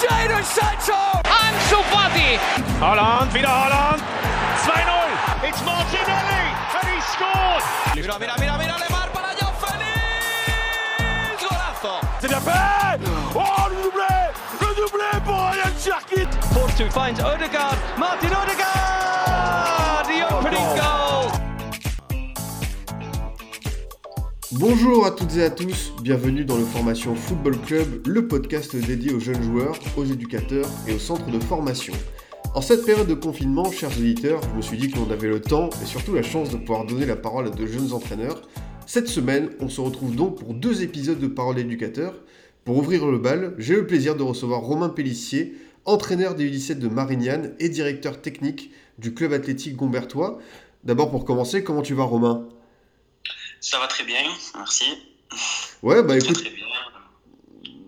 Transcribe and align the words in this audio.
Jadon 0.00 0.44
Sancho! 0.44 1.00
Ansu 1.24 1.78
Fati! 1.90 2.38
Holland, 2.80 3.32
wieder 3.34 3.48
Holland. 3.48 4.02
2-0. 4.64 5.48
It's 5.48 5.64
Martinelli 5.64 6.44
and 6.76 6.88
he 6.92 7.00
scored. 7.12 7.62
Mira, 7.94 8.18
mira, 8.18 8.34
mira, 8.38 8.58
mira, 8.58 8.76
Lemar 8.78 9.08
para 9.12 9.32
Joao 9.38 9.52
Félix! 9.62 11.40
Golazo! 11.40 11.94
C'est 12.20 12.28
bien 12.28 12.40
fait. 12.40 12.98
Oh, 13.34 13.68
le 13.70 13.76
doublé. 13.84 14.16
Le 14.60 14.74
doublé 14.74 15.10
pour 15.24 15.36
Ryan 15.36 15.72
Cherkit. 15.82 16.28
Force 16.52 16.74
2 16.76 16.90
finds 16.90 17.20
Odegaard. 17.24 17.76
Martin 17.96 18.28
Odegaard! 18.28 18.55
Bonjour 24.68 25.06
à 25.06 25.12
toutes 25.12 25.36
et 25.36 25.44
à 25.44 25.50
tous, 25.50 25.92
bienvenue 26.02 26.44
dans 26.44 26.56
le 26.56 26.64
Formation 26.64 27.14
Football 27.14 27.56
Club, 27.60 28.04
le 28.04 28.26
podcast 28.26 28.74
dédié 28.74 29.12
aux 29.12 29.20
jeunes 29.20 29.40
joueurs, 29.40 29.78
aux 29.96 30.04
éducateurs 30.04 30.68
et 30.88 30.92
aux 30.92 30.98
centres 30.98 31.30
de 31.30 31.38
formation. 31.38 31.92
En 32.52 32.60
cette 32.60 32.84
période 32.84 33.06
de 33.06 33.14
confinement, 33.14 33.70
chers 33.70 33.96
auditeurs, 33.96 34.40
je 34.42 34.56
me 34.56 34.60
suis 34.60 34.76
dit 34.76 34.90
que 34.90 34.98
l'on 34.98 35.08
avait 35.08 35.28
le 35.28 35.40
temps 35.40 35.70
et 35.80 35.86
surtout 35.86 36.14
la 36.14 36.24
chance 36.24 36.50
de 36.50 36.56
pouvoir 36.56 36.84
donner 36.84 37.06
la 37.06 37.14
parole 37.14 37.46
à 37.46 37.50
de 37.50 37.64
jeunes 37.64 37.92
entraîneurs. 37.92 38.42
Cette 38.86 39.06
semaine, 39.06 39.50
on 39.60 39.68
se 39.68 39.80
retrouve 39.80 40.16
donc 40.16 40.40
pour 40.40 40.52
deux 40.52 40.82
épisodes 40.82 41.20
de 41.20 41.28
Parole 41.28 41.54
d'éducateur. 41.54 42.14
Pour 42.64 42.76
ouvrir 42.76 43.06
le 43.06 43.18
bal, 43.18 43.54
j'ai 43.58 43.76
le 43.76 43.86
plaisir 43.86 44.16
de 44.16 44.24
recevoir 44.24 44.62
Romain 44.62 44.88
Pellissier, 44.88 45.54
entraîneur 45.84 46.34
des 46.34 46.50
U17 46.50 46.80
de 46.80 46.88
Marignane 46.88 47.52
et 47.60 47.68
directeur 47.68 48.20
technique 48.20 48.72
du 48.98 49.14
club 49.14 49.32
athlétique 49.32 49.76
Gombertois. 49.76 50.40
D'abord 50.82 51.12
pour 51.12 51.24
commencer, 51.24 51.62
comment 51.62 51.82
tu 51.82 51.94
vas 51.94 52.02
Romain? 52.02 52.48
Ça 53.66 53.80
va 53.80 53.88
très 53.88 54.04
bien, 54.04 54.22
merci. 54.54 54.84
Ouais, 55.82 56.00
bah 56.04 56.16
écoute, 56.16 56.34
très 56.40 56.50
bien. 56.50 56.66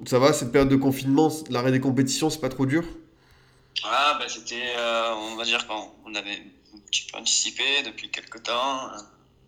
ça 0.06 0.18
va, 0.18 0.32
cette 0.32 0.50
période 0.50 0.68
de 0.68 0.74
confinement, 0.74 1.30
l'arrêt 1.50 1.70
des 1.70 1.80
compétitions, 1.80 2.30
c'est 2.30 2.40
pas 2.40 2.48
trop 2.48 2.66
dur? 2.66 2.82
Ah, 3.84 4.16
bah, 4.18 4.28
c'était, 4.28 4.74
euh, 4.76 5.14
on 5.14 5.36
va 5.36 5.44
dire 5.44 5.68
qu'on 5.68 5.92
on 6.04 6.14
avait 6.16 6.42
un 6.74 6.78
petit 6.90 7.06
peu 7.06 7.16
anticipé 7.18 7.84
depuis 7.84 8.10
quelques 8.10 8.42
temps. 8.42 8.90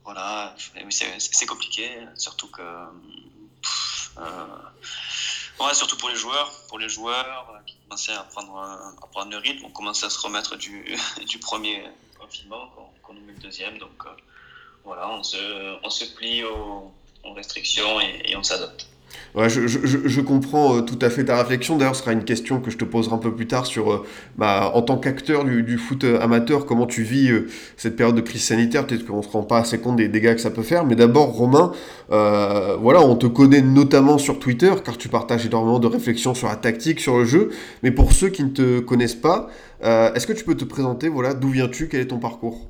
Voilà, 0.05 0.55
c'est 1.29 1.47
compliqué, 1.47 1.91
surtout 2.17 2.47
que. 2.47 2.63
pff, 3.61 4.13
euh, 4.19 5.65
ouais, 5.65 5.75
surtout 5.75 5.97
pour 5.97 6.11
les 6.11 6.17
joueurs, 6.17 6.49
pour 6.69 6.79
les 6.79 6.89
joueurs 6.89 7.51
euh, 7.57 7.59
qui 7.67 7.75
commençaient 7.89 8.13
à 8.15 8.23
prendre, 8.23 8.57
un- 8.57 8.95
à 9.03 9.07
prendre 9.09 9.33
le 9.33 9.39
rythme, 9.39 9.65
on 9.65 9.71
commençait 9.71 10.07
à 10.07 10.11
se 10.11 10.21
remettre 10.21 10.55
du, 10.57 10.95
du 11.29 11.39
premier 11.41 11.83
confinement, 12.21 12.71
qu'on 13.03 13.15
nous 13.15 13.21
met 13.23 13.33
le 13.33 13.39
deuxième, 13.41 13.79
donc 13.79 14.07
euh, 14.07 14.11
voilà, 14.85 15.11
on 15.11 15.23
se, 15.23 16.15
plie 16.15 16.43
aux, 16.45 16.91
restrictions 17.35 18.01
et, 18.01 18.35
on 18.37 18.43
s'adapte. 18.43 18.87
Ouais, 19.35 19.49
je, 19.49 20.21
comprends 20.21 20.79
euh, 20.79 20.81
tout 20.81 20.99
à 21.03 21.09
fait 21.09 21.25
ta 21.25 21.37
réflexion. 21.37 21.77
D'ailleurs, 21.77 21.95
ce 21.95 22.03
sera 22.03 22.13
une 22.13 22.25
question 22.25 22.61
que 22.61 22.71
je 22.71 22.77
te 22.77 22.85
poserai 22.85 23.15
un 23.15 23.19
peu 23.19 23.33
plus 23.33 23.47
tard 23.47 23.65
sur, 23.65 23.93
euh, 23.93 24.07
bah, 24.37 24.73
en 24.75 24.83
tant 24.83 24.97
qu'acteur 24.97 25.45
du, 25.45 25.79
foot 25.79 26.03
euh, 26.03 26.21
amateur, 26.21 26.67
comment 26.67 26.87
tu 26.87 27.03
vis 27.03 27.31
cette 27.77 27.95
période 27.95 28.17
de 28.17 28.21
crise 28.23 28.43
sanitaire. 28.43 28.87
Peut-être 28.87 29.07
qu'on 29.07 29.19
ne 29.19 29.23
se 29.23 29.29
rend 29.29 29.45
pas 29.45 29.59
assez 29.59 29.79
compte 29.79 29.97
des 29.97 30.09
dégâts 30.09 30.35
que 30.35 30.41
ça 30.41 30.51
peut 30.51 30.63
faire. 30.63 30.85
Mais 30.85 30.97
d'abord, 30.97 31.29
Romain, 31.29 31.73
voilà, 32.09 33.03
on 33.03 33.15
te 33.15 33.27
connaît 33.27 33.63
notamment 33.63 34.19
sur 34.19 34.41
Twitter, 34.41 34.73
car 34.85 34.99
tu 34.99 35.09
partages 35.09 35.47
énormément 35.47 35.79
de 35.79 35.87
réflexions 35.87 36.35
sur 36.35 36.49
la 36.49 36.57
tactique, 36.57 36.99
sur 36.99 37.19
le 37.19 37.25
jeu. 37.25 37.51
Mais 37.83 37.93
pour 37.93 38.13
ceux 38.13 38.31
qui 38.31 38.43
ne 38.43 38.51
te 38.51 38.81
connaissent 38.81 39.15
pas, 39.15 39.49
est-ce 39.83 40.27
que 40.27 40.33
tu 40.33 40.45
peux 40.45 40.57
te 40.57 40.65
présenter? 40.65 41.09
Voilà, 41.09 41.35
d'où 41.35 41.51
viens-tu? 41.51 41.89
Quel 41.89 42.01
est 42.01 42.09
ton 42.09 42.19
parcours? 42.19 42.70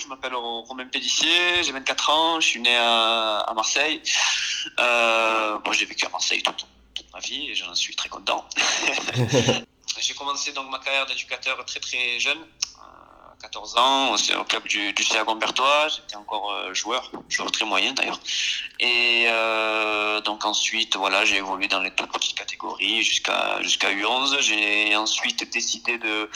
Je 0.00 0.08
m'appelle 0.08 0.34
Romain 0.34 0.86
Pédissier, 0.86 1.62
j'ai 1.62 1.72
24 1.72 2.10
ans, 2.10 2.40
je 2.40 2.48
suis 2.48 2.60
né 2.60 2.76
à, 2.76 3.38
à 3.40 3.54
Marseille. 3.54 4.02
Euh, 4.78 5.58
j'ai 5.72 5.84
vécu 5.84 6.06
à 6.06 6.08
Marseille 6.08 6.42
toute, 6.42 6.66
toute 6.94 7.12
ma 7.12 7.20
vie 7.20 7.50
et 7.50 7.54
j'en 7.54 7.74
suis 7.74 7.94
très 7.94 8.08
content. 8.08 8.44
j'ai 9.98 10.14
commencé 10.14 10.52
donc 10.52 10.70
ma 10.70 10.78
carrière 10.78 11.06
d'éducateur 11.06 11.64
très 11.64 11.80
très 11.80 12.18
jeune, 12.18 12.38
14 13.44 13.76
ans, 13.76 14.16
c'est 14.16 14.34
au 14.34 14.44
club 14.44 14.66
du, 14.66 14.94
du 14.94 15.04
CA 15.04 15.22
Gombertois. 15.22 15.88
J'étais 15.88 16.16
encore 16.16 16.50
euh, 16.50 16.72
joueur, 16.72 17.12
joueur 17.28 17.52
très 17.52 17.66
moyen 17.66 17.92
d'ailleurs. 17.92 18.18
Et 18.80 19.26
euh, 19.28 20.22
donc 20.22 20.46
ensuite, 20.46 20.96
voilà, 20.96 21.26
j'ai 21.26 21.36
évolué 21.36 21.68
dans 21.68 21.80
les 21.80 21.90
toutes 21.90 22.10
petites 22.10 22.38
catégories 22.38 23.02
jusqu'à 23.02 23.60
jusqu'à 23.60 23.92
U11. 23.92 24.40
J'ai 24.40 24.96
ensuite 24.96 25.52
décidé 25.52 25.98
de 25.98 26.30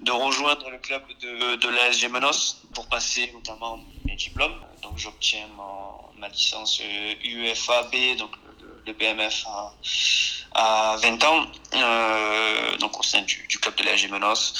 de 0.00 0.12
rejoindre 0.12 0.70
le 0.70 0.78
club 0.78 1.02
de, 1.20 1.56
de 1.56 1.68
l'ASG 1.68 2.08
Menos 2.10 2.56
pour 2.72 2.88
passer 2.88 3.30
notamment 3.34 3.78
mes 4.06 4.16
diplômes. 4.16 4.58
Donc 4.80 4.96
j'obtiens 4.96 5.46
ma 6.16 6.28
licence 6.28 6.80
euh, 6.82 7.14
UEFA 7.22 7.82
B, 7.92 8.16
donc 8.16 8.30
BMF 8.92 9.44
à, 9.46 10.92
à 10.92 10.96
20 10.96 11.24
ans, 11.24 11.46
euh, 11.74 12.76
donc 12.78 12.98
au 12.98 13.02
sein 13.02 13.22
du, 13.22 13.46
club 13.60 13.74
de 13.76 13.84
l'ASG 13.84 14.10
Menos. 14.10 14.54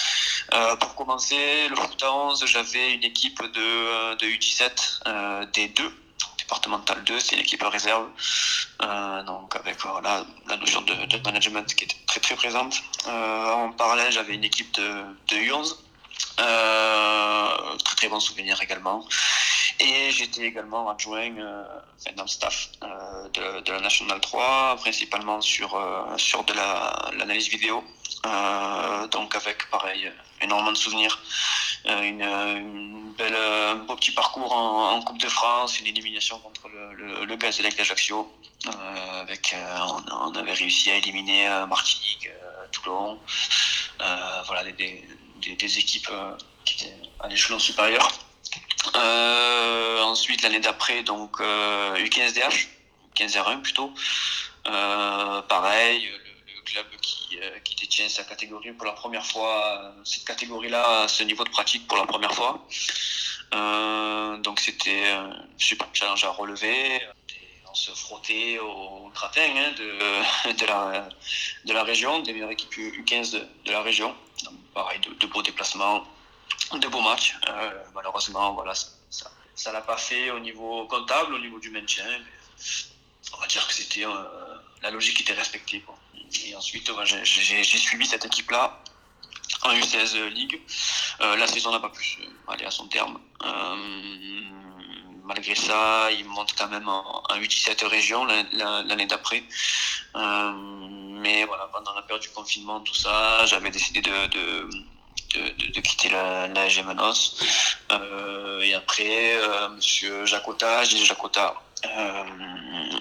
Euh, 0.53 0.77
pour 0.77 0.95
commencer, 0.95 1.69
le 1.69 1.77
foot 1.77 2.03
à 2.03 2.13
11, 2.13 2.45
j'avais 2.47 2.93
une 2.95 3.05
équipe 3.05 3.43
de, 3.43 4.15
de 4.17 4.27
U17 4.27 5.01
euh, 5.07 5.47
D2 5.47 5.91
départemental 6.39 7.03
2, 7.05 7.21
c'est 7.21 7.37
l'équipe 7.37 7.63
réserve. 7.63 8.09
Euh, 8.83 9.23
donc 9.23 9.55
avec 9.55 9.81
voilà, 9.81 10.25
la 10.49 10.57
notion 10.57 10.83
de, 10.83 11.23
management 11.25 11.75
qui 11.75 11.85
était 11.85 11.97
très 12.07 12.21
très 12.21 12.35
présente. 12.35 12.83
En 13.07 13.71
parallèle, 13.73 14.11
j'avais 14.11 14.35
une 14.35 14.45
équipe 14.45 14.73
de, 14.75 15.05
de 15.29 15.37
U11. 15.37 15.77
Euh, 16.41 17.77
très 17.85 17.97
très 17.97 18.09
bon 18.09 18.21
souvenir 18.21 18.61
également. 18.63 19.05
Et 19.83 20.11
j'étais 20.11 20.43
également 20.43 20.91
adjoint 20.91 21.35
euh, 21.39 21.65
dans 22.15 22.25
le 22.25 22.29
staff 22.29 22.69
euh, 22.85 23.29
de, 23.63 23.73
la 23.73 23.81
National 23.81 24.21
3, 24.21 24.77
principalement 24.77 25.41
sur, 25.41 25.75
euh, 25.75 26.17
sur 26.19 26.45
de 26.45 26.53
la- 26.53 27.11
l'analyse 27.17 27.49
vidéo. 27.49 27.83
Donc 29.13 29.35
avec 29.35 29.71
pareil 29.71 30.13
énormément 30.43 30.73
de 30.73 30.77
souvenirs. 30.77 31.19
Une, 31.87 33.13
belle, 33.17 33.35
un 33.35 33.77
beau 33.77 33.97
petit 33.97 34.11
parcours 34.13 34.53
en, 34.53 35.01
Coupe 35.01 35.19
de 35.19 35.29
France, 35.29 35.81
une 35.81 35.87
élimination 35.87 36.39
contre 36.41 36.69
le, 36.69 36.93
le, 36.95 37.25
le 37.25 37.37
Gazélec 37.37 37.75
d'Ajaccio. 37.79 38.31
On, 38.67 40.35
avait 40.35 40.53
réussi 40.53 40.91
à 40.91 40.97
éliminer 40.97 41.49
Martinique, 41.69 42.29
Toulon, 42.73 43.19
voilà 44.47 44.65
des, 44.65 44.73
des, 45.41 45.57
des- 45.57 45.79
équipes 45.79 46.11
qui 46.67 46.75
étaient 46.75 46.97
à 47.21 47.29
l'échelon 47.29 47.59
supérieur. 47.59 48.07
Euh, 48.97 50.01
ensuite 50.01 50.43
l'année 50.43 50.61
d'après 50.61 51.03
donc 51.03 51.41
euh, 51.41 51.97
U15DH, 51.97 52.69
15R1 53.17 53.63
plutôt. 53.63 53.93
Euh, 54.67 55.43
pareil, 55.43 56.07
le, 56.07 56.63
club 56.65 56.87
qui, 57.01 57.39
euh, 57.43 57.59
qui 57.65 57.75
détient 57.75 58.09
sa 58.09 58.23
catégorie 58.25 58.73
pour 58.73 58.87
la 58.87 58.93
première 58.93 59.27
fois, 59.27 59.93
cette 60.05 60.25
catégorie-là, 60.25 61.09
ce 61.09 61.25
niveau 61.25 61.45
de 61.45 61.51
pratique 61.51 61.87
pour 61.89 61.97
la 61.97 62.07
première 62.07 62.35
fois. 62.35 62.65
Donc 64.43 64.61
c'était 64.61 65.09
un 65.09 65.37
super 65.59 65.89
challenge 65.93 66.25
à 66.25 66.31
relever. 66.31 67.03
On 67.69 67.75
se 67.75 67.93
frottait 67.93 68.59
au 68.59 69.11
gratin 69.15 69.49
hein, 69.57 69.73
de, 69.77 70.53
de, 70.61 70.67
la, 70.67 71.09
de 71.65 71.73
la 71.73 71.83
région, 71.85 72.21
des 72.21 72.33
meilleures 72.33 72.51
équipes 72.51 72.73
U15 72.73 73.33
de, 73.33 73.73
la 73.73 73.83
région. 73.83 74.15
Pareil, 74.75 75.01
de 75.01 75.27
beaux 75.27 75.43
déplacements, 75.43 76.05
de 76.75 76.89
beaux 76.89 77.01
matchs. 77.03 77.37
Euh, 77.49 77.71
malheureusement, 77.95 78.53
voilà, 78.55 78.75
ça 78.75 78.87
ça 79.55 79.73
l'a 79.73 79.83
pas 79.83 79.97
fait 79.99 80.31
au 80.31 80.39
niveau 80.39 80.87
comptable, 80.87 81.35
au 81.35 81.39
niveau 81.39 81.59
du 81.59 81.71
maintien. 81.71 82.05
on 83.37 83.41
va 83.41 83.47
dire 83.47 83.67
que 83.67 83.75
c'était 83.75 84.07
euh, 84.07 84.11
la 84.83 84.91
logique 84.91 85.21
était 85.21 85.35
respectée. 85.35 85.85
Et 86.47 86.55
ensuite, 86.57 86.91
j'ai- 87.05 87.65
suivi 87.65 88.07
cette 88.07 88.25
équipe-là 88.25 88.81
en 89.63 89.73
U16 89.75 90.17
Ligue. 90.29 90.61
Euh, 91.21 91.37
la 91.37 91.47
saison 91.47 91.73
n'a 91.73 91.81
pas 91.81 91.91
pu 91.91 92.19
aller 92.49 92.65
à 92.65 92.71
son 92.71 92.87
terme. 92.89 93.21
Euh, 93.45 94.41
malgré 95.25 95.55
ça, 95.55 96.11
il 96.13 96.25
monte 96.25 96.55
quand 96.57 96.69
même 96.69 96.89
en, 96.89 97.23
en 97.29 97.37
U17 97.37 97.85
région 97.87 98.25
l'an- 98.25 98.47
l'an- 98.53 98.83
l'année 98.85 99.07
d'après. 99.07 99.43
Mais 100.15 101.45
voilà, 101.45 101.67
pendant 101.69 101.93
la 101.95 102.03
période 102.03 102.23
du 102.23 102.31
confinement, 102.31 102.81
tout 102.81 102.95
ça, 102.95 103.45
j'avais 103.47 103.71
décidé 103.71 104.01
de, 104.01 104.71
de, 105.35 105.73
de- 105.75 105.81
quitter 105.81 106.09
la, 106.11 106.47
la 106.49 106.63
AG 106.63 106.85
Menos. 106.85 107.37
Euh, 107.93 108.61
et 108.63 108.75
après, 108.75 109.37
euh, 109.37 109.69
Monsieur 109.71 110.25
Jacota, 110.27 110.85
Gilles 110.85 111.05
Jacota, 111.05 111.55
euh, 111.87 112.25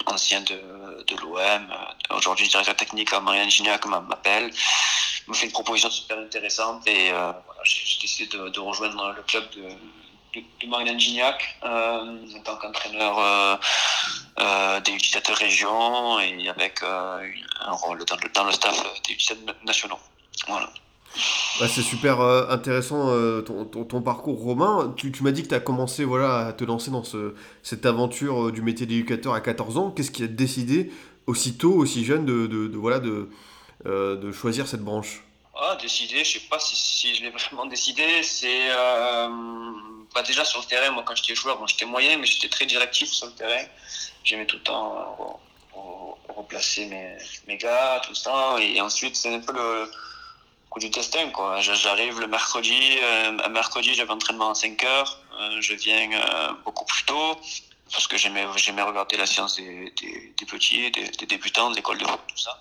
ancien 0.06 0.40
de, 0.42 1.04
de 1.06 1.16
l'OM, 1.20 1.36
euh, 1.40 2.16
aujourd'hui 2.16 2.48
directeur 2.48 2.76
technique 2.76 3.12
à 3.12 3.20
Marianne 3.20 3.50
Gignac, 3.50 3.84
m'a- 3.86 4.00
m'appelle, 4.00 4.50
me 5.28 5.34
fait 5.34 5.46
une 5.46 5.52
proposition 5.52 5.90
super 5.90 6.18
intéressante 6.18 6.86
et 6.88 7.12
j'ai 7.64 8.00
décidé 8.00 8.36
de, 8.36 8.58
rejoindre 8.60 9.12
le 9.16 9.22
club 9.22 9.48
de, 9.50 9.62
de, 10.40 10.66
Marianne 10.66 10.98
Gignac 10.98 11.56
en 11.62 12.16
tant 12.44 12.56
qu'entraîneur 12.56 13.60
des 14.82 14.92
U17 14.92 15.32
régions 15.34 16.18
et 16.20 16.48
avec 16.48 16.82
un 16.82 17.72
rôle 17.72 18.04
dans 18.04 18.16
le, 18.16 18.28
dans 18.30 18.44
le 18.44 18.52
staff 18.52 18.76
des 19.06 19.14
U17 19.14 19.36
nationaux. 19.64 19.98
Voilà. 20.48 20.68
Bah, 21.58 21.68
c'est 21.68 21.82
super 21.82 22.20
euh, 22.20 22.46
intéressant 22.48 23.08
euh, 23.10 23.42
ton, 23.42 23.64
ton- 23.64 24.02
parcours 24.02 24.38
Romain. 24.40 24.94
Tu, 24.96 25.12
tu 25.12 25.22
m'as 25.22 25.30
dit 25.32 25.42
que 25.42 25.48
tu 25.48 25.54
as 25.54 25.60
commencé 25.60 26.04
voilà, 26.04 26.46
à 26.46 26.52
te 26.52 26.64
lancer 26.64 26.90
dans 26.90 27.04
ce, 27.04 27.34
cette 27.62 27.84
aventure 27.84 28.46
euh, 28.46 28.52
du 28.52 28.62
métier 28.62 28.86
d'éducateur 28.86 29.34
à 29.34 29.40
14 29.40 29.76
ans. 29.76 29.90
Qu'est-ce 29.90 30.10
qui 30.10 30.22
a 30.22 30.26
décidé 30.26 30.90
aussitôt, 31.26 31.72
aussi 31.74 32.04
jeune, 32.04 32.24
de, 32.24 32.46
de, 32.46 32.76
voilà, 32.76 32.98
de, 32.98 33.28
de 33.84 34.32
choisir 34.32 34.66
cette 34.68 34.82
branche? 34.82 35.22
Ah, 35.54 35.76
décider, 35.80 36.24
je 36.24 36.38
sais 36.38 36.46
pas 36.48 36.58
si, 36.58 37.14
je 37.14 37.22
l'ai 37.22 37.30
vraiment 37.50 37.66
décidé. 37.66 38.22
C'est 38.22 38.68
bah, 40.14 40.22
déjà 40.26 40.44
sur 40.44 40.60
le 40.60 40.66
terrain. 40.66 40.90
Moi, 40.92 41.02
quand 41.06 41.14
j'étais 41.14 41.34
joueur, 41.34 41.58
bon, 41.58 41.66
j'étais 41.66 41.84
moyen, 41.84 42.16
mais 42.18 42.26
j'étais 42.26 42.48
très 42.48 42.66
directif 42.66 43.10
sur 43.10 43.26
le 43.26 43.32
terrain. 43.32 43.64
J'aimais 44.24 44.46
tout 44.46 44.56
le 44.56 44.62
temps 44.62 45.40
replacer 46.28 46.86
mes, 46.86 47.16
mes 47.46 47.56
gars, 47.58 48.00
tout 48.06 48.14
ça. 48.14 48.56
Et 48.60 48.80
ensuite, 48.80 49.16
c'est 49.16 49.34
un 49.34 49.40
peu 49.40 49.52
le 49.52 49.90
coup 50.70 50.78
du 50.78 50.88
destin. 50.88 51.28
Quoi. 51.30 51.60
J'arrive 51.60 52.20
le 52.20 52.26
mercredi. 52.26 52.98
Euh, 53.02 53.36
un 53.44 53.48
mercredi, 53.48 53.92
j'avais 53.94 54.12
entraînement 54.12 54.50
à 54.50 54.54
5 54.54 54.82
heures. 54.84 55.20
Euh, 55.40 55.60
je 55.60 55.74
viens 55.74 56.10
euh, 56.12 56.52
beaucoup 56.64 56.84
plus 56.84 57.04
tôt 57.04 57.38
parce 57.92 58.06
que 58.06 58.16
j'aimais 58.16 58.46
j'aimais 58.56 58.82
regarder 58.82 59.16
la 59.16 59.26
science 59.26 59.56
des, 59.56 59.92
des, 60.00 60.32
des 60.38 60.46
petits, 60.46 60.90
des, 60.90 61.08
des, 61.08 61.26
débutants, 61.26 61.70
de 61.70 61.76
l'école 61.76 61.98
de 61.98 62.06
foot, 62.06 62.20
tout 62.28 62.38
ça. 62.38 62.60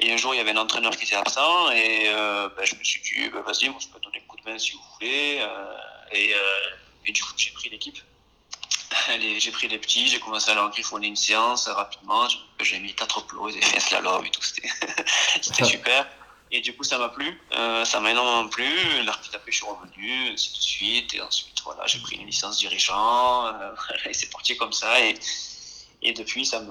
Et 0.00 0.12
un 0.12 0.16
jour, 0.16 0.34
il 0.34 0.38
y 0.38 0.40
avait 0.40 0.50
un 0.50 0.56
entraîneur 0.56 0.94
qui 0.96 1.04
était 1.04 1.16
absent 1.16 1.70
et 1.70 2.08
euh, 2.08 2.48
ben, 2.56 2.64
je 2.64 2.74
me 2.74 2.84
suis 2.84 3.00
dit, 3.00 3.28
ben, 3.30 3.40
vas-y, 3.40 3.68
moi 3.68 3.78
je 3.80 3.88
peux 3.88 4.00
donner 4.00 4.22
un 4.22 4.28
coup 4.28 4.36
de 4.36 4.50
main 4.50 4.58
si 4.58 4.72
vous 4.72 4.82
voulez. 4.94 5.38
Euh, 5.40 5.76
et, 6.12 6.34
euh, 6.34 7.06
et, 7.06 7.12
du 7.12 7.22
coup, 7.22 7.32
j'ai 7.36 7.50
pris 7.52 7.70
l'équipe. 7.70 7.98
j'ai 9.38 9.50
pris 9.50 9.68
les 9.68 9.78
petits, 9.78 10.08
j'ai 10.08 10.20
commencé 10.20 10.50
à 10.50 10.54
leur 10.54 10.70
griffonner 10.70 11.06
une 11.06 11.16
séance 11.16 11.68
rapidement. 11.68 12.28
J'ai 12.60 12.78
mis 12.78 12.94
quatre 12.94 13.24
plots, 13.26 13.48
ils 13.48 13.56
avaient 13.56 13.66
fait 13.66 13.76
un 13.78 13.80
slalom 13.80 14.24
et 14.24 14.30
tout, 14.30 14.42
c'était 14.42 14.68
super. 15.64 16.06
Et 16.52 16.60
du 16.60 16.74
coup, 16.74 16.84
ça 16.84 16.98
m'a 16.98 17.08
plu, 17.08 17.26
euh, 17.58 17.84
ça 17.84 18.00
m'a 18.00 18.12
énormément 18.12 18.48
plu. 18.48 18.64
L'artiste 19.04 19.34
après, 19.34 19.50
je 19.50 19.56
suis 19.56 19.66
revenu, 19.66 20.32
ainsi 20.32 20.52
de 20.52 20.58
suite. 20.58 21.14
Et 21.14 21.20
ensuite, 21.20 21.60
voilà, 21.64 21.86
j'ai 21.86 21.98
pris 21.98 22.16
une 22.16 22.26
licence 22.26 22.58
dirigeant. 22.58 23.46
Euh, 23.46 23.74
et 24.08 24.12
c'est 24.12 24.30
parti 24.30 24.56
comme 24.56 24.72
ça. 24.72 25.00
Et, 25.00 25.14
et 26.02 26.12
depuis, 26.12 26.46
ça 26.46 26.60
me, 26.60 26.68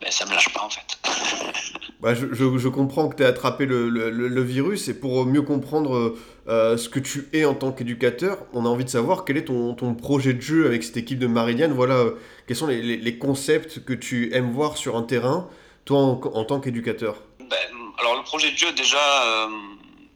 ben, 0.00 0.10
ça 0.10 0.26
me 0.26 0.32
lâche 0.32 0.52
pas 0.52 0.62
en 0.62 0.70
fait. 0.70 0.98
bah, 2.00 2.14
je, 2.14 2.26
je, 2.32 2.58
je, 2.58 2.68
comprends 2.68 3.08
que 3.08 3.16
tu 3.16 3.24
as 3.24 3.28
attrapé 3.28 3.64
le, 3.64 3.88
le, 3.88 4.10
le, 4.10 4.42
virus. 4.42 4.88
Et 4.88 4.94
pour 4.98 5.24
mieux 5.24 5.42
comprendre 5.42 6.16
euh, 6.48 6.76
ce 6.76 6.88
que 6.88 6.98
tu 6.98 7.28
es 7.32 7.44
en 7.44 7.54
tant 7.54 7.70
qu'éducateur, 7.70 8.38
on 8.52 8.66
a 8.66 8.68
envie 8.68 8.84
de 8.84 8.90
savoir 8.90 9.24
quel 9.24 9.36
est 9.36 9.44
ton, 9.44 9.74
ton 9.74 9.94
projet 9.94 10.34
de 10.34 10.40
jeu 10.40 10.66
avec 10.66 10.82
cette 10.82 10.96
équipe 10.96 11.20
de 11.20 11.28
Maridiane. 11.28 11.72
Voilà, 11.72 12.06
quels 12.48 12.56
sont 12.56 12.66
les, 12.66 12.82
les, 12.82 12.96
les, 12.96 13.18
concepts 13.18 13.84
que 13.84 13.92
tu 13.92 14.34
aimes 14.34 14.50
voir 14.50 14.76
sur 14.76 14.96
un 14.96 15.04
terrain, 15.04 15.48
toi 15.84 15.98
en, 16.00 16.20
en 16.34 16.44
tant 16.44 16.58
qu'éducateur? 16.58 17.22
Ben, 17.38 17.81
alors 17.98 18.16
le 18.16 18.22
projet 18.22 18.50
de 18.50 18.56
jeu, 18.56 18.72
déjà, 18.72 19.24
euh, 19.24 19.48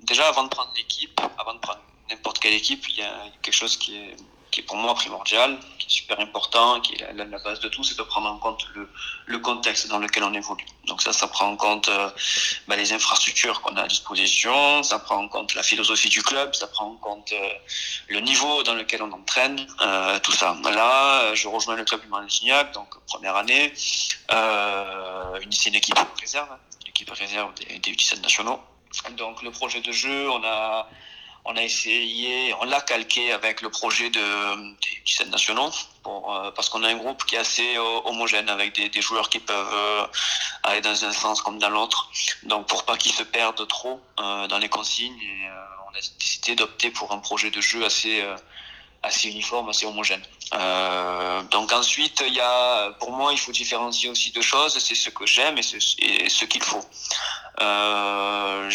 déjà 0.03 0.29
avant 0.29 0.45
de 0.45 0.49
prendre 0.49 0.73
l'équipe, 0.77 1.21
avant 1.39 1.55
de 1.55 1.59
prendre 1.59 1.81
n'importe 2.11 2.39
quelle 2.39 2.55
équipe, 2.55 2.89
il 2.89 2.97
y 2.97 3.03
a 3.03 3.13
quelque 3.43 3.55
chose 3.55 3.77
qui 3.77 3.97
est, 3.97 4.17
qui 4.51 4.61
est 4.61 4.63
pour 4.63 4.77
moi 4.77 4.95
primordial, 4.95 5.59
qui 5.79 5.87
est 5.87 5.91
super 5.91 6.19
important, 6.21 6.81
qui 6.81 6.95
est 6.95 7.13
la, 7.13 7.25
base 7.25 7.61
de 7.61 7.69
tout, 7.69 7.85
c'est 7.85 7.99
de 7.99 8.03
prendre 8.03 8.29
en 8.29 8.39
compte 8.39 8.65
le, 8.75 8.89
le, 9.27 9.39
contexte 9.39 9.89
dans 9.89 9.99
lequel 9.99 10.23
on 10.25 10.33
évolue. 10.33 10.65
Donc 10.87 11.03
ça, 11.03 11.13
ça 11.13 11.27
prend 11.27 11.49
en 11.49 11.57
compte 11.57 11.89
euh, 11.89 12.09
bah, 12.69 12.77
les 12.77 12.93
infrastructures 12.93 13.61
qu'on 13.61 13.77
a 13.77 13.83
à 13.83 13.87
disposition, 13.87 14.83
ça 14.83 14.99
prend 14.99 15.17
en 15.17 15.29
compte 15.29 15.55
la 15.55 15.63
philosophie 15.63 16.09
du 16.09 16.23
club, 16.23 16.55
ça 16.55 16.69
prend 16.69 16.87
en 16.87 16.97
compte 16.97 17.33
euh, 17.33 17.53
le 18.09 18.21
niveau 18.21 18.63
dans 18.63 18.75
lequel 18.75 19.03
on 19.03 19.13
entraîne, 19.13 19.67
euh, 19.83 20.19
tout 20.21 20.33
ça. 20.33 20.57
Là, 20.65 21.35
je 21.35 21.49
rejoins 21.49 21.77
le 21.77 21.85
club 21.85 22.01
du 22.01 22.09
Marignac, 22.09 22.73
donc 22.73 22.89
première 23.07 23.37
année, 23.37 23.73
euh, 24.33 25.41
c'est 25.51 25.69
une 25.69 25.77
équipe 25.77 25.99
réserve, 26.21 26.49
équipe 26.97 27.11
réserve 27.11 27.53
des, 27.55 27.79
des 27.79 27.93
U17 27.93 28.23
nationaux. 28.23 28.61
Donc 29.17 29.43
le 29.43 29.51
projet 29.51 29.81
de 29.81 29.93
jeu, 29.93 30.31
on 30.31 30.43
a 30.45 30.89
on 31.49 31.57
a 31.57 31.63
essayé, 31.63 32.53
on 32.61 32.65
l'a 32.65 32.81
calqué 32.81 33.31
avec 33.31 33.63
le 33.63 33.71
projet 33.71 34.11
de, 34.11 34.75
des 34.81 35.03
U17 35.05 35.31
nationaux, 35.31 35.71
pour, 36.03 36.35
euh, 36.35 36.51
parce 36.51 36.69
qu'on 36.69 36.83
a 36.83 36.89
un 36.89 36.97
groupe 36.97 37.25
qui 37.25 37.37
est 37.37 37.39
assez 37.39 37.77
euh, 37.77 38.01
homogène 38.05 38.49
avec 38.49 38.75
des, 38.75 39.01
joueurs 39.01 39.29
qui 39.29 39.39
peuvent 39.39 39.73
euh, 39.73 40.07
aller 40.65 40.81
dans 40.81 41.05
un 41.05 41.13
sens 41.13 41.43
comme 41.43 41.61
dans 41.61 41.71
l'autre. 41.71 42.11
Donc 42.43 42.67
pour 42.67 42.85
pas 42.85 42.97
qu'ils 42.97 43.13
se 43.13 43.23
perdent 43.23 43.67
trop 43.69 44.01
dans 44.17 44.59
les 44.59 44.69
consignes, 44.69 45.17
on 45.89 45.97
a 45.97 46.01
décidé 46.19 46.57
d'opter 46.57 46.91
pour 46.91 47.13
un 47.13 47.19
projet 47.19 47.51
de 47.51 47.61
jeu 47.61 47.85
assez 47.85 48.25
assez 49.07 49.31
uniforme, 49.31 49.69
assez 49.69 49.87
homogène. 49.87 50.23
Euh, 50.55 51.43
donc 51.45 51.73
ensuite, 51.73 52.23
il 52.27 52.35
y 52.35 52.41
a, 52.41 52.91
pour 53.01 53.13
moi, 53.13 53.33
il 53.33 53.39
faut 53.39 53.53
différencier 53.53 54.09
aussi 54.09 54.31
deux 54.33 54.43
choses. 54.43 54.79
C'est 54.79 54.95
ce 54.95 55.11
que 55.11 55.27
j'aime 55.27 55.59
et 55.59 55.63
ce, 55.63 56.45
qu'il 56.45 56.63
faut. 56.63 56.85
Euh, 57.61 58.71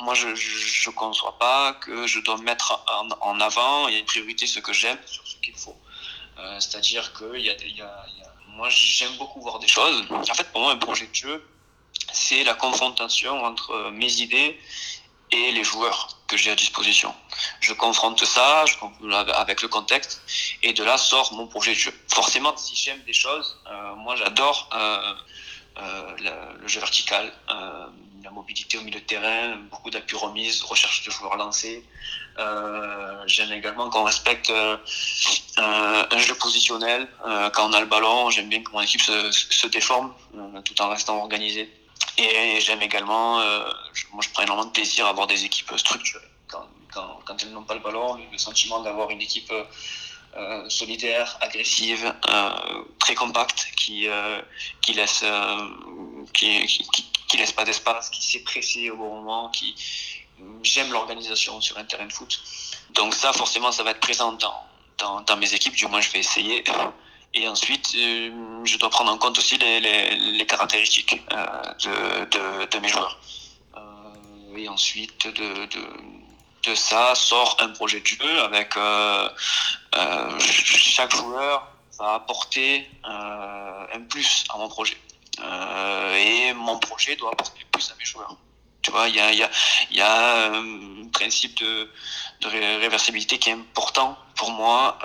moi, 0.00 0.14
je 0.14 0.28
ne 0.28 0.94
conçois 0.94 1.38
pas 1.38 1.74
que 1.74 2.06
je 2.06 2.20
dois 2.20 2.38
mettre 2.38 2.84
en, 3.20 3.40
avant 3.40 3.88
et 3.88 4.02
priorité 4.02 4.46
ce 4.46 4.60
que 4.60 4.72
j'aime 4.72 4.98
sur 5.06 5.26
ce 5.26 5.36
qu'il 5.36 5.54
faut. 5.54 5.76
Euh, 6.38 6.60
C'est-à-dire 6.60 7.12
que 7.12 7.24
moi, 8.48 8.68
j'aime 8.70 9.16
beaucoup 9.16 9.40
voir 9.40 9.58
des 9.58 9.68
choses. 9.68 10.04
En 10.10 10.34
fait, 10.34 10.50
pour 10.52 10.60
moi, 10.60 10.72
un 10.72 10.78
projet 10.78 11.06
de 11.06 11.14
jeu, 11.14 11.44
c'est 12.12 12.44
la 12.44 12.54
confrontation 12.54 13.44
entre 13.44 13.90
mes 13.90 14.12
idées 14.20 14.58
et 15.32 15.52
les 15.52 15.64
joueurs 15.64 16.08
que 16.28 16.36
j'ai 16.36 16.50
à 16.50 16.54
disposition. 16.54 17.14
Je 17.60 17.72
confronte 17.72 18.24
ça 18.24 18.64
je 18.66 19.32
avec 19.32 19.62
le 19.62 19.68
contexte 19.68 20.22
et 20.62 20.72
de 20.72 20.84
là 20.84 20.96
sort 20.98 21.32
mon 21.34 21.46
projet 21.46 21.72
de 21.72 21.78
jeu. 21.78 21.94
Forcément, 22.08 22.56
si 22.56 22.76
j'aime 22.76 23.02
des 23.04 23.12
choses, 23.12 23.58
euh, 23.70 23.94
moi 23.96 24.14
j'adore 24.16 24.68
euh, 24.74 25.14
euh, 25.78 26.16
le, 26.60 26.68
jeu 26.68 26.80
vertical, 26.80 27.32
euh, 27.50 27.86
la 28.22 28.30
mobilité 28.30 28.76
au 28.76 28.82
milieu 28.82 29.00
de 29.00 29.04
terrain, 29.04 29.56
beaucoup 29.70 29.90
d'appui 29.90 30.16
remise, 30.16 30.62
recherche 30.62 31.02
de 31.04 31.10
joueurs 31.10 31.36
lancés. 31.36 31.82
Euh, 32.38 33.22
j'aime 33.26 33.52
également 33.52 33.88
qu'on 33.88 34.04
respecte 34.04 34.52
un 35.56 36.18
jeu 36.18 36.34
positionnel. 36.34 37.08
quand 37.54 37.70
on 37.70 37.72
a 37.72 37.80
le 37.80 37.86
ballon, 37.86 38.30
j'aime 38.30 38.48
bien 38.48 38.62
que 38.62 38.70
mon 38.70 38.80
équipe 38.80 39.00
se, 39.00 39.30
se 39.32 39.66
déforme 39.66 40.12
tout 40.64 40.80
en 40.82 40.88
restant 40.90 41.18
organisée. 41.18 41.72
Et 42.18 42.60
j'aime 42.60 42.82
également, 42.82 43.40
euh, 43.40 43.64
moi 44.12 44.22
je 44.22 44.28
prends 44.30 44.42
énormément 44.42 44.66
de 44.66 44.72
plaisir 44.72 45.06
à 45.06 45.10
avoir 45.10 45.26
des 45.26 45.44
équipes 45.44 45.72
structurées. 45.76 46.24
Quand, 46.46 46.68
quand, 46.92 47.20
quand 47.24 47.42
elles 47.42 47.52
n'ont 47.52 47.62
pas 47.62 47.74
le 47.74 47.80
ballon, 47.80 48.18
le, 48.30 48.38
sentiment 48.38 48.80
d'avoir 48.80 49.10
une 49.10 49.22
équipe 49.22 49.52
euh, 50.36 50.68
solidaire, 50.68 51.38
agressive, 51.40 52.14
euh, 52.28 52.50
très 52.98 53.14
compacte, 53.14 53.68
qui, 53.76 54.08
qui 54.82 54.92
laisse, 54.92 55.24
qui, 56.34 56.66
qui, 57.28 57.36
laisse 57.36 57.52
pas 57.52 57.64
d'espace, 57.64 58.10
qui 58.10 58.22
sait 58.22 58.40
presser 58.40 58.90
au 58.90 58.96
bon 58.96 59.22
moment, 59.22 59.48
qui 59.48 59.74
j'aime 60.62 60.92
l'organisation 60.92 61.60
sur 61.60 61.78
un 61.78 61.84
terrain 61.84 62.06
de 62.06 62.12
foot. 62.12 62.42
Donc 62.90 63.14
ça, 63.14 63.32
forcément, 63.32 63.72
ça 63.72 63.82
va 63.82 63.92
être 63.92 64.00
présent 64.00 64.32
dans, 64.32 64.62
dans, 64.98 65.20
dans 65.22 65.36
mes 65.36 65.54
équipes. 65.54 65.74
Du 65.74 65.86
moins, 65.86 66.00
je 66.02 66.10
vais 66.10 66.18
essayer. 66.18 66.62
Et 67.34 67.48
ensuite, 67.48 67.94
euh, 67.96 68.30
je 68.64 68.76
dois 68.78 68.90
prendre 68.90 69.10
en 69.10 69.16
compte 69.16 69.38
aussi 69.38 69.56
les, 69.56 70.46
caractéristiques 70.46 71.22
euh, 71.32 72.66
de, 72.66 72.78
mes 72.78 72.88
joueurs. 72.88 73.18
Euh, 73.76 74.56
et 74.56 74.68
ensuite, 74.68 75.28
de, 75.28 76.74
ça 76.74 77.14
sort 77.14 77.56
un 77.60 77.68
projet 77.68 78.00
de 78.00 78.06
jeu 78.06 78.42
avec 78.42 78.74
chaque 80.38 81.14
joueur 81.14 81.68
va 81.98 82.14
apporter 82.14 82.88
un 83.04 84.00
plus 84.08 84.44
à 84.50 84.58
mon 84.58 84.68
projet. 84.68 84.96
et 86.18 86.52
mon 86.52 86.78
projet 86.78 87.16
doit 87.16 87.32
apporter 87.32 87.66
plus 87.72 87.90
à 87.90 87.94
mes 87.98 88.04
joueurs. 88.04 88.36
Tu 88.82 88.90
vois, 88.90 89.08
il 89.08 89.14
y 89.14 89.20
a, 89.20 89.32
y, 89.32 89.42
a, 89.42 89.48
a 90.06 90.48
un 90.48 91.08
principe 91.12 91.56
de, 91.58 91.88
de 92.40 92.48
réversibilité 92.48 93.38
qui 93.38 93.50
est 93.50 93.52
important 93.52 94.18
pour 94.34 94.50
moi. 94.50 94.98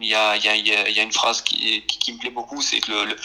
Il 0.00 0.06
y, 0.06 0.14
a, 0.14 0.36
y, 0.36 0.48
a, 0.48 1.02
une 1.02 1.12
phrase 1.12 1.42
qui, 1.42 1.82
qui, 1.86 2.12
me 2.12 2.18
plaît 2.18 2.30
beaucoup, 2.30 2.60
c'est 2.62 2.80
que 2.80 2.92
le, 2.92 3.16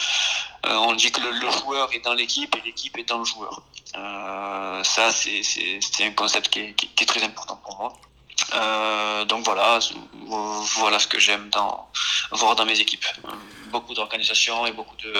euh, 0.66 0.76
on 0.78 0.94
dit 0.94 1.12
que 1.12 1.22
le, 1.22 1.52
joueur 1.52 1.94
est 1.94 2.04
dans 2.04 2.14
l'équipe 2.14 2.56
et 2.56 2.62
l'équipe 2.62 2.98
est 2.98 3.08
dans 3.08 3.20
le 3.20 3.26
joueur. 3.26 3.62
Euh, 3.96 4.84
ça, 4.84 5.12
c'est 5.12 6.04
un 6.04 6.12
concept 6.12 6.50
qui 6.50 6.60
est, 6.60 6.74
qui, 6.74 7.04
est, 7.04 7.06
très 7.06 7.24
important 7.24 7.58
pour 7.58 7.78
moi. 7.78 7.94
Euh, 8.54 9.26
donc 9.26 9.46
voilà, 9.46 9.80
voilà 10.78 11.00
ce 11.00 11.08
que 11.08 11.20
j'aime 11.20 11.50
voir 12.32 12.56
dans 12.56 12.66
mes 12.66 12.80
équipes. 12.80 13.06
Beaucoup 13.68 13.94
d'organisation 13.94 14.66
et 14.66 14.72
beaucoup 14.72 14.96
de, 14.98 15.14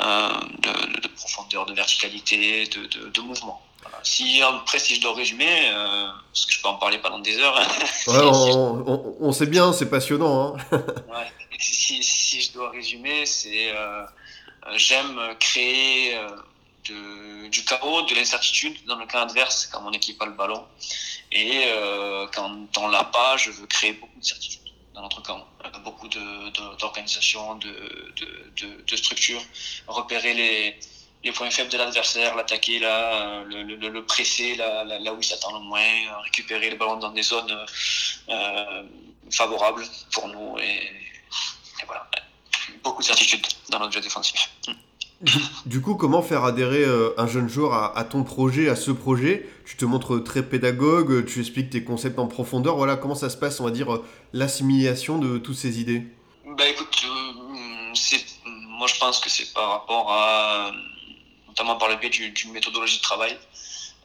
euh, 0.00 0.40
de, 0.58 1.00
de, 1.00 1.08
profondeur, 1.08 1.66
de 1.66 1.74
verticalité, 1.74 2.66
de, 2.66 3.08
de 3.08 3.20
mouvement. 3.20 3.62
Si 4.02 4.42
après, 4.42 4.78
si 4.78 4.96
je 4.96 5.00
dois 5.00 5.14
résumer, 5.14 5.70
euh, 5.70 6.08
parce 6.32 6.46
que 6.46 6.52
je 6.52 6.62
peux 6.62 6.68
en 6.68 6.74
parler 6.74 6.98
pendant 6.98 7.18
des 7.18 7.36
heures. 7.38 7.56
Ouais, 8.06 8.18
on, 8.22 8.84
on, 8.86 9.16
on, 9.20 9.32
sait 9.32 9.46
bien, 9.46 9.72
c'est 9.72 9.90
passionnant. 9.90 10.56
Hein. 10.56 10.60
ouais, 10.72 11.32
si, 11.58 12.02
si, 12.02 12.40
je 12.40 12.52
dois 12.52 12.70
résumer, 12.70 13.26
c'est 13.26 13.70
euh, 13.74 14.04
j'aime 14.76 15.18
créer 15.40 16.16
de, 16.88 17.48
du 17.48 17.64
chaos, 17.64 18.02
de 18.02 18.14
l'incertitude 18.14 18.84
dans 18.86 18.96
le 18.96 19.06
cas 19.06 19.22
adverse 19.22 19.66
quand 19.66 19.80
mon 19.80 19.92
équipe 19.92 20.20
a 20.22 20.26
le 20.26 20.32
ballon. 20.32 20.64
Et 21.32 21.64
euh, 21.66 22.26
quand 22.34 22.52
on 22.78 22.88
l'a 22.88 23.04
pas, 23.04 23.36
je 23.36 23.50
veux 23.50 23.66
créer 23.66 23.94
beaucoup 23.94 24.18
de 24.18 24.24
certitude 24.24 24.60
dans 24.94 25.02
notre 25.02 25.22
camp, 25.22 25.44
beaucoup 25.84 26.08
d'organisation, 26.08 27.56
de, 27.56 27.68
de, 27.68 28.52
de, 28.56 28.82
de, 28.86 28.96
structure, 28.96 29.42
repérer 29.86 30.32
les, 30.32 30.78
les 31.24 31.32
points 31.32 31.50
faibles 31.50 31.70
de 31.70 31.78
l'adversaire, 31.78 32.36
l'attaquer 32.36 32.78
là, 32.78 33.42
le, 33.44 33.62
le, 33.62 33.88
le, 33.88 34.04
presser 34.04 34.54
là, 34.56 34.84
là, 34.84 34.98
là 34.98 35.12
où 35.12 35.18
il 35.18 35.24
s'attend 35.24 35.58
le 35.58 35.64
moins, 35.64 35.80
récupérer 36.24 36.70
le 36.70 36.76
ballon 36.76 36.96
dans 36.96 37.10
des 37.10 37.22
zones 37.22 37.56
euh, 38.28 38.82
favorables 39.30 39.82
pour 40.12 40.28
nous 40.28 40.58
et, 40.58 40.62
et, 40.62 41.86
voilà. 41.86 42.08
Beaucoup 42.82 43.02
de 43.02 43.06
certitude 43.06 43.44
dans 43.70 43.80
notre 43.80 43.92
jeu 43.92 44.00
défensif. 44.00 44.50
Du 45.66 45.80
coup, 45.80 45.94
comment 45.94 46.22
faire 46.22 46.44
adhérer 46.44 46.84
euh, 46.84 47.14
un 47.16 47.26
jeune 47.26 47.48
joueur 47.48 47.72
à, 47.72 47.98
à, 47.98 48.04
ton 48.04 48.22
projet, 48.22 48.68
à 48.68 48.76
ce 48.76 48.90
projet? 48.90 49.48
Tu 49.64 49.76
te 49.76 49.84
montres 49.84 50.22
très 50.22 50.42
pédagogue, 50.42 51.24
tu 51.24 51.40
expliques 51.40 51.70
tes 51.70 51.82
concepts 51.82 52.18
en 52.18 52.26
profondeur. 52.26 52.76
Voilà, 52.76 52.96
comment 52.96 53.14
ça 53.14 53.30
se 53.30 53.36
passe, 53.36 53.58
on 53.60 53.64
va 53.64 53.70
dire, 53.70 54.00
l'assimilation 54.32 55.18
de 55.18 55.38
toutes 55.38 55.56
ces 55.56 55.80
idées? 55.80 56.02
Bah 56.56 56.68
écoute, 56.68 57.02
euh, 57.04 57.32
moi 58.68 58.86
je 58.86 58.98
pense 58.98 59.18
que 59.18 59.28
c'est 59.28 59.52
par 59.52 59.70
rapport 59.70 60.12
à, 60.12 60.70
notamment 61.56 61.78
par 61.78 61.88
le 61.88 61.96
biais 61.96 62.10
d'une 62.10 62.52
méthodologie 62.52 62.98
de 62.98 63.02
travail 63.02 63.38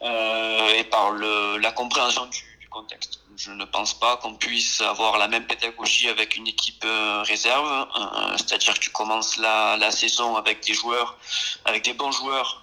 euh, 0.02 0.74
et 0.78 0.84
par 0.84 1.10
le, 1.10 1.58
la 1.58 1.70
compréhension 1.70 2.24
du, 2.26 2.42
contexte. 2.70 3.20
Je 3.36 3.50
ne 3.50 3.66
pense 3.66 3.92
pas 3.92 4.16
qu'on 4.16 4.34
puisse 4.34 4.80
avoir 4.80 5.18
la 5.18 5.28
même 5.28 5.46
pédagogie 5.46 6.08
avec 6.08 6.36
une 6.36 6.46
équipe 6.46 6.82
euh, 6.86 7.22
réserve, 7.22 7.68
euh, 7.70 8.36
c'est-à-dire 8.38 8.72
que 8.72 8.78
tu 8.78 8.88
commences 8.88 9.36
la, 9.36 9.90
saison 9.90 10.36
avec 10.36 10.64
des 10.64 10.72
joueurs, 10.72 11.18
avec 11.66 11.84
des 11.84 11.92
bons 11.92 12.10
joueurs, 12.12 12.62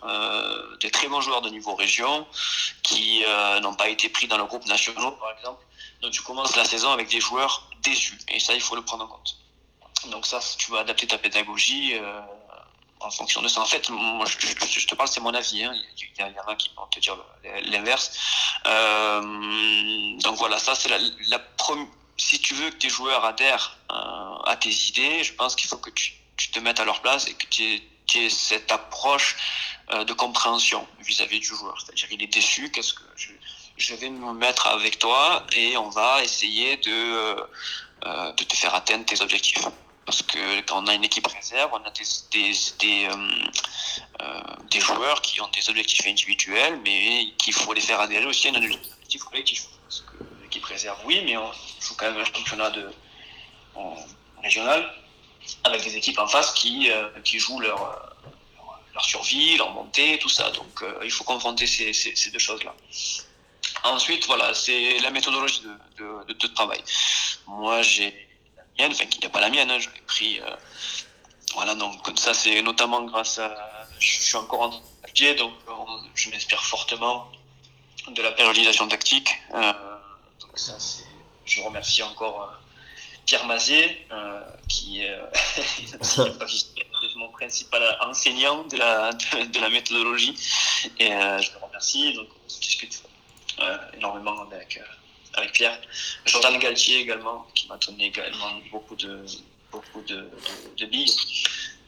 des 0.81 0.89
très 0.89 1.07
bons 1.07 1.21
joueurs 1.21 1.41
de 1.41 1.51
niveau 1.51 1.75
région, 1.75 2.25
qui 2.81 3.23
n'ont 3.61 3.75
pas 3.75 3.89
été 3.89 4.09
pris 4.09 4.27
dans 4.27 4.39
le 4.39 4.45
groupe 4.45 4.65
national, 4.65 5.13
par 5.19 5.31
exemple. 5.37 5.63
Donc 6.01 6.11
tu 6.11 6.23
commences 6.23 6.55
la 6.55 6.65
saison 6.65 6.91
avec 6.91 7.07
des 7.09 7.19
joueurs 7.19 7.69
déçus, 7.83 8.17
et 8.29 8.39
ça 8.39 8.55
il 8.55 8.61
faut 8.61 8.75
le 8.75 8.81
prendre 8.81 9.03
en 9.03 9.07
compte. 9.07 9.37
Donc 10.09 10.25
ça, 10.25 10.39
tu 10.57 10.71
vas 10.71 10.79
adapter 10.79 11.05
ta 11.05 11.19
pédagogie 11.19 11.93
en 12.99 13.11
fonction 13.11 13.41
de 13.41 13.47
ça. 13.47 13.61
En 13.61 13.65
fait, 13.65 13.89
moi, 13.89 14.25
je, 14.25 14.85
te 14.85 14.95
parle, 14.95 15.07
c'est 15.07 15.21
mon 15.21 15.33
avis. 15.33 15.63
Hein. 15.63 15.73
Il, 15.97 16.07
y, 16.19 16.23
en 16.23 16.47
a 16.47 16.55
qui 16.55 16.69
vont 16.75 16.85
te 16.87 16.99
dire 16.99 17.17
l'inverse. 17.65 18.11
Euh, 18.65 19.21
donc 20.19 20.37
voilà, 20.37 20.59
ça 20.59 20.75
c'est 20.75 20.89
la, 20.89 20.99
la 21.27 21.39
première. 21.39 21.87
Si 22.17 22.39
tu 22.39 22.53
veux 22.53 22.69
que 22.69 22.75
tes 22.75 22.89
joueurs 22.89 23.23
adhèrent 23.23 23.77
euh, 23.91 23.95
à 24.45 24.57
tes 24.57 24.73
idées, 24.89 25.23
je 25.23 25.33
pense 25.33 25.55
qu'il 25.55 25.69
faut 25.69 25.77
que 25.77 25.89
tu, 25.91 26.13
te 26.51 26.59
mettes 26.59 26.79
à 26.79 26.85
leur 26.85 27.01
place 27.01 27.27
et 27.27 27.33
que 27.33 27.45
tu 27.45 27.63
aies, 27.63 27.81
aies 28.15 28.29
cette 28.29 28.71
approche 28.71 29.37
euh, 29.91 30.03
de 30.03 30.13
compréhension 30.13 30.85
vis-à-vis 30.99 31.37
-vis 31.37 31.41
du 31.41 31.47
joueur. 31.47 31.79
C'est-à-dire, 31.79 32.07
il 32.11 32.21
est 32.21 32.27
déçu. 32.27 32.71
Qu'est-ce 32.71 32.93
que 32.93 33.03
je, 33.15 33.29
je, 33.77 33.95
vais 33.95 34.09
me 34.09 34.33
mettre 34.33 34.67
avec 34.67 34.99
toi 34.99 35.45
et 35.53 35.77
on 35.77 35.89
va 35.89 36.21
essayer 36.23 36.75
de, 36.77 37.47
euh, 38.05 38.31
de 38.33 38.43
te 38.43 38.55
faire 38.55 38.75
atteindre 38.75 39.05
tes 39.05 39.21
objectifs 39.21 39.65
parce 40.09 40.23
que 40.23 40.61
quand 40.61 40.83
on 40.83 40.87
a 40.87 40.95
une 40.95 41.03
équipe 41.03 41.27
réserve, 41.27 41.69
on 41.71 41.85
a 41.85 41.91
des, 41.91 42.51
des, 42.79 43.05
euh, 43.05 43.11
euh, 44.23 44.41
des 44.71 44.79
joueurs 44.79 45.21
qui 45.21 45.39
ont 45.39 45.47
des 45.49 45.69
objectifs 45.69 46.07
individuels, 46.07 46.79
mais 46.83 47.27
qu'il 47.37 47.53
faut 47.53 47.73
les 47.73 47.81
faire 47.81 47.99
adhérer 47.99 48.25
aussi 48.25 48.47
à 48.47 48.51
un 48.51 48.55
objectif 48.55 49.21
collectif. 49.25 49.67
Parce 49.83 50.01
que 50.01 50.23
l'équipe 50.41 50.65
réserve, 50.65 50.97
oui, 51.05 51.21
mais 51.25 51.37
on 51.37 51.51
joue 51.79 51.93
quand 51.95 52.11
même 52.11 52.19
un 52.19 52.25
championnat 52.25 52.71
de, 52.71 52.89
régional 54.41 54.91
avec 55.63 55.83
des 55.83 55.95
équipes 55.95 56.17
en 56.17 56.27
face 56.27 56.53
qui, 56.53 56.89
euh, 56.89 57.07
qui 57.23 57.37
jouent 57.37 57.59
leur, 57.59 58.15
leur, 58.95 59.05
survie, 59.05 59.57
leur 59.57 59.69
montée, 59.75 60.17
tout 60.17 60.29
ça. 60.29 60.49
Donc 60.49 60.83
il 61.03 61.11
faut 61.11 61.23
confronter 61.23 61.67
ces, 61.67 61.93
ces, 61.93 62.31
deux 62.31 62.39
choses-là. 62.39 62.73
Ensuite, 63.83 64.25
voilà, 64.25 64.55
c'est 64.55 64.97
la 65.01 65.11
méthodologie 65.11 65.61
de, 65.61 66.23
de, 66.29 66.33
de 66.33 66.47
travail. 66.47 66.83
Moi, 67.45 67.83
j'ai 67.83 68.28
mienne, 68.79 68.91
enfin 68.91 69.05
qui 69.05 69.19
n'est 69.19 69.29
pas 69.29 69.41
la 69.41 69.49
mienne, 69.49 69.69
hein, 69.69 69.77
l'ai 69.77 70.01
pris. 70.07 70.39
Euh, 70.39 70.55
voilà, 71.53 71.75
donc 71.75 71.99
ça 72.17 72.33
c'est 72.33 72.61
notamment 72.61 73.03
grâce 73.03 73.39
à. 73.39 73.87
Je 73.99 74.21
suis 74.21 74.37
encore 74.37 74.61
en 74.61 75.07
pied, 75.13 75.35
donc 75.35 75.53
on, 75.67 75.85
je 76.15 76.29
m'inspire 76.29 76.63
fortement 76.63 77.29
de 78.09 78.21
la 78.21 78.31
périodisation 78.31 78.87
tactique. 78.87 79.29
Euh, 79.53 79.73
donc 80.39 80.57
ça. 80.57 80.77
Je 81.45 81.63
remercie 81.63 82.03
encore 82.03 82.43
euh, 82.43 82.55
Pierre 83.25 83.45
Mazier, 83.47 84.07
qui 84.69 85.01
est 85.01 85.17
mon 87.15 87.29
principal 87.31 87.97
enseignant 88.01 88.63
de 88.65 88.77
la, 88.77 89.11
de 89.13 89.59
la 89.59 89.69
méthodologie. 89.69 90.35
Et 90.99 91.09
je 91.09 91.51
le 91.51 91.65
remercie. 91.65 92.13
Donc 92.13 92.27
on 92.43 92.47
discute 92.47 93.01
énormément 93.97 94.41
avec 94.43 94.79
avec 95.39 95.53
Pierre. 95.53 95.79
Jordan 96.25 96.57
Galtier 96.59 96.99
également, 96.99 97.47
qui 97.55 97.67
m'a 97.67 97.77
donné 97.77 98.05
également 98.07 98.51
beaucoup 98.71 98.95
de, 98.95 99.25
beaucoup 99.71 100.01
de, 100.01 100.29
billes. 100.85 101.15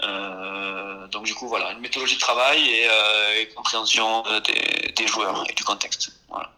Euh, 0.03 1.08
donc 1.08 1.25
du 1.25 1.36
coup, 1.36 1.48
voilà, 1.48 1.72
une 1.74 1.79
méthodologie 1.79 2.15
de 2.15 2.22
travail 2.22 2.67
et, 2.67 2.88
euh, 2.89 3.46
compréhension 3.55 4.24
des, 4.46 4.91
des, 4.93 5.08
joueurs 5.08 5.43
et 5.50 5.53
du 5.53 5.63
contexte. 5.63 6.12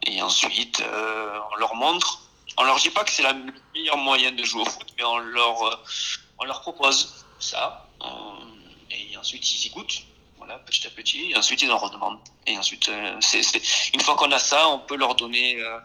Et 0.05 0.21
ensuite, 0.21 0.81
euh, 0.81 1.39
on 1.51 1.55
leur 1.55 1.75
montre, 1.75 2.21
on 2.57 2.63
leur 2.63 2.77
dit 2.77 2.89
pas 2.89 3.03
que 3.03 3.11
c'est 3.11 3.23
la 3.23 3.35
meilleure 3.73 3.97
moyenne 3.97 4.35
de 4.35 4.43
jouer 4.43 4.61
au 4.61 4.65
foot, 4.65 4.87
mais 4.97 5.03
on 5.03 5.17
leur, 5.17 5.63
euh, 5.63 5.75
on 6.39 6.45
leur 6.45 6.61
propose 6.61 7.25
ça. 7.39 7.87
Euh, 8.01 8.05
et 8.91 9.17
ensuite, 9.17 9.51
ils 9.53 9.67
y 9.67 9.69
goûtent. 9.69 10.03
Petit 10.65 10.87
à 10.87 10.89
petit, 10.91 11.31
et 11.31 11.35
ensuite 11.35 11.61
ils 11.61 11.71
en 11.71 11.77
redemandent. 11.77 12.19
Et 12.45 12.57
ensuite, 12.57 12.87
euh, 12.89 13.19
une 13.93 14.01
fois 14.01 14.15
qu'on 14.15 14.31
a 14.31 14.39
ça, 14.39 14.67
on 14.67 14.79
peut 14.79 14.95
leur 14.95 15.15
donner 15.15 15.59
euh, 15.59 15.79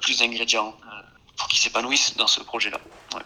plus 0.00 0.18
d'ingrédients 0.18 0.74
euh, 0.84 1.00
pour 1.36 1.48
qu'ils 1.48 1.58
s'épanouissent 1.58 2.16
dans 2.16 2.26
ce 2.26 2.40
projet-là. 2.40 2.78
Ouais. 3.14 3.22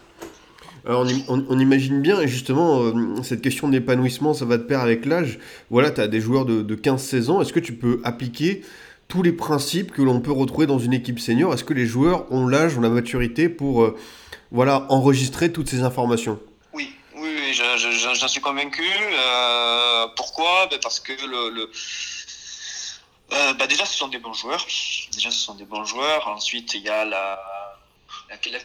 Alors 0.85 1.05
on, 1.27 1.33
on, 1.35 1.45
on, 1.49 1.59
imagine 1.59 2.01
bien, 2.01 2.21
et 2.21 2.27
justement, 2.27 2.81
euh, 2.81 3.21
cette 3.21 3.41
question 3.41 3.67
d'épanouissement, 3.67 4.33
ça 4.33 4.45
va 4.45 4.57
de 4.57 4.63
pair 4.63 4.79
avec 4.79 5.05
l'âge. 5.05 5.37
Voilà, 5.69 5.91
tu 5.91 5.99
as 5.99 6.07
des 6.07 6.21
joueurs 6.21 6.45
de, 6.45 6.61
de 6.61 6.75
15-16 6.75 7.29
ans. 7.29 7.41
Est-ce 7.41 7.51
que 7.51 7.59
tu 7.59 7.73
peux 7.73 7.99
appliquer 8.05 8.61
tous 9.09 9.21
les 9.21 9.33
principes 9.33 9.91
que 9.91 10.01
l'on 10.01 10.21
peut 10.21 10.31
retrouver 10.31 10.65
dans 10.65 10.79
une 10.79 10.93
équipe 10.93 11.19
senior? 11.19 11.53
Est-ce 11.53 11.65
que 11.65 11.73
les 11.73 11.85
joueurs 11.85 12.31
ont 12.31 12.47
l'âge, 12.47 12.77
ont 12.77 12.81
la 12.81 12.89
maturité 12.89 13.49
pour 13.49 13.83
euh, 13.83 13.97
voilà, 14.51 14.85
enregistrer 14.89 15.51
toutes 15.51 15.67
ces 15.67 15.81
informations? 15.81 16.39
Oui, 16.73 16.93
oui, 17.15 17.35
oui 17.37 17.53
j'en 17.53 18.27
suis 18.27 18.41
convaincu. 18.41 18.81
Euh, 18.81 20.05
pourquoi? 20.15 20.67
Ben 20.71 20.79
Parce 20.81 21.01
que 21.01 21.11
le, 21.11 21.49
le 21.53 21.69
euh, 23.33 23.53
bah 23.53 23.67
déjà, 23.67 23.85
ce 23.85 23.97
sont 23.97 24.07
des 24.07 24.19
bons 24.19 24.33
joueurs. 24.33 24.65
Déjà, 25.11 25.31
ce 25.31 25.37
sont 25.37 25.55
des 25.55 25.65
bons 25.65 25.83
joueurs. 25.83 26.27
Ensuite, 26.27 26.73
il 26.73 26.81
y 26.83 26.89
a 26.89 27.03
la, 27.05 27.39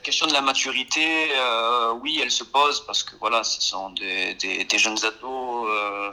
question 0.03 0.27
de 0.27 0.33
la 0.33 0.41
maturité. 0.41 1.33
Euh, 1.33 1.93
oui, 1.95 2.21
elle 2.23 2.31
se 2.31 2.45
pose 2.45 2.85
parce 2.87 3.03
que 3.03 3.17
voilà, 3.17 3.43
ce 3.43 3.61
sont 3.61 3.91
des, 3.91 4.67
jeunes 4.77 5.05
ados 5.05 5.69
euh, 5.69 6.13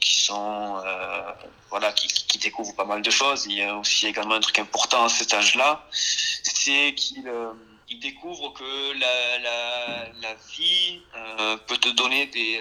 qui 0.00 0.18
sont 0.24 0.82
voilà, 1.70 1.92
qui, 1.92 2.38
découvrent 2.38 2.74
pas 2.74 2.84
mal 2.84 3.02
de 3.02 3.10
choses. 3.10 3.46
Il 3.46 3.52
y 3.52 3.62
a 3.62 3.76
aussi 3.76 4.08
également 4.08 4.34
un 4.34 4.40
truc 4.40 4.58
important 4.58 5.04
à 5.04 5.08
cet 5.08 5.32
âge-là, 5.32 5.86
c'est 5.92 6.94
qu'ils 6.94 7.30
ils 7.88 8.00
découvrent 8.00 8.52
que 8.52 8.98
la, 8.98 9.38
la, 10.20 10.34
vie 10.50 11.00
peut 11.66 11.76
te 11.78 11.88
donner 11.90 12.26
des 12.26 12.60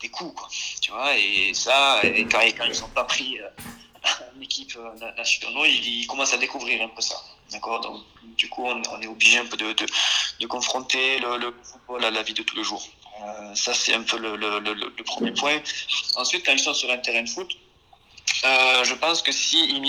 des 0.00 0.08
coups. 0.08 0.42
Tu 0.80 0.90
vois, 0.90 1.16
et 1.16 1.52
ça, 1.54 2.00
et 2.02 2.26
quand, 2.26 2.40
ils 2.40 2.74
sont 2.74 2.88
pas 2.88 3.04
pris 3.04 3.38
euh, 3.40 3.48
en 4.36 4.40
équipe 4.40 4.76
euh, 4.76 5.12
nationale, 5.16 5.54
ils, 5.66 6.02
ils, 6.02 6.06
commencent 6.06 6.34
à 6.34 6.38
découvrir 6.38 6.82
un 6.82 6.88
peu 6.88 7.00
ça. 7.00 7.16
D'accord? 7.52 7.80
Donc, 7.80 8.02
du 8.36 8.48
coup, 8.48 8.66
on, 8.66 9.00
est 9.00 9.06
obligé 9.06 9.38
un 9.38 9.46
peu 9.46 9.56
de, 9.56 9.72
de, 9.72 10.46
confronter 10.46 11.18
le, 11.20 11.54
football 11.62 12.04
à 12.04 12.10
la 12.10 12.22
vie 12.22 12.34
de 12.34 12.42
tous 12.42 12.56
les 12.56 12.64
jours. 12.64 12.86
Euh, 13.22 13.54
ça, 13.54 13.72
c'est 13.72 13.94
un 13.94 14.02
peu 14.02 14.18
le, 14.18 14.36
le, 14.36 15.04
premier 15.04 15.32
point. 15.32 15.58
Ensuite, 16.16 16.44
quand 16.44 16.52
ils 16.52 16.58
sont 16.58 16.74
sur 16.74 16.90
un 16.90 16.98
terrain 16.98 17.22
de 17.22 17.28
foot, 17.28 17.56
euh, 18.44 18.84
je 18.84 18.94
pense 18.94 19.22
que 19.22 19.32
s'ils 19.32 19.80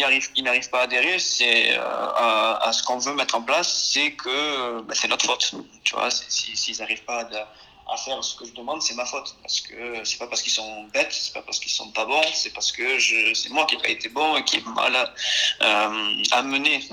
n'arrivent 0.44 0.70
pas 0.70 0.82
à 0.82 0.84
adhérer, 0.84 1.20
c'est 1.20 1.78
euh, 1.78 1.82
à, 1.82 2.72
ce 2.72 2.84
qu'on 2.84 2.98
veut 2.98 3.14
mettre 3.14 3.36
en 3.36 3.42
place, 3.42 3.92
c'est 3.92 4.12
que 4.12 4.82
bah, 4.82 4.94
c'est 4.96 5.08
notre 5.08 5.26
faute. 5.26 5.54
Tu 5.84 5.96
vois, 5.96 6.10
s'ils 6.12 6.58
si, 6.58 6.80
n'arrivent 6.80 7.04
pas 7.04 7.22
à 7.22 7.48
à 7.90 7.98
faire 7.98 8.24
ce 8.24 8.36
que 8.36 8.46
je 8.46 8.54
demande, 8.54 8.82
c'est 8.82 8.96
ma 8.96 9.06
faute. 9.06 9.36
Parce 9.42 9.62
que 9.62 10.04
c'est 10.04 10.18
pas 10.18 10.28
parce 10.28 10.42
qu'ils 10.42 10.52
sont 10.52 10.84
bêtes, 10.94 11.12
c'est 11.12 11.34
pas 11.34 11.42
parce 11.42 11.60
qu'ils 11.60 11.72
sont 11.72 11.92
pas 11.92 12.06
bons, 12.06 12.22
c'est 12.34 12.54
parce 12.54 12.72
que 12.72 13.00
c'est 13.34 13.50
moi 13.50 13.66
qui 13.66 13.76
n'ai 13.76 13.82
pas 13.82 13.90
été 13.90 14.10
bon 14.10 14.38
et 14.38 14.44
qui 14.44 14.58
ai 14.58 14.62
mal 14.62 14.96
euh, 15.62 16.24
amené 16.32 16.88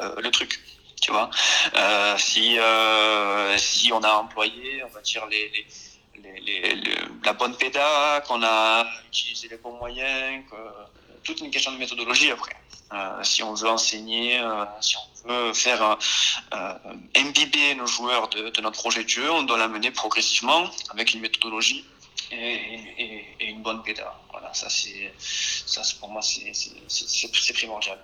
euh, 0.00 0.14
le 0.20 0.30
truc. 0.30 0.60
Tu 1.00 1.12
vois, 1.12 1.30
euh, 1.76 2.18
si 2.18 2.58
euh, 2.58 3.56
si 3.56 3.90
on 3.90 4.02
a 4.02 4.12
employé, 4.12 4.84
on 4.84 4.88
va 4.88 5.00
dire 5.00 5.26
la 7.24 7.32
bonne 7.32 7.56
péda, 7.56 8.22
qu'on 8.26 8.42
a 8.42 8.86
utilisé 9.08 9.48
les 9.48 9.56
bons 9.56 9.78
moyens, 9.78 10.44
que, 10.50 10.56
toute 11.24 11.40
une 11.40 11.50
question 11.50 11.72
de 11.72 11.78
méthodologie 11.78 12.30
après. 12.30 12.56
Euh, 12.92 13.22
si 13.22 13.42
on 13.42 13.54
veut 13.54 13.68
enseigner, 13.68 14.40
euh, 14.40 14.64
si 14.80 14.96
on 14.96 15.09
veut 15.24 15.52
faire 15.52 15.98
euh, 16.54 16.74
imbiber 17.16 17.74
nos 17.74 17.86
joueurs 17.86 18.28
de, 18.28 18.60
notre 18.60 18.78
projet 18.78 19.04
de 19.04 19.08
jeu, 19.08 19.30
on 19.30 19.42
doit 19.42 19.58
l'amener 19.58 19.90
progressivement 19.90 20.70
avec 20.90 21.14
une 21.14 21.20
méthodologie 21.20 21.84
et, 22.32 23.24
une 23.40 23.62
bonne 23.62 23.82
pédale. 23.82 24.12
Voilà, 24.30 24.52
ça 24.54 24.68
ça 24.70 25.82
pour 25.98 26.10
moi 26.10 26.22
c'est 26.22 27.52
primordial. 27.54 27.98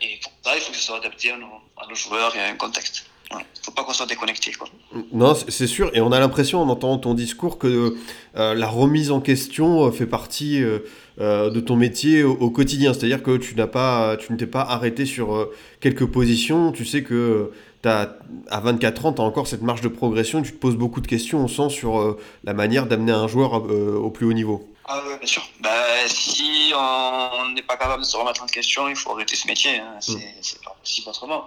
Et 0.00 0.18
pour 0.18 0.32
ça, 0.44 0.56
il 0.56 0.60
faut 0.62 0.70
que 0.70 0.76
ce 0.78 0.84
soit 0.84 0.98
adapté 0.98 1.30
à 1.30 1.36
nos 1.36 1.94
joueurs 1.94 2.36
et 2.36 2.40
à 2.40 2.46
un 2.46 2.56
contexte. 2.56 3.04
Il 3.32 3.36
ne 3.36 3.42
faut 3.64 3.72
pas 3.72 3.82
qu'on 3.82 3.92
soit 3.92 4.06
déconnecté. 4.06 4.52
Quoi. 4.52 4.68
Non, 5.12 5.34
c'est 5.34 5.66
sûr. 5.66 5.90
Et 5.94 6.00
on 6.00 6.12
a 6.12 6.20
l'impression, 6.20 6.62
en 6.62 6.68
entendant 6.68 6.98
ton 6.98 7.14
discours, 7.14 7.58
que 7.58 7.96
euh, 8.36 8.54
la 8.54 8.68
remise 8.68 9.10
en 9.10 9.20
question 9.20 9.90
fait 9.90 10.06
partie 10.06 10.62
euh, 10.62 11.50
de 11.50 11.60
ton 11.60 11.76
métier 11.76 12.22
au, 12.22 12.32
au 12.32 12.50
quotidien. 12.50 12.94
C'est-à-dire 12.94 13.22
que 13.22 13.36
tu 13.36 13.54
n'as 13.54 13.66
pas, 13.66 14.16
tu 14.16 14.32
ne 14.32 14.38
t'es 14.38 14.46
pas 14.46 14.62
arrêté 14.62 15.06
sur 15.06 15.34
euh, 15.34 15.52
quelques 15.80 16.06
positions. 16.06 16.72
Tu 16.72 16.84
sais 16.84 17.02
que 17.02 17.50
as, 17.84 18.16
à 18.48 18.60
24 18.60 19.06
ans, 19.06 19.12
tu 19.12 19.20
as 19.20 19.24
encore 19.24 19.46
cette 19.46 19.62
marge 19.62 19.80
de 19.80 19.88
progression, 19.88 20.42
tu 20.42 20.52
te 20.52 20.58
poses 20.58 20.76
beaucoup 20.76 21.00
de 21.00 21.06
questions, 21.06 21.38
on 21.38 21.48
sent, 21.48 21.70
sur 21.70 22.16
la 22.42 22.52
manière 22.52 22.86
d'amener 22.86 23.12
un 23.12 23.28
joueur 23.28 23.52
au 23.52 24.10
plus 24.10 24.26
haut 24.26 24.32
niveau. 24.32 24.68
Ah 24.88 25.02
oui, 25.04 25.14
bien 25.18 25.26
sûr. 25.26 25.42
Bah, 25.60 25.70
si 26.06 26.72
on 26.76 27.50
n'est 27.50 27.62
pas 27.62 27.76
capable 27.76 28.02
de 28.02 28.06
se 28.06 28.16
remettre 28.16 28.42
en 28.42 28.46
question, 28.46 28.88
il 28.88 28.94
faut 28.94 29.12
arrêter 29.12 29.34
ce 29.34 29.48
métier. 29.48 29.78
Hein. 29.78 29.96
C'est 30.00 30.14
mm. 30.14 30.64
pas 30.64 30.76
possible 30.80 31.08
autrement. 31.08 31.46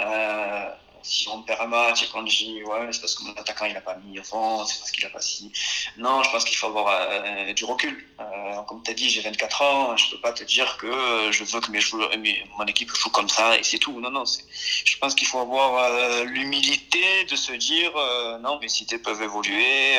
Euh, 0.00 0.68
si 1.02 1.28
on 1.28 1.42
perd 1.42 1.60
un 1.60 1.66
match 1.66 2.02
et 2.02 2.64
ouais 2.64 2.88
c'est 2.92 3.00
parce 3.00 3.14
que 3.14 3.24
mon 3.24 3.32
attaquant 3.32 3.66
il 3.66 3.76
a 3.76 3.80
pas 3.80 3.96
mis 3.96 4.18
fond, 4.22 4.64
c'est 4.64 4.78
parce 4.78 4.90
qu'il 4.90 5.04
a 5.06 5.10
pas 5.10 5.20
si. 5.20 5.52
Non, 5.96 6.22
je 6.22 6.30
pense 6.30 6.44
qu'il 6.44 6.56
faut 6.56 6.66
avoir 6.66 6.88
euh, 6.88 7.52
du 7.52 7.64
recul. 7.64 8.04
Euh, 8.20 8.62
comme 8.62 8.82
tu 8.82 8.90
as 8.90 8.94
dit, 8.94 9.08
j'ai 9.08 9.20
24 9.20 9.62
ans, 9.62 9.96
je 9.96 10.10
peux 10.10 10.20
pas 10.20 10.32
te 10.32 10.44
dire 10.44 10.76
que 10.78 11.30
je 11.30 11.44
veux 11.44 11.60
que 11.60 11.70
mes 11.70 11.80
joueurs, 11.80 12.10
mon 12.58 12.66
équipe 12.66 12.90
joue 12.94 13.10
comme 13.10 13.28
ça 13.28 13.56
et 13.58 13.62
c'est 13.62 13.78
tout. 13.78 14.00
Non, 14.00 14.10
non, 14.10 14.24
je 14.26 14.98
pense 14.98 15.14
qu'il 15.14 15.28
faut 15.28 15.40
avoir 15.40 15.74
euh, 15.74 16.24
l'humilité 16.24 17.24
de 17.24 17.36
se 17.36 17.52
dire 17.52 17.92
non, 18.40 18.58
mes 18.60 18.68
cités 18.68 18.98
peuvent 18.98 19.22
évoluer. 19.22 19.98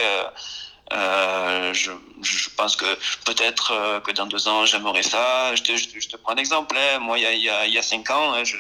Je, 0.92 2.50
pense 2.58 2.76
que 2.76 2.98
peut-être 3.26 4.02
que 4.04 4.12
dans 4.12 4.26
deux 4.26 4.48
ans, 4.48 4.66
j'aimerais 4.66 5.04
ça. 5.04 5.56
Je 5.56 5.64
te, 5.64 6.18
prends 6.18 6.34
un 6.34 6.38
exemple. 6.38 6.76
Hein. 6.78 7.00
Moi, 7.00 7.20
il 7.20 7.24
y 7.24 7.26
a, 7.26 7.34
il 7.34 7.44
y 7.44 7.50
a, 7.50 7.66
il 7.68 7.74
y 7.74 7.78
a 7.78 7.84
cinq 7.84 8.10
ans, 8.10 8.34
hein, 8.34 8.44
je, 8.44 8.58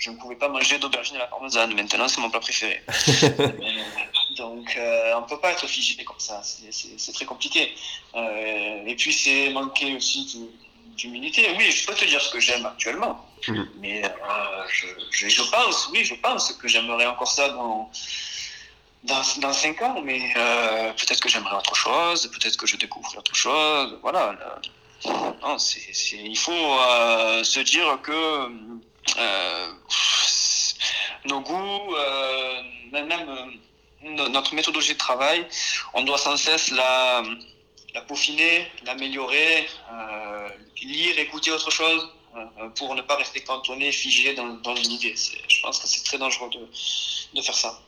je 0.00 0.10
ne 0.10 0.16
pouvais 0.16 0.34
pas 0.34 0.48
manger 0.48 0.78
d'aubergine 0.78 1.16
à 1.16 1.20
la 1.20 1.26
parmesane. 1.26 1.74
Maintenant, 1.74 2.08
c'est 2.08 2.20
mon 2.20 2.30
plat 2.30 2.40
préféré. 2.40 2.82
Donc, 4.38 4.74
euh, 4.76 5.12
on 5.16 5.20
ne 5.20 5.26
peut 5.26 5.38
pas 5.38 5.52
être 5.52 5.66
figé 5.66 6.02
comme 6.04 6.18
ça. 6.18 6.40
C'est 6.42 7.12
très 7.12 7.26
compliqué. 7.26 7.74
Euh, 8.14 8.86
et 8.86 8.96
puis, 8.96 9.12
c'est 9.12 9.50
manquer 9.50 9.94
aussi 9.94 10.48
d'humilité. 10.96 11.46
Oui, 11.58 11.70
je 11.70 11.86
peux 11.86 11.94
te 11.94 12.06
dire 12.06 12.20
ce 12.20 12.30
que 12.30 12.40
j'aime 12.40 12.64
actuellement. 12.64 13.26
Mmh. 13.46 13.62
Mais 13.78 14.02
euh, 14.04 14.08
je, 14.70 15.28
je, 15.28 15.42
pense, 15.50 15.90
oui, 15.92 16.02
je 16.02 16.14
pense 16.14 16.50
que 16.54 16.66
j'aimerais 16.66 17.06
encore 17.06 17.30
ça 17.30 17.50
dans 17.50 17.90
dans, 19.04 19.22
dans 19.38 19.52
cinq 19.52 19.80
ans, 19.80 20.00
mais 20.02 20.32
euh, 20.36 20.92
peut-être 20.92 21.20
que 21.20 21.28
j'aimerais 21.28 21.56
autre 21.56 21.74
chose, 21.74 22.26
peut-être 22.26 22.56
que 22.56 22.66
je 22.66 22.76
découvre 22.76 23.16
autre 23.16 23.34
chose. 23.34 23.98
Voilà. 24.02 24.36
Non, 25.42 25.56
c'est, 25.58 25.80
il 26.16 26.36
faut 26.36 26.52
euh, 26.52 27.42
se 27.42 27.60
dire 27.60 27.98
que 28.02 28.48
euh, 29.18 29.72
nos 31.26 31.40
goûts, 31.40 31.94
euh, 31.94 32.62
même, 32.92 33.10
euh, 33.12 34.28
notre 34.28 34.54
méthodologie 34.54 34.94
de 34.94 34.98
travail, 34.98 35.46
on 35.94 36.02
doit 36.02 36.18
sans 36.18 36.36
cesse 36.36 36.70
la, 36.70 37.22
peaufiner, 38.08 38.66
l'améliorer, 38.84 39.68
lire, 40.82 41.18
écouter 41.18 41.50
autre 41.50 41.70
chose 41.70 42.08
pour 42.76 42.94
ne 42.94 43.02
pas 43.02 43.16
rester 43.16 43.40
cantonné, 43.42 43.92
figé 43.92 44.34
dans, 44.34 44.76
une 44.76 44.92
idée. 44.92 45.14
Je 45.48 45.60
pense 45.60 45.78
que 45.80 45.86
c'est 45.86 46.04
très 46.04 46.18
dangereux 46.18 46.48
de, 46.50 46.68
de 47.34 47.42
faire 47.42 47.54
ça. 47.54 47.80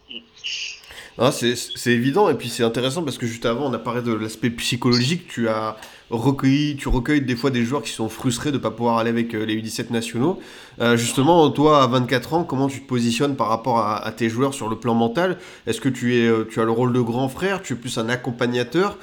Ah, 1.18 1.30
c'est 1.30 1.92
évident 1.92 2.28
et 2.30 2.34
puis 2.34 2.48
c'est 2.48 2.62
intéressant 2.62 3.02
parce 3.02 3.18
que 3.18 3.26
juste 3.26 3.44
avant 3.44 3.66
on 3.70 3.72
a 3.74 3.78
parlé 3.78 4.02
de 4.02 4.12
l'aspect 4.12 4.50
psychologique. 4.50 5.26
Tu 5.28 5.48
as 5.48 5.76
recueilli, 6.12 6.76
tu 6.76 6.88
recueilles 6.88 7.22
des 7.22 7.36
fois 7.36 7.50
des 7.50 7.64
joueurs 7.64 7.82
qui 7.82 7.90
sont 7.90 8.08
frustrés 8.08 8.50
de 8.50 8.56
ne 8.56 8.62
pas 8.62 8.70
pouvoir 8.70 8.98
aller 8.98 9.10
avec 9.10 9.34
euh, 9.34 9.44
les 9.44 9.56
U17 9.60 9.90
nationaux. 9.92 10.38
Euh, 10.80 10.96
justement, 10.96 11.50
toi 11.50 11.82
à 11.82 11.86
24 11.86 12.34
ans, 12.34 12.44
comment 12.44 12.68
tu 12.68 12.80
te 12.80 12.86
positionnes 12.86 13.36
par 13.36 13.48
rapport 13.48 13.78
à, 13.78 14.12
tes 14.12 14.28
joueurs 14.28 14.54
sur 14.54 14.68
le 14.68 14.76
plan 14.76 14.94
mental? 14.94 15.38
Est-ce 15.66 15.80
que 15.80 15.88
tu, 15.88 16.16
es, 16.16 16.26
euh, 16.26 16.46
tu 16.48 16.60
as 16.60 16.64
le 16.64 16.70
rôle 16.70 16.92
de 16.92 17.00
grand 17.00 17.28
frère? 17.28 17.62
Tu 17.62 17.72
es 17.74 17.76
plus 17.76 17.98
un 17.98 18.08
accompagnateur? 18.08 18.98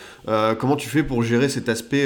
Comment 0.60 0.75
tu 0.75 0.89
fais 0.89 1.03
pour 1.03 1.24
gérer 1.24 1.50
cet 1.50 1.69
aspect 1.69 2.05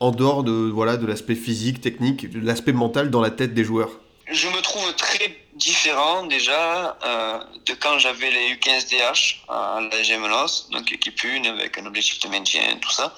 en 0.00 0.10
dehors 0.10 0.44
de 0.44 0.52
voilà 0.52 0.96
de 0.96 1.06
l'aspect 1.06 1.34
physique, 1.34 1.80
technique, 1.80 2.28
l'aspect 2.34 2.72
mental 2.72 3.10
dans 3.10 3.20
la 3.20 3.30
tête 3.30 3.54
des 3.54 3.64
joueurs? 3.64 4.00
Je 4.34 4.48
me 4.48 4.60
trouve 4.62 4.92
très 4.94 5.44
différent 5.54 6.24
déjà 6.24 6.98
euh, 7.04 7.38
de 7.66 7.74
quand 7.74 7.98
j'avais 8.00 8.30
les 8.30 8.56
U15DH 8.56 9.36
à 9.48 9.80
la 9.80 10.02
Gemelos, 10.02 10.68
donc 10.70 10.90
équipe 10.90 11.20
1 11.24 11.44
avec 11.44 11.78
un 11.78 11.86
objectif 11.86 12.18
de 12.18 12.28
maintien, 12.28 12.76
tout 12.80 12.90
ça, 12.90 13.14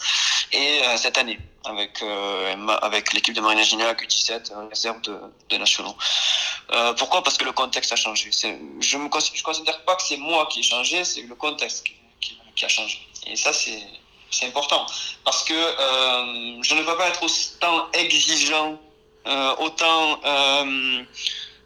et 0.52 0.82
euh, 0.84 0.96
cette 0.98 1.16
année 1.16 1.38
avec 1.64 2.02
euh, 2.02 2.66
avec 2.82 3.12
l'équipe 3.12 3.34
de 3.34 3.40
Marine 3.40 3.64
Générale 3.64 3.96
U17 3.96 4.68
réserve 4.68 5.00
de, 5.02 5.56
nationaux. 5.56 5.96
Euh, 6.72 6.92
pourquoi? 6.94 7.22
Parce 7.22 7.36
que 7.38 7.44
le 7.44 7.52
contexte 7.52 7.92
a 7.92 7.96
changé. 7.96 8.30
Je 8.80 8.96
ne 8.98 9.08
considère 9.08 9.84
pas 9.84 9.96
que 9.96 10.02
c'est 10.02 10.16
moi 10.16 10.46
qui 10.46 10.60
ai 10.60 10.62
changé, 10.62 11.04
c'est 11.04 11.22
le 11.22 11.34
contexte 11.34 11.84
qui, 12.20 12.64
a 12.64 12.68
changé. 12.68 12.98
Et 13.26 13.36
ça 13.36 13.52
c'est 13.52 14.46
important 14.46 14.84
parce 15.24 15.44
que 15.44 15.54
euh, 15.54 16.62
je 16.62 16.74
ne 16.74 16.82
peux 16.82 16.96
pas 16.96 17.08
être 17.08 17.22
autant 17.22 17.90
exigeant, 17.92 18.78
autant 19.58 20.20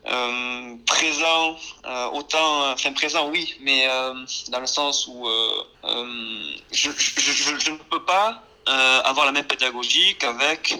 euh, 0.07 0.77
présent, 0.87 1.59
euh, 1.85 2.07
autant, 2.12 2.73
enfin 2.73 2.92
présent 2.94 3.29
oui, 3.29 3.55
mais 3.61 3.87
euh, 3.87 4.14
dans 4.49 4.61
le 4.61 4.66
sens 4.66 5.07
où 5.07 5.29
je, 6.73 6.88
ne 7.70 7.77
peux 7.90 8.03
pas 8.03 8.42
avoir 9.05 9.27
la 9.27 9.33
même 9.33 9.46
pédagogie 9.46 10.16
qu'avec 10.16 10.75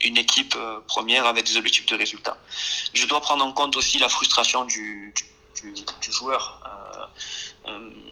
une 0.00 0.16
équipe 0.16 0.56
première 0.86 1.26
avec 1.26 1.44
des 1.44 1.56
objectifs 1.56 1.86
de 1.86 1.96
résultat. 1.96 2.36
Je 2.94 3.06
dois 3.06 3.20
prendre 3.20 3.44
en 3.44 3.52
compte 3.52 3.76
aussi 3.76 3.98
la 3.98 4.08
frustration 4.08 4.64
du, 4.64 5.12
joueur. 6.08 6.60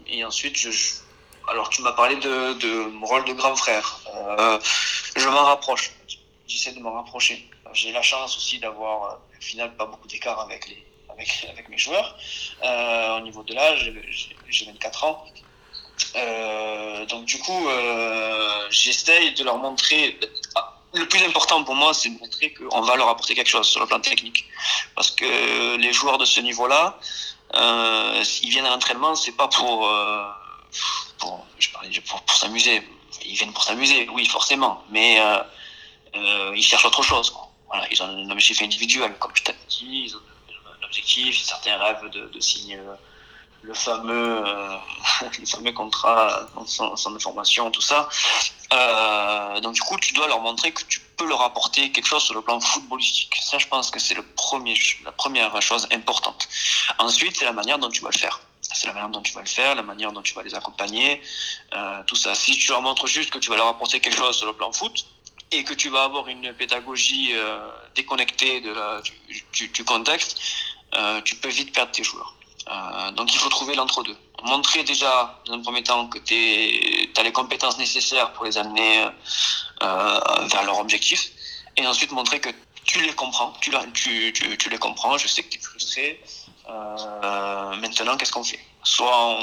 et 0.07 0.25
ensuite, 0.25 0.57
alors 1.49 1.71
tu 1.71 1.81
m'as 1.81 1.93
parlé 1.93 2.17
de, 2.17 2.53
de 2.55 2.91
mon 2.91 3.07
rôle 3.07 3.25
de 3.25 3.33
grand 3.33 3.57
frère. 3.57 4.01
je 5.17 5.29
m'en 5.29 5.45
rapproche. 5.45 5.93
J'essaie 6.47 6.73
de 6.73 6.81
m'en 6.81 6.93
rapprocher. 6.93 7.49
J'ai 7.73 7.93
la 7.93 8.03
chance 8.03 8.37
aussi 8.37 8.59
d'avoir 8.59 9.19
au 9.39 9.43
final 9.43 9.75
pas 9.77 9.87
beaucoup 9.87 10.09
d'écart 10.09 10.41
avec 10.41 10.69
les 10.69 10.89
avec, 11.19 11.47
avec 11.51 11.69
mes 11.69 11.79
joueurs. 11.79 12.17
Euh, 12.63 13.19
au 13.19 13.21
niveau 13.21 13.43
de 13.43 13.55
l'âge, 13.55 13.93
j'ai 14.49 14.67
24 14.67 15.05
ans. 15.05 15.25
Euh, 16.15 17.07
donc 17.07 17.25
du 17.25 17.39
coup, 17.39 17.69
euh, 17.69 18.67
j'essaye 18.71 19.35
de 19.35 19.45
leur 19.45 19.59
montrer. 19.59 20.19
Le 20.95 21.07
plus 21.07 21.23
important 21.23 21.63
pour 21.65 21.75
moi, 21.75 21.93
c'est 21.93 22.09
de 22.09 22.19
montrer 22.19 22.55
qu'on 22.55 22.81
va 22.81 22.97
leur 22.97 23.09
apporter 23.09 23.35
quelque 23.35 23.49
chose 23.49 23.69
sur 23.69 23.81
le 23.81 23.87
plan 23.87 24.01
technique, 24.01 24.47
parce 24.95 25.11
que 25.11 25.77
les 25.77 25.93
joueurs 25.93 26.17
de 26.17 26.25
ce 26.25 26.41
niveau-là, 26.41 26.99
euh, 27.55 28.25
s'ils 28.25 28.49
viennent 28.49 28.65
à 28.65 28.71
l'entraînement, 28.71 29.15
c'est 29.15 29.33
pas 29.33 29.49
pour, 29.49 29.87
euh, 29.87 30.25
pour, 31.19 31.45
je 31.59 31.69
parlais 31.71 31.91
pour 32.01 32.35
s'amuser. 32.35 32.83
Ils 33.27 33.35
viennent 33.35 33.53
pour 33.53 33.65
s'amuser, 33.65 34.09
oui, 34.15 34.25
forcément, 34.27 34.83
mais 34.91 35.21
euh, 35.21 36.53
ils 36.57 36.63
cherchent 36.63 36.87
autre 36.87 37.03
chose. 37.03 37.31
Quoi 37.31 37.48
ils 37.91 38.03
ont 38.03 38.07
un 38.07 38.31
objectif 38.31 38.63
individuel, 38.63 39.15
comme 39.19 39.33
je 39.35 39.43
t'ai 39.43 39.55
dit, 39.69 40.05
ils 40.07 40.17
ont 40.17 40.21
un 40.81 40.85
objectif, 40.85 41.39
certains 41.43 41.77
rêvent 41.77 42.11
de, 42.11 42.41
signer 42.41 42.79
le, 43.63 43.75
fameux, 43.75 44.47
euh, 44.47 44.77
le 45.39 45.47
fameux 45.47 45.73
contrat 45.73 46.49
sans, 46.67 46.97
formation, 47.19 47.71
tout 47.71 47.81
ça. 47.81 48.09
Euh, 48.73 49.61
donc 49.61 49.75
du 49.75 49.81
coup, 49.81 49.97
tu 49.99 50.13
dois 50.13 50.29
leur 50.29 50.41
montrer 50.41 50.73
que 50.73 50.83
tu 50.85 51.01
peux 51.17 51.27
leur 51.27 51.43
apporter 51.43 51.91
quelque 51.91 52.07
chose 52.07 52.23
sur 52.23 52.35
le 52.35 52.43
plan 52.43 52.61
footballistique. 52.61 53.35
Ça, 53.41 53.59
je 53.59 53.67
pense 53.67 53.91
que 53.91 53.99
c'est 53.99 54.15
la 54.15 55.13
première 55.13 55.63
chose 55.63 55.89
importante. 55.93 56.49
Ensuite, 56.99 57.37
c'est 57.37 57.45
la 57.45 57.53
manière 57.53 57.79
dont 57.79 57.91
tu 57.91 58.03
vas 58.03 58.11
le 58.13 58.19
faire. 58.19 58.41
C'est 58.61 58.87
la 58.87 58.93
manière 58.93 59.09
dont 59.09 59.23
tu 59.23 59.33
vas 59.33 59.41
le 59.41 59.49
faire, 59.49 59.75
la 59.75 59.83
manière 59.83 60.13
dont 60.13 60.21
tu 60.21 60.35
vas 60.35 60.43
les 60.43 60.55
accompagner, 60.55 61.23
euh, 61.73 62.03
tout 62.07 62.17
ça. 62.17 62.35
Si 62.35 62.57
tu 62.57 62.71
leur 62.71 62.83
montres 62.83 63.07
juste 63.07 63.31
que 63.31 63.39
tu 63.39 63.51
vas 63.51 63.57
leur 63.57 63.69
apporter 63.69 64.01
quelque 64.01 64.17
chose 64.17 64.37
sur 64.37 64.47
le 64.47 64.53
plan 64.53 64.73
foot, 64.73 65.07
et 65.51 65.65
que 65.65 65.75
tu 65.75 65.89
vas 65.89 66.05
avoir 66.05 66.29
une 66.29 66.53
pédagogie 66.55 67.31
euh, 67.33 67.71
déconnectée 67.95 68.61
de 68.61 68.73
la, 68.73 69.01
du, 69.53 69.85
contexte, 69.85 70.39
euh, 70.95 71.21
tu 71.23 71.37
peux 71.37 71.49
vite 71.49 71.75
perdre 71.75 71.93
tes 71.93 72.05
joueurs. 72.05 72.35
Euh, 72.71 73.11
donc 73.13 73.33
il 73.33 73.39
faut 73.39 73.49
trouver 73.49 73.75
l'entre-deux. 73.75 74.17
Montrer 74.45 74.85
déjà, 74.85 75.41
dans 75.47 75.55
un 75.55 75.63
premier 75.63 75.83
temps, 75.83 76.07
que 76.09 76.19
tu 76.19 77.11
as 77.17 77.23
les 77.23 77.33
compétences 77.33 77.79
nécessaires 77.79 78.33
pour 78.35 78.45
les 78.45 78.59
amener 78.59 79.07
vers 79.81 80.65
leur 80.65 80.79
objectif, 80.79 81.31
et 81.77 81.87
ensuite 81.87 82.13
montrer 82.13 82.41
que 82.41 82.51
tu 82.85 83.01
les 83.01 83.13
comprends, 83.15 83.53
tu, 83.61 83.71
les 83.71 84.79
comprends, 84.79 85.19
je 85.19 85.29
sais 85.29 85.43
que 85.43 85.49
tu 85.49 85.59
es 85.59 85.63
frustré. 85.63 86.23
Maintenant, 86.69 88.17
qu'est-ce 88.17 88.33
qu'on 88.33 88.45
fait? 88.45 88.61
Soit 88.85 89.39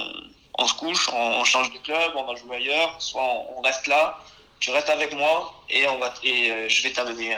on, 0.57 0.67
se 0.67 0.73
couche, 0.75 1.09
on, 1.11 1.43
change 1.43 1.73
de 1.73 1.79
club, 1.79 2.13
on 2.15 2.23
va 2.23 2.35
jouer 2.35 2.57
ailleurs, 2.57 2.95
soit 2.99 3.23
on 3.57 3.61
reste 3.61 3.87
là, 3.87 4.17
tu 4.59 4.71
restes 4.71 4.89
avec 4.89 5.13
moi 5.15 5.53
et, 5.69 5.87
on 5.87 5.99
va, 5.99 6.13
et 6.23 6.51
euh, 6.51 6.69
je 6.69 6.83
vais 6.83 6.91
t'amener 6.91 7.37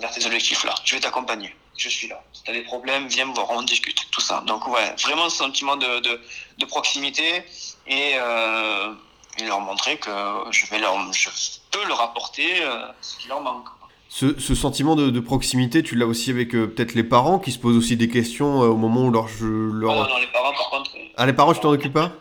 vers 0.00 0.10
tes 0.10 0.26
objectifs 0.26 0.64
là. 0.64 0.74
Je 0.84 0.94
vais 0.94 1.00
t'accompagner. 1.00 1.54
Je 1.76 1.88
suis 1.88 2.08
là. 2.08 2.22
Si 2.32 2.42
tu 2.42 2.50
as 2.50 2.54
des 2.54 2.62
problèmes, 2.62 3.08
viens 3.08 3.26
me 3.26 3.34
voir, 3.34 3.50
on 3.50 3.62
discute, 3.62 3.98
tout 4.10 4.20
ça. 4.20 4.42
Donc, 4.46 4.68
ouais, 4.68 4.94
vraiment 5.02 5.28
ce 5.28 5.36
sentiment 5.36 5.76
de, 5.76 6.00
de, 6.00 6.20
de 6.58 6.64
proximité 6.66 7.42
et, 7.86 8.12
euh, 8.16 8.92
et, 9.38 9.44
leur 9.44 9.60
montrer 9.60 9.96
que 9.96 10.10
je, 10.50 10.66
vais 10.66 10.78
leur, 10.78 10.96
je 11.12 11.28
peux 11.72 11.84
leur 11.86 12.00
apporter 12.00 12.62
euh, 12.62 12.86
ce 13.00 13.18
qui 13.18 13.28
leur 13.28 13.40
manque. 13.40 13.66
Ce, 14.08 14.38
ce 14.38 14.54
sentiment 14.54 14.94
de, 14.94 15.10
de, 15.10 15.20
proximité, 15.20 15.82
tu 15.82 15.96
l'as 15.96 16.06
aussi 16.06 16.30
avec 16.30 16.54
euh, 16.54 16.68
peut-être 16.68 16.94
les 16.94 17.02
parents 17.02 17.40
qui 17.40 17.50
se 17.50 17.58
posent 17.58 17.76
aussi 17.76 17.96
des 17.96 18.08
questions 18.08 18.62
euh, 18.62 18.68
au 18.68 18.76
moment 18.76 19.06
où 19.06 19.10
leur. 19.10 19.26
Je, 19.26 19.44
leur... 19.44 19.90
Oh, 19.90 19.94
non, 19.96 20.08
non, 20.08 20.18
les 20.18 20.28
parents, 20.28 20.52
par 20.52 20.70
contre. 20.70 20.92
Ah, 21.16 21.26
les 21.26 21.32
parents, 21.32 21.52
tu 21.52 21.60
t'en 21.60 21.70
occupes 21.70 21.92
pas? 21.92 22.12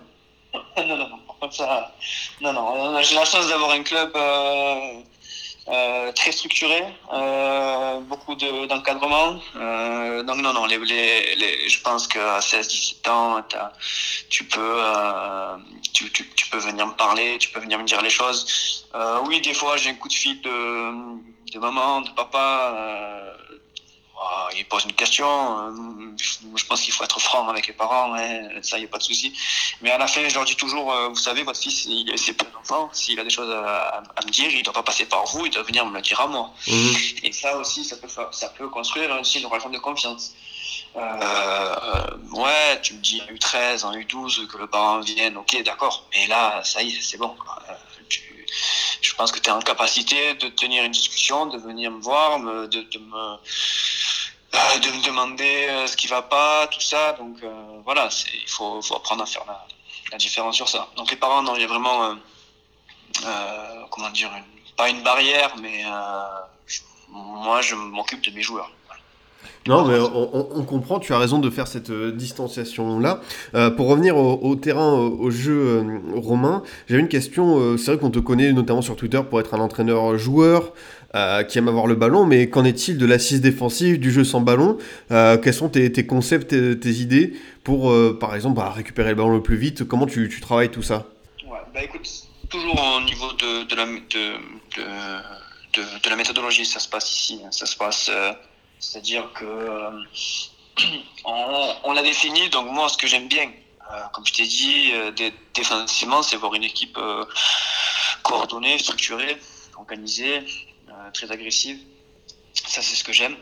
Non, 0.75 0.87
non, 0.87 0.97
non. 0.97 1.19
Ça, 1.51 1.91
non, 2.41 2.53
non, 2.53 3.01
j'ai 3.01 3.15
la 3.15 3.25
chance 3.25 3.47
d'avoir 3.47 3.71
un 3.71 3.83
club 3.83 4.11
euh, 4.15 5.01
euh, 5.67 6.11
très 6.13 6.31
structuré, 6.31 6.83
euh, 7.11 7.99
beaucoup 8.01 8.35
d'encadrement. 8.35 9.39
Euh, 9.55 10.23
donc 10.23 10.37
non, 10.37 10.53
non, 10.53 10.65
les, 10.65 10.77
les, 10.77 11.69
je 11.69 11.81
pense 11.81 12.07
qu'à 12.07 12.39
16-17 12.39 13.09
ans, 13.09 13.41
tu 14.29 14.45
peux, 14.45 14.59
euh, 14.61 15.57
tu, 15.93 16.11
tu, 16.11 16.49
peux 16.49 16.59
venir 16.59 16.87
me 16.87 16.93
parler, 16.93 17.37
tu 17.39 17.49
peux 17.49 17.59
venir 17.59 17.77
me 17.77 17.83
dire 17.85 18.01
les 18.01 18.09
choses. 18.09 18.85
Euh, 18.95 19.19
oui, 19.25 19.41
des 19.41 19.53
fois 19.53 19.75
j'ai 19.77 19.89
un 19.89 19.95
coup 19.95 20.07
de 20.07 20.13
fil 20.13 20.41
de, 20.41 21.51
de 21.53 21.59
maman, 21.59 22.01
de 22.01 22.09
papa 22.11 22.73
ah, 24.19 24.49
il 24.55 24.65
pose 24.65 24.85
une 24.85 24.93
question. 24.93 25.27
Euh, 25.27 26.15
je 26.55 26.65
pense 26.65 26.81
qu'il 26.81 26.93
faut 26.93 27.03
être 27.03 27.19
franc 27.19 27.47
avec 27.47 27.67
les 27.67 27.73
parents, 27.73 28.13
hein, 28.15 28.49
ça, 28.61 28.77
il 28.77 28.81
n'y 28.81 28.85
a 28.85 28.89
pas 28.89 28.99
de 28.99 29.03
souci. 29.03 29.33
Mais 29.81 29.91
à 29.91 29.97
la 29.97 30.07
fin, 30.07 30.27
je 30.27 30.33
leur 30.35 30.45
dis 30.45 30.55
toujours, 30.55 30.93
euh, 30.93 31.09
vous 31.09 31.15
savez, 31.15 31.43
votre 31.43 31.59
fils, 31.59 31.85
il 31.85 32.11
c'est 32.17 32.33
peu 32.33 32.45
d'enfants. 32.53 32.89
S'il 32.93 33.19
a 33.19 33.23
des 33.23 33.29
choses 33.29 33.51
à, 33.51 34.03
me 34.25 34.29
dire, 34.29 34.49
il 34.49 34.59
ne 34.59 34.63
doit 34.63 34.73
pas 34.73 34.83
passer 34.83 35.05
par 35.05 35.25
vous, 35.25 35.45
il 35.45 35.51
doit 35.51 35.63
venir 35.63 35.85
me 35.85 35.95
le 35.95 36.01
dire 36.01 36.19
à 36.21 36.27
moi. 36.27 36.51
Mhm. 36.67 36.95
Et 37.23 37.31
ça 37.31 37.57
aussi, 37.57 37.83
ça 37.83 37.97
peut, 37.97 38.07
ça 38.31 38.49
peut 38.49 38.69
construire 38.69 39.09
aussi 39.19 39.39
une 39.39 39.47
relation 39.47 39.69
de 39.69 39.79
confiance. 39.79 40.33
Euh, 40.95 42.05
ouais, 42.33 42.81
tu 42.81 42.93
me 42.93 42.99
dis 42.99 43.21
en 43.21 43.33
U13, 43.33 43.83
en 43.83 43.93
U12, 43.93 44.47
que 44.47 44.57
le 44.57 44.67
parent 44.67 44.99
vienne, 44.99 45.37
ok, 45.37 45.63
d'accord. 45.63 46.07
Mais 46.13 46.27
là, 46.27 46.63
ça 46.63 46.83
y 46.83 46.89
est, 46.89 47.01
c'est 47.01 47.17
bon. 47.17 47.35
Je 49.03 49.13
pense 49.15 49.31
que 49.31 49.39
tu 49.39 49.49
es 49.49 49.53
en 49.53 49.59
capacité 49.59 50.33
de 50.35 50.47
tenir 50.47 50.83
une 50.83 50.91
discussion, 50.91 51.45
de 51.45 51.57
venir 51.57 51.91
me 51.91 52.01
voir, 52.01 52.39
de, 52.39 52.65
de 52.65 52.99
me 52.99 53.37
euh, 54.55 54.79
de 54.79 54.87
me 54.89 55.03
demander 55.03 55.65
euh, 55.67 55.87
ce 55.87 55.97
qui 55.97 56.05
va 56.05 56.21
pas, 56.21 56.67
tout 56.67 56.79
ça. 56.79 57.13
Donc 57.13 57.37
euh, 57.43 57.81
voilà, 57.83 58.07
il 58.33 58.47
faut, 58.47 58.79
apprendre 58.95 59.23
à 59.23 59.25
faire 59.25 59.43
la, 59.47 59.65
la, 60.11 60.17
différence 60.19 60.55
sur 60.55 60.69
ça. 60.69 60.87
Donc 60.95 61.09
les 61.09 61.17
parents, 61.17 61.41
non, 61.41 61.55
il 61.55 61.61
y 61.61 61.63
a 61.63 61.67
vraiment, 61.67 62.15
comment 63.89 64.09
dire, 64.11 64.31
pas 64.77 64.89
une 64.89 65.01
barrière, 65.01 65.55
mais 65.57 65.83
moi 67.09 67.61
je 67.61 67.73
m'occupe 67.73 68.21
de 68.21 68.31
mes 68.31 68.43
joueurs. 68.43 68.71
Non, 69.67 69.85
mais 69.85 69.97
on, 69.99 70.63
comprend, 70.63 70.99
tu 70.99 71.13
as 71.13 71.17
raison 71.17 71.39
de 71.39 71.49
faire 71.49 71.67
cette 71.67 71.91
distanciation-là. 71.91 73.21
Euh, 73.55 73.69
pour 73.69 73.87
revenir 73.87 74.17
au, 74.17 74.55
terrain, 74.55 74.93
au, 74.93 75.29
jeu 75.31 75.53
euh, 75.53 75.83
romain, 76.15 76.63
j'avais 76.87 77.01
une 77.01 77.07
question. 77.07 77.77
c'est 77.77 77.91
vrai 77.91 77.97
qu'on 77.97 78.11
te 78.11 78.19
connaît 78.19 78.51
notamment 78.53 78.81
sur 78.81 78.95
Twitter 78.95 79.21
pour 79.29 79.39
être 79.39 79.53
un 79.53 79.59
entraîneur 79.59 80.17
joueur, 80.17 80.73
euh, 81.15 81.43
qui 81.43 81.59
aime 81.59 81.67
avoir 81.67 81.85
le 81.85 81.93
ballon, 81.93 82.25
mais 82.25 82.49
qu'en 82.49 82.65
est-il 82.65 82.97
de 82.97 83.05
l'assise 83.05 83.39
défensive, 83.39 83.99
du 83.99 84.11
jeu 84.11 84.23
sans 84.23 84.41
ballon? 84.41 84.79
Euh, 85.11 85.37
Quels 85.37 85.53
sont 85.53 85.69
tes, 85.69 85.91
concepts, 86.07 86.47
tes, 86.47 86.79
tes, 86.79 86.89
idées 86.89 87.33
pour, 87.63 87.91
euh, 87.91 88.17
par 88.19 88.33
exemple, 88.33 88.55
bah, 88.55 88.71
récupérer 88.71 89.09
le 89.09 89.15
ballon 89.15 89.35
le 89.35 89.43
plus 89.43 89.55
vite? 89.55 89.83
Comment 89.83 90.07
tu, 90.07 90.27
travailles 90.41 90.71
tout 90.71 90.81
ça? 90.81 91.05
Ouais, 91.45 91.59
bah 91.71 91.83
écoute, 91.83 92.09
toujours 92.49 92.81
au 92.97 93.01
niveau 93.01 93.31
de, 93.33 93.75
la, 93.75 93.85
de, 93.85 95.81
de, 95.81 96.09
la 96.09 96.15
méthodologie, 96.15 96.65
ça 96.65 96.79
se 96.79 96.89
passe 96.89 97.11
ici. 97.11 97.39
Hein. 97.45 97.49
Ça 97.51 97.67
se 97.67 97.77
passe, 97.77 98.09
c'est-à-dire 98.91 99.31
que 99.33 99.89
on, 101.25 101.75
on 101.83 101.91
l'a 101.93 102.01
défini. 102.01 102.49
Donc 102.49 102.69
moi, 102.69 102.89
ce 102.89 102.97
que 102.97 103.07
j'aime 103.07 103.27
bien, 103.27 103.51
comme 104.13 104.25
je 104.25 104.33
t'ai 104.33 104.45
dit, 104.45 104.91
défensivement, 105.53 106.23
c'est 106.23 106.35
voir 106.37 106.53
une 106.55 106.63
équipe 106.63 106.97
coordonnée, 108.23 108.77
structurée, 108.79 109.37
organisée, 109.77 110.43
euh, 110.89 111.11
très 111.11 111.31
agressive. 111.31 111.79
Ça, 112.53 112.81
c'est 112.81 112.95
ce 112.95 113.03
que 113.03 113.13
j'aime. 113.13 113.35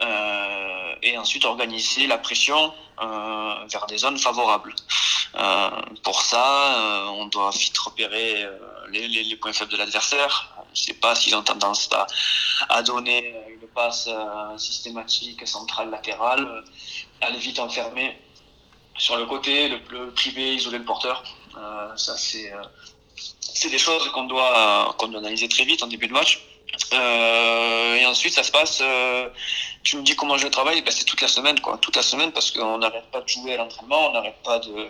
Euh, 0.00 0.94
et 1.02 1.16
ensuite 1.18 1.44
organiser 1.44 2.06
la 2.06 2.18
pression 2.18 2.74
euh, 3.00 3.54
vers 3.70 3.86
des 3.86 3.98
zones 3.98 4.18
favorables. 4.18 4.74
Euh, 5.36 5.70
pour 6.02 6.20
ça, 6.22 6.78
euh, 6.78 7.06
on 7.06 7.26
doit 7.26 7.50
vite 7.50 7.76
repérer 7.78 8.46
les, 8.90 9.36
points 9.36 9.52
faibles 9.52 9.70
de 9.70 9.76
l'adversaire. 9.76 10.50
Je 10.74 10.80
ne 10.80 10.86
sais 10.86 10.94
pas 10.94 11.14
s'ils 11.14 11.34
ont 11.36 11.42
tendance 11.42 11.88
à, 11.92 12.06
à, 12.68 12.82
donner 12.82 13.34
une 13.74 13.82
passe 13.82 14.08
systématique, 14.56 15.46
centrale, 15.46 15.90
latérale, 15.90 16.64
aller 17.20 17.38
vite 17.38 17.58
enfermer 17.58 18.16
sur 18.96 19.16
le 19.16 19.26
côté, 19.26 19.68
le, 19.68 19.80
le 19.90 20.10
privé, 20.12 20.54
isoler 20.54 20.78
le 20.78 20.84
porteur. 20.84 21.24
ça, 21.96 22.16
c'est 22.16 22.52
c'est 23.54 23.70
des 23.70 23.78
choses 23.78 24.08
qu'on 24.10 24.24
doit, 24.24 24.94
qu'on 24.98 25.08
doit 25.08 25.20
analyser 25.20 25.48
très 25.48 25.64
vite 25.64 25.82
en 25.82 25.86
début 25.86 26.08
de 26.08 26.12
match. 26.12 26.40
Euh, 26.92 27.94
et 27.94 28.04
ensuite, 28.04 28.34
ça 28.34 28.42
se 28.42 28.50
passe. 28.50 28.80
Euh, 28.82 29.28
tu 29.84 29.96
me 29.96 30.02
dis 30.02 30.16
comment 30.16 30.36
je 30.36 30.48
travaille, 30.48 30.82
ben, 30.82 30.90
c'est 30.90 31.04
toute 31.04 31.20
la 31.20 31.28
semaine, 31.28 31.60
quoi. 31.60 31.78
Toute 31.78 31.94
la 31.94 32.02
semaine, 32.02 32.32
parce 32.32 32.50
qu'on 32.50 32.78
n'arrête 32.78 33.10
pas 33.12 33.20
de 33.20 33.28
jouer 33.28 33.54
à 33.54 33.58
l'entraînement, 33.58 34.08
on 34.08 34.12
n'arrête 34.12 34.42
pas 34.42 34.58
de, 34.58 34.88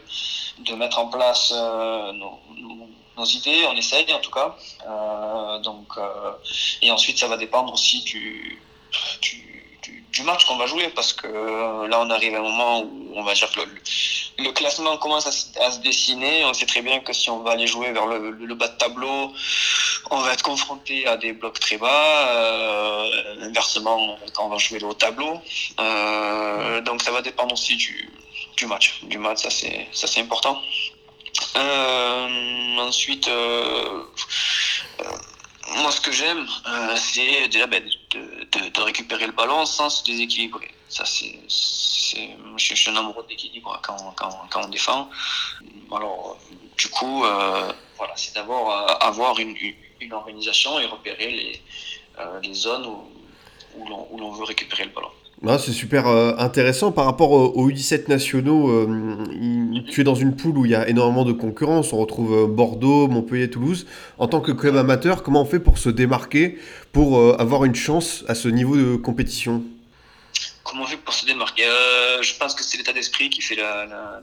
de 0.61 0.75
mettre 0.75 0.99
en 0.99 1.09
place 1.09 1.53
euh, 1.55 2.12
nos, 2.12 3.25
idées, 3.25 3.66
on 3.68 3.77
essaye 3.77 4.12
en 4.12 4.20
tout 4.20 4.31
cas. 4.31 4.57
Euh, 4.88 5.59
donc, 5.61 5.88
euh, 5.99 6.33
et 6.81 6.90
ensuite, 6.90 7.18
ça 7.18 7.29
va 7.29 7.37
dépendre 7.37 7.73
aussi 7.73 8.03
du, 8.03 8.62
du 10.14 10.22
match 10.22 10.44
qu'on 10.46 10.57
va 10.57 10.66
jouer 10.66 10.88
parce 10.90 11.12
que 11.12 11.26
euh, 11.26 11.88
là 11.88 12.00
on 12.00 12.09
arrive 12.09 12.35
à 12.37 12.38
un 12.38 12.42
moment 12.42 12.83
où 12.83 13.12
on 13.16 13.22
va 13.24 13.35
dire 13.35 13.50
que 13.50 13.61
le, 14.42 14.52
classement 14.52 14.96
commence 14.96 15.26
à, 15.26 15.70
se 15.70 15.78
dessiner. 15.80 16.44
On 16.44 16.54
sait 16.54 16.66
très 16.66 16.83
bien 16.83 17.00
que 17.00 17.12
si 17.12 17.30
on 17.30 17.40
va 17.40 17.52
aller 17.52 17.66
jouer 17.66 17.90
vers 17.92 18.07
le, 18.07 18.54
bas 18.54 18.68
de 18.68 18.76
tableau, 18.76 19.33
on 20.11 20.20
va 20.20 20.33
être 20.33 20.42
confronté 20.42 21.07
à 21.07 21.16
des 21.16 21.33
blocs 21.33 21.59
très 21.59 21.78
bas. 21.78 22.28
Euh, 22.28 23.46
inversement, 23.48 24.16
quand 24.35 24.46
on 24.46 24.48
va 24.50 24.59
jouer 24.59 24.78
le 24.78 24.87
haut 24.87 24.94
tableau, 24.94 25.40
euh, 25.80 26.80
donc 26.83 27.02
ça 27.02 27.11
va 27.11 27.20
dépendre 27.20 27.52
aussi 27.52 27.76
du, 27.76 28.66
match. 28.66 29.00
Du 29.02 29.18
match, 29.18 29.42
ça 29.42 29.50
c'est 29.50 29.88
ça 29.92 30.07
c'est 30.07 30.20
important. 30.20 30.62
Ensuite. 32.78 33.28
Moi, 35.72 35.90
ce 35.90 36.00
que 36.00 36.12
j'aime, 36.12 36.46
euh, 36.66 36.96
c'est 36.96 37.48
déjà 37.48 37.66
ben, 37.66 37.83
de, 38.11 38.20
de, 38.20 38.68
de, 38.68 38.81
récupérer 38.81 39.27
le 39.27 39.33
ballon 39.33 39.64
sans 39.64 39.88
se 39.88 40.05
déséquilibrer. 40.05 40.70
Ça, 40.88 41.05
c'est, 41.07 41.38
je, 41.48 42.74
suis 42.74 42.90
un 42.90 42.96
amoureux 42.96 43.24
d'équilibre 43.29 43.81
quand, 43.83 43.96
quand, 44.16 44.46
quand, 44.50 44.64
on 44.64 44.68
défend. 44.68 45.09
Alors, 45.90 46.38
du 46.77 46.88
coup, 46.88 47.24
euh, 47.24 47.72
voilà, 47.96 48.12
c'est 48.16 48.35
d'abord 48.35 48.70
euh, 48.70 48.87
avoir 49.00 49.38
une, 49.38 49.57
une, 50.00 50.12
organisation 50.12 50.79
et 50.79 50.87
repérer 50.87 51.31
les, 51.31 51.62
euh, 52.18 52.40
les 52.40 52.55
zones 52.55 52.87
où, 52.87 53.09
où 53.77 54.18
l'on 54.18 54.33
veut 54.33 54.44
récupérer 54.44 54.85
le 54.85 54.90
ballon. 54.90 55.11
Ah, 55.47 55.59
c'est 55.59 55.73
super 55.73 56.07
euh, 56.07 56.35
intéressant 56.38 56.92
par 56.92 57.05
rapport 57.05 57.33
aux, 57.33 57.70
U17 57.70 58.09
nationaux. 58.09 58.70
Euh, 58.70 59.83
tu 59.90 60.01
es 60.01 60.05
dans 60.05 60.14
une 60.14 60.37
poule 60.37 60.57
où 60.57 60.64
il 60.64 60.70
y 60.70 60.75
a 60.75 60.88
énormément 60.88 61.25
de 61.25 61.33
concurrence. 61.33 61.92
On 61.92 61.99
retrouve 61.99 62.33
euh, 62.33 62.47
Bordeaux, 62.47 63.09
Montpellier, 63.09 63.51
Toulouse. 63.51 63.87
En 64.18 64.29
tant 64.29 64.40
que 64.40 64.53
club 64.53 64.77
amateur, 64.77 65.23
comment 65.23 65.42
on 65.42 65.44
fait 65.44 65.61
pour 65.61 65.77
se 65.79 65.90
démarquer, 65.90 66.59
pour 66.92 67.40
avoir 67.40 67.64
une 67.64 67.75
chance 67.75 68.25
à 68.29 68.35
ce 68.35 68.49
niveau 68.49 68.77
de 68.77 68.97
compétition? 68.97 69.62
Comment 70.62 70.85
on 70.85 70.87
fait 70.87 70.97
pour 70.97 71.12
se 71.12 71.27
démarquer? 71.27 71.64
Je 72.23 72.35
pense 72.38 72.55
que 72.55 72.62
c'est 72.62 72.79
l'état 72.79 72.92
d'esprit 72.92 73.29
qui 73.29 73.42
fait 73.42 73.57
la, 73.57 73.87
la. 73.87 74.23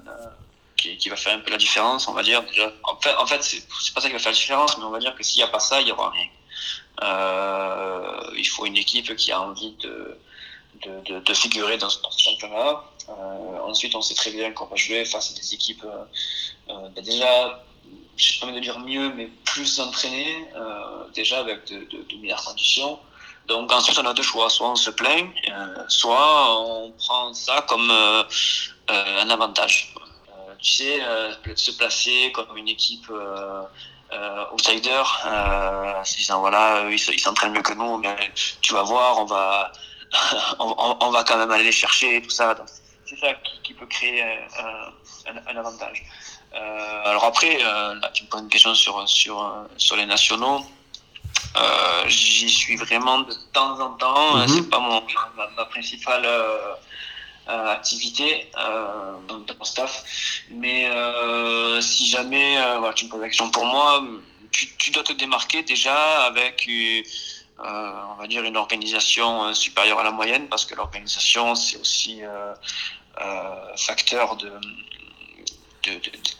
Qui, 0.77 1.09
va 1.09 1.15
faire 1.15 1.35
un 1.35 1.39
peu 1.39 1.51
la 1.51 1.57
différence, 1.57 2.07
on 2.07 2.13
va 2.13 2.23
dire. 2.23 2.41
En 2.83 2.99
fait, 2.99 3.13
en 3.19 3.27
fait 3.27 3.43
c'est 3.43 3.93
pas 3.93 4.01
ça 4.01 4.07
qui 4.07 4.13
va 4.13 4.19
faire 4.19 4.31
la 4.31 4.37
différence, 4.37 4.79
mais 4.79 4.83
on 4.83 4.89
va 4.89 4.97
dire 4.97 5.13
que 5.15 5.23
s'il 5.23 5.43
n'y 5.43 5.47
a 5.47 5.51
pas 5.51 5.59
ça, 5.59 5.79
il 5.79 5.85
n'y 5.85 5.91
aura 5.91 6.09
rien. 6.09 6.25
il 8.35 8.45
faut 8.45 8.65
une 8.65 8.77
équipe 8.77 9.15
qui 9.15 9.31
a 9.31 9.39
envie 9.39 9.75
de 9.83 10.17
de, 10.85 11.33
figurer 11.33 11.77
dans, 11.77 11.89
ce 11.89 11.99
championnat. 12.17 12.83
Euh, 13.09 13.59
ensuite, 13.63 13.95
on 13.95 14.01
sait 14.01 14.15
très 14.15 14.31
bien 14.31 14.51
qu'on 14.51 14.65
va 14.65 14.75
jouer 14.75 15.05
face 15.05 15.31
à 15.31 15.33
des 15.33 15.53
équipes 15.53 15.83
euh, 15.85 16.03
euh 16.69 16.89
ben 16.95 17.03
déjà, 17.03 17.63
je 18.15 18.39
pas 18.39 18.51
de 18.51 18.59
dire 18.59 18.79
mieux, 18.79 19.11
mais 19.13 19.27
plus 19.45 19.79
entraînées, 19.79 20.47
euh, 20.55 21.05
déjà 21.13 21.39
avec 21.39 21.65
de, 21.65 22.15
meilleures 22.21 22.43
conditions. 22.43 22.99
Donc 23.47 23.71
ensuite, 23.71 23.97
on 23.99 24.05
a 24.05 24.13
deux 24.13 24.23
choix. 24.23 24.49
Soit 24.49 24.69
on 24.69 24.75
se 24.75 24.91
plaint, 24.91 25.29
soit 25.87 26.59
on 26.61 26.91
prend 26.91 27.33
ça 27.33 27.65
comme 27.67 27.91
un 28.87 29.29
avantage. 29.29 29.93
tu 30.59 30.73
sais, 30.73 31.01
se 31.55 31.71
placer 31.71 32.31
comme 32.33 32.55
une 32.55 32.69
équipe 32.69 33.09
euh, 34.13 34.43
outsider, 34.51 35.03
euh, 35.25 36.03
disant 36.03 36.41
voilà, 36.41 36.83
ils 36.89 36.99
s'entraînent 36.99 37.53
mieux 37.53 37.61
que 37.61 37.73
nous, 37.73 37.97
mais 37.97 38.17
tu 38.59 38.73
vas 38.73 38.83
voir, 38.83 39.19
on 39.19 39.23
va, 39.23 39.71
on, 40.59 40.97
on, 40.99 41.09
va 41.11 41.23
quand 41.23 41.37
même 41.37 41.51
aller 41.51 41.63
les 41.63 41.71
chercher, 41.71 42.21
tout 42.21 42.29
ça. 42.29 42.55
C'est 43.05 43.19
ça 43.19 43.33
qui, 43.43 43.61
qui, 43.63 43.73
peut 43.73 43.85
créer 43.85 44.21
un, 44.23 44.91
un, 45.29 45.53
un 45.53 45.57
avantage. 45.57 46.03
Euh, 46.53 47.01
alors 47.05 47.25
après, 47.25 47.59
euh, 47.63 47.95
là, 47.95 48.09
tu 48.13 48.23
me 48.23 48.29
poses 48.29 48.41
une 48.41 48.49
question 48.49 48.75
sur, 48.75 49.07
sur, 49.07 49.67
sur 49.77 49.95
les 49.95 50.05
nationaux. 50.05 50.61
Euh, 51.57 52.03
J'y 52.07 52.49
suis 52.49 52.75
vraiment 52.75 53.19
de 53.19 53.33
temps 53.53 53.79
en 53.79 53.91
temps. 53.93 54.35
Mm 54.35 54.41
-hmm. 54.43 54.53
C'est 54.53 54.69
pas 54.69 54.79
mon, 54.79 55.01
ma, 55.37 55.47
ma 55.57 55.65
principale 55.65 56.25
euh, 56.25 56.75
euh, 57.49 57.77
activité 57.77 58.49
euh, 58.57 59.13
dans, 59.27 59.39
dans, 59.47 59.55
mon 59.59 59.65
staff. 59.65 59.93
Mais 60.61 60.79
euh, 60.89 61.81
si 61.81 62.07
jamais 62.07 62.49
voilà, 62.79 62.93
tu 62.93 63.05
me 63.05 63.09
poses 63.09 63.21
la 63.21 63.27
question 63.27 63.49
pour 63.49 63.65
moi, 63.65 63.87
tu, 64.51 64.63
tu 64.77 64.91
dois 64.91 65.03
te 65.03 65.13
démarquer 65.13 65.63
déjà 65.63 65.97
avec 66.29 66.55
euh, 67.63 67.91
on 68.09 68.15
va 68.15 68.27
dire, 68.27 68.43
une 68.43 68.57
organisation 68.57 69.43
euh, 69.43 69.53
supérieure 69.53 69.99
à 69.99 70.03
la 70.03 70.11
moyenne, 70.11 70.47
parce 70.47 70.65
que 70.65 70.73
l'organisation, 70.73 71.53
c'est 71.53 71.77
aussi 71.77 72.21
euh, 72.23 72.53
facteur 73.77 74.35
de 74.37 74.51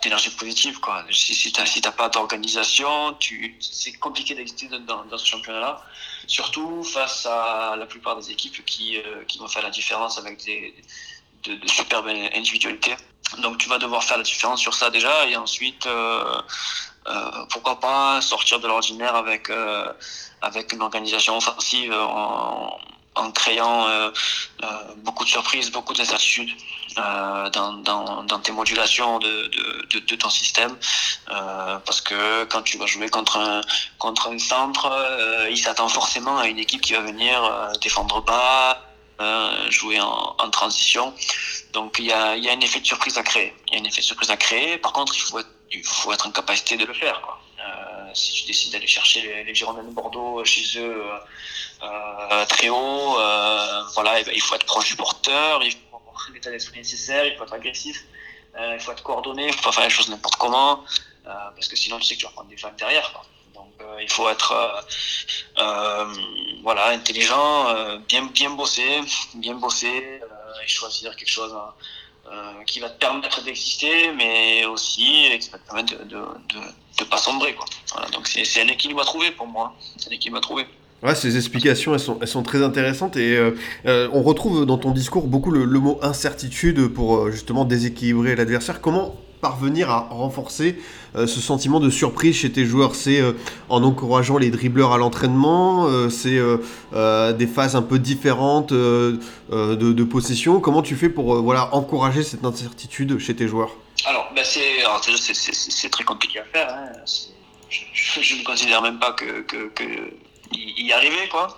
d'énergie 0.04 0.30
positive. 0.30 0.80
Quoi. 0.80 1.04
Si, 1.10 1.34
si 1.34 1.52
tu 1.52 1.60
n'as 1.84 1.92
pas 1.92 2.10
d'organisation, 2.10 3.18
c'est 3.60 3.94
compliqué 3.94 4.36
d'exister 4.36 4.68
dans, 4.68 5.18
ce 5.18 5.26
championnat-là, 5.26 5.84
surtout 6.28 6.84
face 6.84 7.26
à 7.26 7.76
la 7.76 7.88
plupart 7.88 8.16
des 8.18 8.30
équipes 8.30 8.64
qui, 8.66 9.00
qui 9.28 9.40
vont 9.40 9.48
faire 9.48 9.64
la 9.64 9.72
différence 9.72 10.20
avec 10.20 10.46
des, 10.46 10.76
de, 11.44 11.68
superbes 11.68 12.10
individualités. 12.36 12.96
Donc 13.40 13.58
tu 13.58 13.68
vas 13.68 13.80
devoir 13.80 14.04
faire 14.04 14.18
la 14.18 14.24
différence 14.24 14.62
sur 14.62 14.76
ça 14.76 14.92
déjà, 14.92 15.28
et 15.28 15.36
ensuite, 15.36 15.88
euh, 17.08 17.46
pourquoi 17.50 17.80
pas 17.80 18.22
sortir 18.22 18.60
de 18.60 18.68
l'ordinaire 18.68 19.16
avec, 19.16 19.50
euh, 19.50 19.92
avec 20.42 20.74
une 20.74 20.82
organisation 20.82 21.38
offensive 21.38 21.94
en, 21.94 22.78
en 23.16 23.32
créant 23.32 23.88
euh, 23.88 24.10
euh, 24.64 24.68
beaucoup 24.98 25.24
de 25.26 25.30
surprises, 25.30 25.72
beaucoup 25.72 25.94
d'incertitudes 25.94 26.52
euh, 26.98 27.50
dans, 27.50 27.74
dans, 27.74 28.24
dans, 28.24 28.40
tes 28.40 28.52
modulations 28.52 29.20
de, 29.20 29.52
de, 29.92 30.00
de, 30.00 30.16
ton 30.16 30.30
système. 30.30 30.76
Parce 31.86 32.02
que 32.02 32.44
quand 32.46 32.62
tu 32.62 32.78
vas 32.78 32.86
jouer 32.86 33.10
contre 33.10 33.38
un, 33.38 33.62
contre 33.98 34.30
un 34.30 34.40
centre, 34.40 34.90
il 35.50 35.58
s'attend 35.58 35.88
forcément 35.88 36.38
à 36.38 36.48
une 36.48 36.60
équipe 36.60 36.82
qui 36.82 36.94
va 36.94 37.02
venir 37.02 37.42
défendre 37.82 38.22
bas, 38.22 38.82
jouer 39.70 40.00
en, 40.00 40.36
en, 40.38 40.50
transition. 40.50 41.14
Donc 41.74 41.96
il 42.00 42.06
y 42.06 42.12
a, 42.12 42.36
y 42.38 42.50
a 42.50 42.54
un 42.54 42.60
effet 42.60 42.80
de 42.80 42.86
surprise 42.86 43.18
à 43.18 43.24
créer. 43.24 43.56
Il 43.68 43.76
y 43.76 43.78
a 43.78 43.82
un 43.82 43.86
effet 43.86 44.02
de 44.02 44.06
surprise 44.06 44.30
à 44.30 44.38
créer. 44.38 44.78
Par 44.78 44.94
contre, 44.94 45.16
il 45.16 45.22
faut 45.22 45.40
être, 45.40 45.50
il 45.72 45.84
faut 45.84 46.12
être 46.12 46.28
en 46.28 46.32
capacité 46.32 46.78
de 46.78 46.86
le 46.86 46.94
faire. 46.94 47.22
Quoi. 47.22 47.40
si 48.14 48.34
tu 48.34 48.46
décides 48.46 48.74
d'aller 48.74 48.88
chercher 48.88 49.44
les, 49.44 49.56
Girondins 49.56 49.84
de 49.84 49.92
Bordeaux 49.92 50.44
chez 50.44 50.80
eux 50.80 51.04
euh, 51.84 52.46
très 52.46 52.70
haut. 52.70 53.20
Euh, 53.20 53.84
voilà, 53.96 54.20
et 54.20 54.24
ben, 54.24 54.34
il 54.36 54.42
faut 54.42 54.54
être 54.56 54.66
proche 54.66 54.90
du 54.90 54.96
porteur, 54.96 55.64
il 55.64 55.72
faut 55.72 55.98
avoir 55.98 56.30
l'état 56.34 56.52
d'esprit 56.52 56.78
nécessaire, 56.78 57.26
il 57.26 57.36
faut 57.36 57.44
être 57.44 57.54
agressif, 57.54 58.06
euh, 58.56 58.76
il 58.76 58.80
faut 58.80 58.92
être 58.92 59.02
coordonné, 59.02 59.48
il 59.48 59.54
faut 59.54 59.64
pas 59.64 59.72
faire 59.72 59.86
les 59.86 59.90
choses 59.90 60.10
n'importe 60.10 60.36
comment, 60.36 60.84
parce 61.24 61.68
que 61.68 61.76
sinon 61.76 61.98
tu 61.98 62.06
sais 62.06 62.16
que 62.16 62.20
tu 62.20 62.26
vas 62.26 62.32
prendre 62.34 62.50
des 62.50 62.58
fans 62.58 62.72
derrière. 62.78 63.24
Donc 63.56 63.74
il 64.00 64.12
faut 64.12 64.30
être 64.30 64.54
intelligent, 66.66 68.00
bien 68.08 68.26
bien 68.26 68.52
bosser, 68.52 69.02
bien 69.36 69.56
bosser 69.56 70.22
et 70.64 70.68
choisir 70.68 71.16
quelque 71.16 71.30
chose. 71.30 71.56
Euh, 72.32 72.64
qui 72.66 72.80
va 72.80 72.90
te 72.90 72.98
permettre 72.98 73.44
d'exister, 73.44 74.14
mais 74.16 74.64
aussi 74.64 75.28
qui 75.38 75.50
va 75.50 75.58
te 75.58 75.68
permettre 75.68 76.06
de 76.06 76.16
ne 76.16 77.06
pas 77.10 77.18
sombrer. 77.18 77.54
Quoi. 77.54 77.66
Donc 78.14 78.26
c'est 78.26 78.62
un 78.62 78.68
équilibre 78.68 79.02
à 79.02 79.04
trouver 79.04 79.32
pour 79.32 79.48
moi. 79.48 79.74
C'est 79.98 80.10
un 80.10 80.16
équilibre 80.16 80.38
à 80.38 80.42
ces 81.16 81.36
explications, 81.36 81.94
elles 81.94 82.28
sont, 82.28 82.44
très 82.44 82.64
intéressantes 82.64 83.18
et 83.18 83.36
euh, 83.36 83.58
euh, 83.88 84.08
on 84.14 84.22
retrouve 84.22 84.68
dans 84.68 84.78
ton 84.78 84.92
discours 84.92 85.28
beaucoup 85.28 85.50
le, 85.50 85.66
le 85.66 85.80
mot 85.80 85.98
incertitude 86.04 86.88
pour 86.90 87.32
justement 87.32 87.66
déséquilibrer 87.66 88.36
l'adversaire. 88.36 88.82
Comment 88.82 89.16
parvenir 89.42 89.90
à 89.90 90.08
renforcer 90.10 90.78
euh, 91.16 91.28
ce 91.28 91.42
sentiment 91.42 91.80
de 91.80 91.90
surprise 91.90 92.36
chez 92.38 92.52
tes 92.52 92.66
joueurs 92.66 92.96
C'est 92.96 93.20
euh, 93.20 93.34
en 93.70 93.84
encourageant 93.84 94.38
les 94.38 94.52
dribbleurs 94.52 94.94
à 94.94 94.98
l'entraînement, 94.98 95.88
euh, 95.88 96.10
c'est 96.10 96.40
des 97.38 97.48
phases 97.48 97.76
un 97.76 97.82
peu 97.82 98.00
différentes 98.00 98.72
de, 98.72 100.04
possession. 100.04 100.60
Comment 100.60 100.82
tu 100.82 100.96
fais 100.96 101.10
pour 101.10 101.42
voilà, 101.42 101.74
encourager 101.74 102.24
cette 102.24 102.46
incertitude 102.46 103.18
chez 103.20 103.36
tes 103.36 103.48
joueurs? 103.48 103.76
Alors, 104.06 104.32
ben 104.36 104.44
c'est 104.44 105.90
très 105.90 106.04
compliqué 106.04 106.40
à 106.40 106.44
faire. 106.46 106.68
Hein. 106.70 106.92
Je, 107.70 108.22
je, 108.22 108.36
ne 108.36 108.44
considère 108.44 108.82
même 108.82 109.00
pas 109.00 109.14
que, 109.14 109.42
que, 109.42 109.70
que 109.70 109.84
y 110.52 110.92
arriver, 110.92 111.30
quoi. 111.30 111.58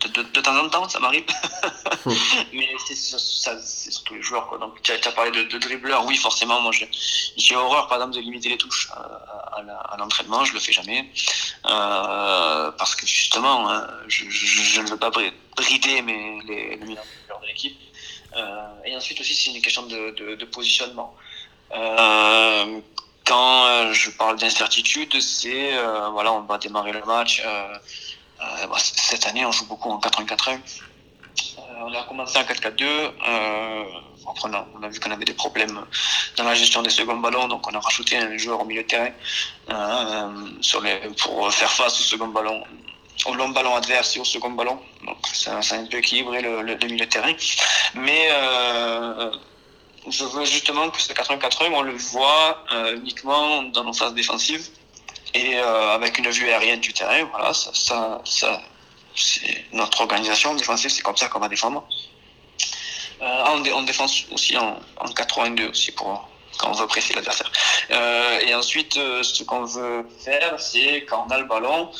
De, 0.00 0.08
de, 0.08 0.22
de, 0.22 0.40
temps 0.40 0.56
en 0.56 0.68
temps, 0.68 0.88
ça 0.88 1.00
m'arrive. 1.00 1.24
Mais 2.52 2.68
c'est 2.86 2.94
surtout 2.94 4.14
les 4.14 4.22
joueurs, 4.22 4.46
quoi. 4.48 4.58
Donc, 4.58 4.80
tu 4.82 4.92
as, 4.92 4.94
as, 4.94 5.12
parlé 5.12 5.30
de, 5.30 5.42
de 5.44 5.58
dribbleur. 5.58 6.04
Oui, 6.04 6.16
forcément, 6.16 6.60
moi, 6.60 6.72
j'ai 7.36 7.56
horreur, 7.56 7.88
par 7.88 7.98
exemple, 7.98 8.14
de 8.14 8.20
limiter 8.20 8.48
les 8.48 8.58
touches 8.58 8.88
à, 8.92 9.00
à, 9.56 9.94
à 9.94 9.96
l'entraînement. 9.96 10.44
Je 10.44 10.54
le 10.54 10.60
fais 10.60 10.72
jamais. 10.72 11.10
Euh, 11.66 12.70
parce 12.72 12.94
que, 12.94 13.06
justement, 13.06 13.70
hein, 13.70 13.88
je, 14.06 14.24
je, 14.28 14.46
je, 14.46 14.80
ne 14.82 14.88
veux 14.88 14.96
pas 14.96 15.10
brider 15.10 16.02
mes, 16.02 16.40
les, 16.46 16.76
les 16.76 16.94
de 16.94 17.46
l'équipe. 17.46 17.78
Euh, 18.36 18.68
et 18.84 18.96
ensuite 18.96 19.20
aussi, 19.20 19.34
c'est 19.34 19.50
une 19.50 19.62
question 19.62 19.82
de, 19.86 20.44
positionnement. 20.44 21.14
Euh, 21.72 22.80
quand 23.26 23.92
je 23.92 24.10
parle 24.10 24.38
d'incertitude, 24.38 25.20
c'est 25.20 25.76
euh, 25.76 26.08
voilà, 26.10 26.32
on 26.32 26.40
va 26.40 26.58
démarrer 26.58 26.92
le 26.92 27.04
match. 27.04 27.42
Euh, 27.44 27.48
euh, 27.48 27.78
cette 28.78 29.26
année, 29.26 29.44
on 29.44 29.52
joue 29.52 29.66
beaucoup 29.66 29.90
en 29.90 29.98
4-1-4-1. 29.98 30.50
Euh, 30.50 31.60
on 31.82 31.92
a 31.94 32.02
commencé 32.04 32.38
en 32.38 32.42
4-4-2. 32.42 32.84
Euh, 32.84 33.84
après, 34.28 34.48
on 34.48 34.54
a, 34.54 34.66
on 34.78 34.82
a 34.82 34.88
vu 34.88 35.00
qu'on 35.00 35.10
avait 35.10 35.24
des 35.24 35.34
problèmes 35.34 35.80
dans 36.36 36.44
la 36.44 36.54
gestion 36.54 36.82
des 36.82 36.90
seconds 36.90 37.16
ballons, 37.16 37.48
donc 37.48 37.66
on 37.66 37.74
a 37.74 37.80
rajouté 37.80 38.16
un 38.16 38.36
joueur 38.36 38.60
au 38.60 38.64
milieu 38.64 38.82
de 38.82 38.88
terrain 38.88 39.10
euh, 39.70 41.12
pour 41.22 41.52
faire 41.52 41.70
face 41.70 42.00
au 42.00 42.02
second 42.02 42.28
ballon, 42.28 42.62
au 43.26 43.34
long 43.34 43.48
ballon 43.48 43.74
adverse 43.74 44.16
et 44.16 44.20
au 44.20 44.24
second 44.24 44.50
ballon. 44.50 44.78
Donc 45.06 45.18
ça, 45.32 45.58
a 45.58 45.74
un 45.74 45.86
peu 45.86 45.98
équilibré 45.98 46.42
le, 46.42 46.62
milieu 46.86 47.04
de 47.06 47.10
terrain. 47.10 47.32
Mais 47.94 48.28
euh, 48.30 49.30
je 50.08 50.24
veux 50.24 50.44
justement 50.44 50.90
que 50.90 51.00
ce 51.00 51.12
4-1-4-1, 51.12 51.72
on 51.72 51.82
le 51.82 51.96
voit 51.96 52.64
euh, 52.72 52.96
uniquement 52.96 53.62
dans 53.62 53.84
nos 53.84 53.92
phases 53.92 54.14
défensives 54.14 54.68
et 55.34 55.56
euh, 55.56 55.94
avec 55.94 56.18
une 56.18 56.30
vue 56.30 56.48
aérienne 56.48 56.80
du 56.80 56.92
terrain. 56.92 57.24
Voilà, 57.24 57.52
ça, 57.54 57.70
ça, 57.74 58.62
c'est 59.14 59.64
notre 59.72 60.00
organisation 60.00 60.54
défensive, 60.54 60.90
c'est 60.90 61.02
comme 61.02 61.16
ça 61.16 61.28
qu'on 61.28 61.40
va 61.40 61.48
défendre. 61.48 61.86
Euh, 63.20 63.44
on, 63.48 63.64
on 63.72 63.82
défense 63.82 64.24
aussi 64.30 64.56
en, 64.56 64.78
en 64.96 65.06
4-1-2 65.06 65.70
aussi 65.70 65.92
pour 65.92 66.28
quand 66.58 66.70
on 66.70 66.72
veut 66.72 66.86
presser 66.86 67.14
l'adversaire. 67.14 67.50
Euh, 67.90 68.40
et 68.40 68.54
ensuite, 68.54 68.96
euh, 68.96 69.22
ce 69.22 69.42
qu'on 69.44 69.64
veut 69.64 70.06
faire, 70.24 70.58
c'est 70.58 71.04
quand 71.04 71.24
on 71.28 71.30
a 71.30 71.38
le 71.38 71.44
ballon, 71.44 71.90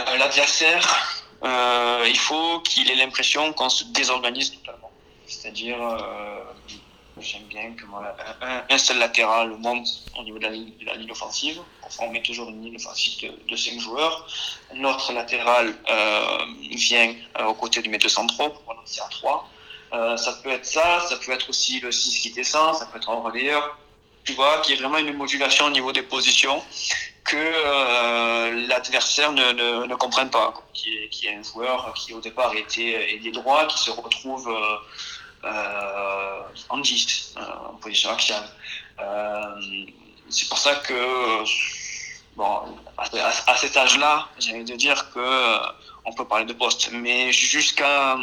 euh, 0.00 0.16
l'adversaire, 0.16 1.18
euh, 1.44 2.04
il 2.08 2.18
faut 2.18 2.60
qu'il 2.60 2.90
ait 2.90 2.96
l'impression 2.96 3.52
qu'on 3.52 3.68
se 3.68 3.84
désorganise 3.84 4.52
totalement. 4.52 4.90
C'est-à-dire, 5.26 5.78
j'aime 7.20 7.42
bien 7.44 7.72
que 7.72 7.84
moi, 7.86 8.16
un, 8.68 8.78
seul 8.78 8.98
latéral 8.98 9.50
monte 9.58 9.86
au 10.18 10.22
niveau 10.22 10.38
de 10.38 10.44
la 10.44 10.50
ligne, 10.50 11.10
offensive. 11.10 11.60
Enfin, 11.82 12.04
on 12.06 12.10
met 12.10 12.22
toujours 12.22 12.48
une 12.48 12.62
ligne 12.62 12.76
offensive 12.76 13.20
de, 13.22 13.50
de 13.50 13.56
5 13.56 13.78
joueurs. 13.78 14.26
Notre 14.74 15.12
latéral 15.12 15.74
euh, 15.90 16.38
vient 16.70 17.14
euh, 17.38 17.46
aux 17.46 17.54
côtés 17.54 17.82
du 17.82 17.88
milieu 17.88 18.08
centraux 18.08 18.50
pour 18.50 18.74
lancer 18.74 19.00
à 19.00 19.08
3. 19.08 19.48
Euh, 19.92 20.16
ça 20.16 20.32
peut 20.42 20.50
être 20.50 20.64
ça, 20.64 21.00
ça 21.00 21.16
peut 21.16 21.32
être 21.32 21.50
aussi 21.50 21.80
le 21.80 21.92
6 21.92 22.20
qui 22.20 22.32
descend, 22.32 22.74
ça 22.74 22.86
peut 22.86 22.98
être 22.98 23.10
un 23.10 23.20
relayeur. 23.20 23.78
Tu 24.24 24.32
vois, 24.32 24.60
qui 24.60 24.72
est 24.72 24.76
vraiment 24.76 24.98
une 24.98 25.12
modulation 25.14 25.66
au 25.66 25.70
niveau 25.70 25.92
des 25.92 26.02
positions 26.02 26.62
que 27.24 27.36
euh, 27.36 28.66
l'adversaire 28.68 29.32
ne, 29.32 29.52
ne, 29.52 29.86
ne, 29.86 29.94
comprenne 29.94 30.30
pas. 30.30 30.54
Qui 30.72 30.96
est, 30.96 31.08
qui 31.08 31.28
un 31.28 31.42
joueur 31.42 31.92
qui 31.94 32.14
au 32.14 32.20
départ 32.20 32.54
était 32.54 33.14
ailier 33.14 33.30
droit, 33.30 33.66
qui 33.66 33.78
se 33.78 33.90
retrouve 33.90 34.48
euh, 34.48 34.52
euh, 34.52 34.76
en 35.44 36.78
10, 36.78 37.34
euh, 37.36 37.40
en 37.70 37.74
position 37.74 38.10
axiale. 38.10 38.44
Euh, 39.00 39.60
c'est 40.28 40.48
pour 40.48 40.58
ça 40.58 40.76
que, 40.76 41.44
bon, 42.36 42.78
à, 42.96 43.56
cet 43.56 43.76
âge-là, 43.76 44.28
j'ai 44.38 44.54
envie 44.54 44.64
de 44.64 44.76
dire 44.76 45.10
que 45.12 45.58
on 46.04 46.12
peut 46.12 46.24
parler 46.24 46.46
de 46.46 46.52
poste, 46.52 46.90
mais 46.92 47.32
jusqu'à, 47.32 48.16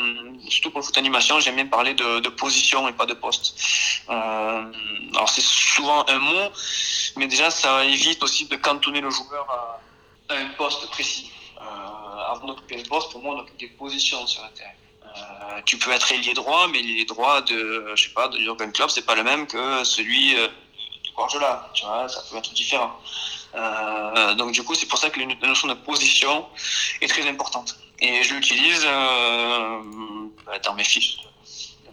surtout 0.49 0.71
pour 0.71 0.82
le 0.82 0.86
foot 0.86 0.97
animation, 0.97 1.39
j'aime 1.39 1.55
bien 1.55 1.67
parler 1.67 1.93
de, 1.93 2.19
de, 2.19 2.29
position 2.29 2.89
et 2.89 2.93
pas 2.93 3.05
de 3.05 3.13
poste. 3.13 3.55
Euh, 4.10 4.63
alors 5.13 5.29
c'est 5.29 5.41
souvent 5.41 6.05
un 6.10 6.19
mot, 6.19 6.49
mais 7.15 7.27
déjà 7.27 7.49
ça 7.49 7.86
évite 7.86 8.21
aussi 8.21 8.47
de 8.47 8.55
cantonner 8.58 8.99
le 8.99 9.10
joueur 9.10 9.47
à, 9.49 10.34
à 10.34 10.38
un 10.38 10.49
poste 10.58 10.89
précis. 10.89 11.32
Euh, 11.62 12.32
avant 12.32 12.47
d'occuper 12.47 12.77
le 12.77 12.84
poste, 12.84 13.12
pour 13.12 13.21
moi, 13.21 13.36
on 13.36 13.39
occupe 13.39 13.58
des 13.58 13.67
positions 13.67 14.25
sur 14.27 14.41
la 14.43 14.49
terre. 14.49 14.73
Euh, 15.17 15.61
tu 15.65 15.77
peux 15.77 15.91
être 15.91 16.11
ailier 16.11 16.33
droit, 16.33 16.67
mais 16.67 16.81
l'ailier 16.81 17.05
droit 17.05 17.41
de, 17.41 17.91
je 17.95 18.03
sais 18.03 18.13
pas, 18.13 18.27
de 18.27 18.37
Jurgen 18.39 18.71
Klopp, 18.71 18.89
c'est 18.91 19.05
pas 19.05 19.15
le 19.15 19.23
même 19.23 19.47
que 19.47 19.83
celui 19.83 20.35
euh, 20.35 20.47
de 20.47 21.11
Guardiola. 21.15 21.69
Tu 21.73 21.85
vois, 21.85 22.07
ça 22.07 22.21
peut 22.29 22.37
être 22.37 22.53
différent. 22.53 22.99
Euh, 23.55 24.35
donc 24.35 24.51
du 24.51 24.63
coup, 24.63 24.75
c'est 24.75 24.85
pour 24.85 24.99
ça 24.99 25.09
que 25.09 25.19
la 25.19 25.47
notion 25.47 25.67
de 25.67 25.73
position 25.73 26.45
est 27.01 27.07
très 27.07 27.27
importante. 27.27 27.77
Et 27.99 28.23
je 28.23 28.33
l'utilise 28.35 28.85
euh, 28.85 29.81
dans 30.63 30.73
mes 30.75 30.83
fiches 30.83 31.17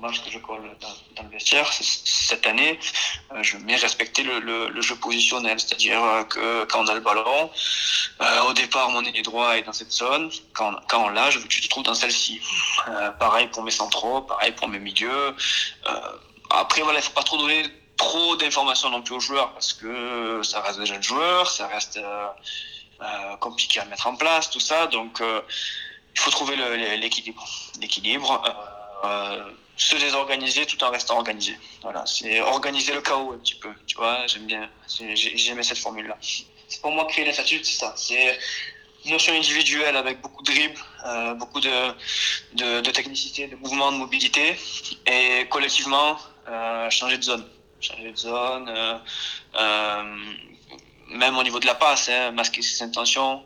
match 0.01 0.23
que 0.23 0.31
je 0.31 0.39
colle 0.39 0.63
dans, 0.81 1.23
le 1.23 1.29
vestiaire. 1.29 1.71
Cette 1.73 2.47
année, 2.47 2.79
euh, 3.33 3.43
je 3.43 3.57
mets 3.59 3.77
respecter 3.77 4.23
le, 4.23 4.81
jeu 4.81 4.97
positionnel, 4.97 5.59
c'est-à-dire 5.59 6.01
que 6.29 6.65
quand 6.65 6.85
on 6.85 6.89
a 6.89 6.95
le 6.95 7.01
ballon, 7.01 7.51
euh, 8.21 8.43
au 8.43 8.53
départ, 8.53 8.91
mon 8.91 9.05
ailier 9.05 9.23
droit 9.23 9.57
est 9.57 9.63
dans 9.63 9.73
cette 9.73 9.93
zone. 9.93 10.31
Quand 10.53 10.75
quand 10.89 11.05
on 11.07 11.09
l'a, 11.09 11.31
je 11.31 11.39
veux 11.39 11.45
que 11.45 11.49
tu 11.49 11.61
te 11.61 11.69
trouves 11.69 11.85
dans 11.85 11.95
celle-ci. 11.95 12.41
Euh, 12.89 13.11
pareil 13.13 13.49
pour 13.49 13.63
mes 13.63 13.71
centraux, 13.71 14.23
pareil 14.23 14.53
pour 14.53 14.69
mes 14.69 14.79
milieux. 14.79 15.35
après, 16.51 16.83
voilà, 16.83 16.99
il 17.01 17.03
faut 17.03 17.13
pas 17.13 17.23
trop 17.23 17.39
donner 17.39 17.65
trop 17.97 18.37
d'informations 18.37 18.91
non 18.91 19.03
plus 19.03 19.15
aux 19.15 19.21
joueurs 19.21 19.53
parce 19.53 19.73
que 19.73 20.43
ça 20.43 20.61
reste 20.61 20.79
des 20.79 20.87
jeunes 20.87 21.03
joueurs, 21.03 21.51
ça 21.51 21.67
reste 21.67 21.97
euh, 21.97 22.29
euh, 23.03 23.37
compliqué 23.37 23.81
à 23.81 23.85
mettre 23.87 24.07
en 24.07 24.17
place, 24.17 24.51
tout 24.51 24.61
ça. 24.61 24.87
Donc, 24.87 25.21
euh, 25.21 25.41
il 26.15 26.21
faut 26.21 26.31
trouver. 26.31 26.57
L'équilibre. 26.97 27.45
Se 29.77 29.97
désorganiser 29.97 30.67
tout 30.67 30.83
en 30.83 30.91
restant 30.91 31.17
organisé. 31.19 31.57
Voilà, 31.83 32.05
c'est 32.07 32.41
organiser 32.41 32.95
le 32.95 33.03
chaos 33.03 33.33
un 33.33 33.39
petit 33.39 33.57
peu. 33.57 33.73
Tu 33.87 33.97
vois, 33.97 34.27
j'aime 34.27 34.47
bien, 34.47 34.69
j'aimais 34.89 35.63
cette 35.63 35.79
formule-là. 35.79 36.17
C'est 36.69 36.81
pour 36.81 36.91
moi 36.93 37.05
créer 37.07 37.25
l'incertitude, 37.25 37.65
c'est 37.65 37.79
ça. 37.79 37.95
C'est 37.97 38.39
une 39.05 39.13
notion 39.13 39.35
individuelle 39.35 39.97
avec 39.97 40.21
beaucoup 40.21 40.43
de 40.43 40.51
dribbles, 40.53 40.81
euh, 41.05 41.35
beaucoup 41.35 41.61
de, 41.61 41.71
de, 42.55 42.81
de, 42.81 42.91
technicité, 42.91 43.47
de 43.47 43.57
mouvement, 43.57 43.93
de 43.93 43.99
mobilité, 43.99 44.57
et 45.07 45.47
collectivement 45.49 46.17
euh, 46.49 46.91
changer 46.91 47.19
de 47.19 47.23
zone, 47.23 47.45
changer 47.81 48.11
de 48.11 48.17
zone, 48.17 48.99
euh, 49.55 50.17
même 51.09 51.37
au 51.39 51.43
niveau 51.43 51.61
de 51.61 51.67
la 51.67 51.75
passe, 51.75 52.09
hein, 52.09 52.33
masquer 52.33 52.63
ses 52.63 52.83
intentions. 52.83 53.43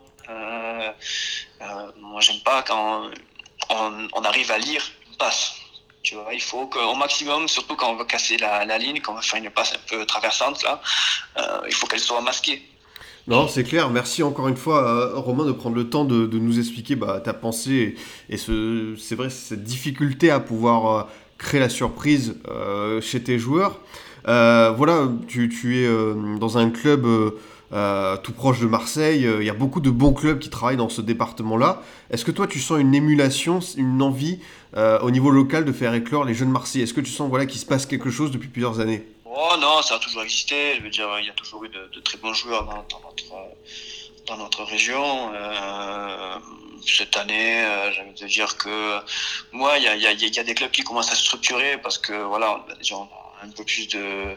Moi, 1.97 2.21
j'aime 2.21 2.39
pas 2.41 2.63
quand 2.63 3.11
on, 3.69 4.07
on 4.13 4.23
arrive 4.23 4.49
à 4.51 4.57
lire 4.57 4.83
une 5.09 5.17
passe 5.17 5.60
il 6.33 6.41
faut 6.41 6.67
qu'au 6.67 6.95
maximum, 6.95 7.47
surtout 7.47 7.75
quand 7.75 7.91
on 7.91 7.95
veut 7.95 8.05
casser 8.05 8.37
la, 8.37 8.65
la, 8.65 8.77
ligne, 8.77 8.99
quand 9.01 9.13
on 9.13 9.15
veut 9.15 9.21
faire 9.21 9.41
une 9.41 9.49
passe 9.49 9.73
un 9.73 9.79
peu 9.89 10.05
traversante, 10.05 10.63
là, 10.63 10.81
euh, 11.37 11.61
il 11.67 11.73
faut 11.73 11.87
qu'elle 11.87 11.99
soit 11.99 12.21
masquée. 12.21 12.61
Non, 13.27 13.47
c'est 13.47 13.63
clair. 13.63 13.89
Merci 13.89 14.23
encore 14.23 14.47
une 14.47 14.57
fois, 14.57 14.83
euh, 14.83 15.15
Romain, 15.15 15.45
de 15.45 15.51
prendre 15.51 15.75
le 15.75 15.89
temps 15.89 16.05
de, 16.05 16.25
nous 16.37 16.59
expliquer 16.59 16.95
bah, 16.95 17.21
ta 17.23 17.33
pensée 17.33 17.95
et, 18.29 18.37
ce, 18.37 18.95
c'est 18.97 19.15
vrai, 19.15 19.29
cette 19.29 19.63
difficulté 19.63 20.31
à 20.31 20.39
pouvoir 20.39 20.85
euh, 20.85 21.03
créer 21.37 21.59
la 21.59 21.69
surprise 21.69 22.35
chez 23.01 23.23
tes 23.23 23.39
joueurs. 23.39 23.79
Voilà, 24.25 25.07
tu, 25.27 25.49
tu 25.49 25.83
es 25.83 25.89
dans 26.39 26.57
un 26.57 26.69
club 26.69 27.07
euh, 27.73 28.17
tout 28.17 28.33
proche 28.33 28.59
de 28.59 28.65
Marseille. 28.65 29.27
Il 29.39 29.45
y 29.45 29.49
a 29.49 29.53
beaucoup 29.53 29.79
de 29.81 29.89
bons 29.89 30.13
clubs 30.13 30.39
qui 30.39 30.49
travaillent 30.49 30.77
dans 30.77 30.89
ce 30.89 31.01
département-là. 31.01 31.81
Est-ce 32.09 32.25
que 32.25 32.31
toi, 32.31 32.47
tu 32.47 32.59
sens 32.59 32.79
une 32.79 32.93
émulation, 32.93 33.59
une 33.77 34.01
envie 34.01 34.39
euh, 34.75 34.99
au 34.99 35.11
niveau 35.11 35.31
local 35.31 35.65
de 35.65 35.71
faire 35.71 35.93
éclore 35.93 36.25
les 36.25 36.33
jeunes 36.33 36.51
Marseillais? 36.51 36.83
Est-ce 36.83 36.93
que 36.93 37.01
tu 37.01 37.11
sens 37.11 37.29
voilà, 37.29 37.45
qu'il 37.45 37.59
se 37.59 37.65
passe 37.65 37.85
quelque 37.85 38.09
chose 38.09 38.31
depuis 38.31 38.49
plusieurs 38.49 38.79
années? 38.79 39.05
Oh 39.25 39.55
non, 39.59 39.81
ça 39.81 39.95
a 39.95 39.99
toujours 39.99 40.23
existé. 40.23 40.75
Je 40.77 40.83
veux 40.83 40.89
dire, 40.89 41.07
il 41.19 41.25
y 41.25 41.29
a 41.29 41.33
toujours 41.33 41.63
eu 41.63 41.69
de, 41.69 41.99
très 42.01 42.17
bons 42.17 42.33
joueurs 42.33 42.65
dans, 42.65 42.99
notre, 42.99 43.33
dans 44.27 44.37
notre 44.37 44.63
région. 44.63 45.31
Euh, 45.33 46.35
cette 46.85 47.15
année, 47.17 47.63
euh, 47.63 47.91
j'ai 47.91 48.01
envie 48.01 48.19
de 48.19 48.27
dire 48.27 48.57
que 48.57 48.99
moi, 49.51 49.77
il 49.77 49.83
y 49.83 49.87
a, 49.87 49.91
a, 49.91 50.11
a, 50.11 50.43
des 50.43 50.53
clubs 50.53 50.71
qui 50.71 50.83
commencent 50.83 51.11
à 51.11 51.15
se 51.15 51.23
structurer 51.23 51.77
parce 51.77 51.97
que 51.97 52.13
voilà, 52.23 52.65
déjà, 52.77 52.95
on 52.95 53.03
a 53.03 53.45
un 53.45 53.49
peu 53.49 53.63
plus 53.63 53.87
de, 53.87 53.99
euh, 53.99 54.35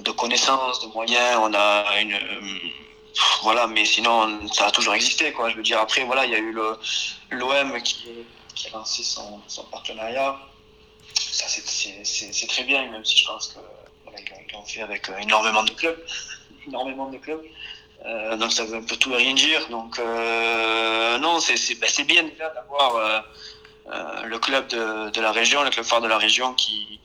de 0.00 0.10
connaissances, 0.10 0.80
de 0.82 0.88
moyens. 0.88 1.38
On 1.40 1.52
a 1.54 2.00
une 2.00 2.18
voilà, 3.42 3.66
mais 3.66 3.84
sinon, 3.84 4.48
ça 4.52 4.66
a 4.66 4.70
toujours 4.70 4.94
existé, 4.94 5.32
quoi. 5.32 5.48
Je 5.50 5.56
veux 5.56 5.62
dire, 5.62 5.78
après, 5.80 6.04
voilà, 6.04 6.24
il 6.24 6.32
y 6.32 6.34
a 6.34 6.38
eu 6.38 6.52
l'OM 6.52 7.82
qui, 7.82 8.08
a 8.66 8.76
lancé 8.76 9.02
son, 9.02 9.40
partenariat. 9.70 10.36
Ça, 11.14 11.46
c'est 11.48 12.46
très 12.46 12.64
bien, 12.64 12.90
même 12.90 13.04
si 13.04 13.18
je 13.18 13.26
pense 13.26 13.48
que 13.48 13.60
voilà, 14.04 14.18
ils 14.20 14.52
l'ont 14.52 14.64
fait 14.64 14.82
avec 14.82 15.10
énormément 15.20 15.62
de 15.62 15.70
clubs. 15.70 15.98
énormément 16.66 17.08
de 17.08 17.18
clubs. 17.18 17.44
Euh, 18.04 18.36
donc, 18.36 18.52
ça 18.52 18.64
veut 18.64 18.76
un 18.76 18.82
peu 18.82 18.96
tout 18.96 19.12
et 19.12 19.16
rien 19.16 19.34
dire. 19.34 19.68
Donc, 19.68 19.98
euh, 19.98 21.18
non, 21.18 21.40
c'est 21.40 21.74
ben, 21.76 21.88
bien 22.06 22.24
d'avoir 22.38 22.96
euh, 22.96 23.20
euh, 23.92 24.22
le 24.24 24.38
club 24.38 24.66
de, 24.68 25.10
de, 25.10 25.20
la 25.20 25.32
région, 25.32 25.62
le 25.62 25.70
club 25.70 25.84
phare 25.84 26.00
de 26.00 26.08
la 26.08 26.18
région 26.18 26.54
qui, 26.54 27.00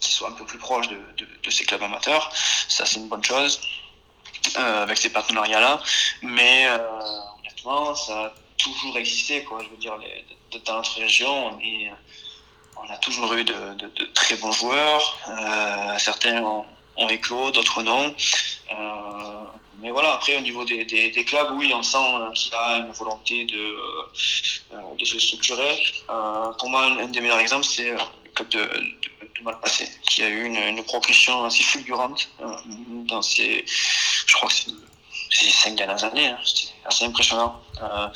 qui 0.00 0.12
soit 0.12 0.28
un 0.28 0.32
peu 0.32 0.44
plus 0.44 0.58
proche 0.58 0.88
de, 0.88 0.98
de, 1.42 1.50
ces 1.50 1.64
clubs 1.64 1.82
amateurs. 1.82 2.30
Ça, 2.68 2.86
c'est 2.86 2.98
une 2.98 3.08
bonne 3.08 3.24
chose 3.24 3.60
euh, 4.58 4.82
avec 4.82 4.96
ces 4.96 5.10
partenariats-là. 5.10 5.80
Mais 6.22 6.66
euh, 6.66 6.78
honnêtement, 7.38 7.94
ça 7.94 8.26
a 8.26 8.32
toujours 8.56 8.96
existé. 8.96 9.44
Quoi. 9.44 9.62
Je 9.62 9.68
veux 9.68 9.76
dire, 9.76 9.96
dans 10.64 10.76
notre 10.76 10.98
région, 10.98 11.58
on, 12.76 12.90
a 12.90 12.96
toujours 12.96 13.32
eu 13.34 13.44
de, 13.44 13.86
très 14.14 14.36
bons 14.36 14.52
joueurs. 14.52 15.18
Euh, 15.28 15.98
certains 15.98 16.42
ont, 16.42 16.64
éclos, 17.08 17.50
d'autres 17.50 17.82
non. 17.82 18.14
Mais 19.82 19.90
voilà, 19.90 20.12
après, 20.12 20.36
au 20.36 20.40
niveau 20.40 20.62
des, 20.64 20.84
des, 20.84 21.24
clubs, 21.24 21.52
oui, 21.52 21.72
on 21.74 21.82
sent 21.82 21.98
qu'il 22.34 22.52
y 22.52 22.54
a 22.54 22.76
une 22.78 22.92
volonté 22.92 23.46
de, 23.46 23.76
de 24.98 25.04
se 25.04 25.18
structurer. 25.18 25.82
pour 26.58 26.68
moi, 26.68 26.84
un 26.84 27.08
des 27.08 27.20
meilleurs 27.20 27.38
exemples, 27.38 27.64
c'est 27.64 27.90
le 27.90 28.30
club 28.34 28.48
de, 28.50 28.68
mal 29.42 29.58
passé, 29.60 29.88
qui 30.02 30.22
a 30.22 30.28
eu 30.28 30.44
une, 30.44 30.56
une 30.56 30.84
progression 30.84 31.44
assez 31.44 31.62
fulgurante 31.62 32.28
euh, 32.40 32.54
dans 33.08 33.22
ces, 33.22 33.64
je 33.66 34.34
crois 34.34 34.48
que 34.48 34.54
cinq 35.30 35.76
dernières 35.76 36.04
années, 36.04 36.28
hein, 36.28 36.38
c'était 36.44 36.72
assez 36.84 37.04
impressionnant. 37.04 37.60
Euh, 37.82 38.08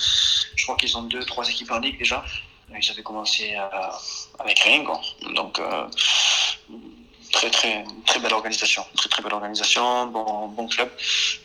je 0.56 0.64
crois 0.64 0.76
qu'ils 0.76 0.96
ont 0.96 1.02
deux, 1.02 1.24
trois 1.24 1.48
équipes 1.48 1.70
en 1.70 1.78
ligue 1.78 1.98
déjà. 1.98 2.24
Ils 2.76 2.90
avaient 2.90 3.02
commencé 3.02 3.54
à, 3.54 3.98
avec 4.38 4.58
rien. 4.58 4.84
Donc, 5.34 5.58
euh, 5.58 5.88
très, 7.32 7.50
très, 7.50 7.84
très 8.06 8.18
belle 8.20 8.32
organisation. 8.32 8.84
Très, 8.96 9.08
très 9.08 9.22
belle 9.22 9.34
organisation, 9.34 10.06
bon, 10.06 10.48
bon 10.48 10.66
club, 10.66 10.90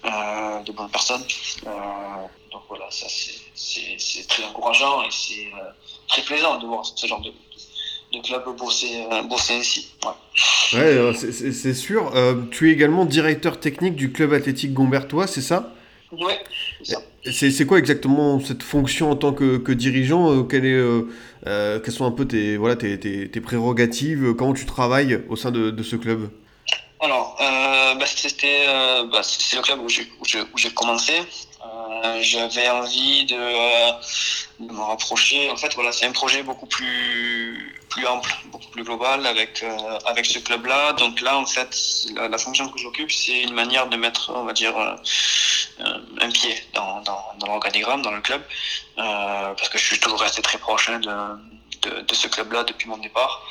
euh, 0.05 0.59
de 0.61 0.71
bonnes 0.71 0.89
personnes. 0.89 1.23
Euh, 1.67 1.71
donc 2.51 2.63
voilà, 2.67 2.89
ça 2.89 3.07
c'est 3.09 4.27
très 4.27 4.43
encourageant 4.43 5.03
et 5.03 5.11
c'est 5.11 5.51
très 6.07 6.21
plaisant 6.23 6.57
de 6.57 6.65
voir 6.65 6.85
ce 6.85 7.05
genre 7.05 7.21
de, 7.21 7.31
de 8.13 8.19
club 8.21 8.43
bosser, 8.57 9.05
bosser 9.29 9.53
ainsi. 9.55 9.91
Ouais, 10.73 10.99
ouais 10.99 11.13
c'est 11.13 11.73
sûr. 11.73 12.11
Euh, 12.15 12.35
tu 12.51 12.69
es 12.69 12.73
également 12.73 13.05
directeur 13.05 13.59
technique 13.59 13.95
du 13.95 14.11
club 14.11 14.33
athlétique 14.33 14.73
Gombertois, 14.73 15.27
c'est 15.27 15.41
ça? 15.41 15.73
Oui, 16.11 16.33
c'est 17.31 17.65
quoi 17.65 17.77
exactement 17.77 18.39
cette 18.39 18.63
fonction 18.63 19.11
en 19.11 19.15
tant 19.15 19.33
que, 19.33 19.57
que 19.57 19.71
dirigeant? 19.71 20.31
Euh, 20.31 20.43
quelle 20.43 20.65
est, 20.65 20.73
euh, 20.73 21.03
euh, 21.47 21.79
Quelles 21.79 21.93
sont 21.93 22.05
un 22.05 22.11
peu 22.11 22.25
tes, 22.27 22.57
voilà, 22.57 22.75
tes, 22.75 22.99
tes, 22.99 23.29
tes, 23.29 23.41
prérogatives? 23.41 24.33
Comment 24.35 24.53
tu 24.53 24.65
travailles 24.65 25.21
au 25.29 25.35
sein 25.35 25.51
de, 25.51 25.69
de 25.69 25.83
ce 25.83 25.95
club? 25.95 26.29
Alors, 27.01 27.35
bah, 27.39 28.05
c'était 28.05 28.65
bah, 29.11 29.21
c'est 29.23 29.55
le 29.55 29.61
club 29.61 29.79
où 29.81 29.89
j'ai 29.89 30.69
commencé. 30.71 31.13
J'avais 32.21 32.69
envie 32.69 33.25
de, 33.25 33.35
de, 34.65 34.73
me 34.73 34.81
rapprocher. 34.81 35.49
En 35.51 35.57
fait, 35.57 35.73
voilà, 35.75 35.91
c'est 35.91 36.05
un 36.05 36.11
projet 36.11 36.43
beaucoup 36.43 36.65
plus 36.65 37.78
plus 37.89 38.05
ample, 38.07 38.31
beaucoup 38.51 38.69
plus 38.69 38.83
global 38.83 39.25
avec 39.25 39.63
euh, 39.63 39.99
avec 40.05 40.25
ce 40.25 40.39
club-là. 40.39 40.93
Donc 40.93 41.21
là, 41.21 41.37
en 41.37 41.45
fait, 41.45 41.75
la, 42.15 42.37
fonction 42.37 42.69
que 42.69 42.79
j'occupe, 42.79 43.11
c'est 43.11 43.41
une 43.43 43.53
manière 43.53 43.87
de 43.87 43.97
mettre, 43.97 44.31
on 44.35 44.43
va 44.43 44.53
dire, 44.53 44.77
euh, 44.77 44.95
un 46.21 46.29
pied 46.29 46.55
dans, 46.73 47.01
dans, 47.01 47.47
l'organigramme, 47.47 48.01
dans 48.01 48.11
le 48.11 48.21
club, 48.21 48.41
euh, 48.97 49.53
parce 49.53 49.69
que 49.69 49.77
je 49.77 49.85
suis 49.85 49.99
toujours 49.99 50.21
resté 50.21 50.41
très 50.41 50.57
proche 50.57 50.89
hein, 50.89 50.99
de, 50.99 51.89
de, 51.89 52.01
de, 52.01 52.13
ce 52.13 52.27
club-là 52.27 52.63
depuis 52.63 52.87
mon 52.87 52.97
départ. 52.97 53.43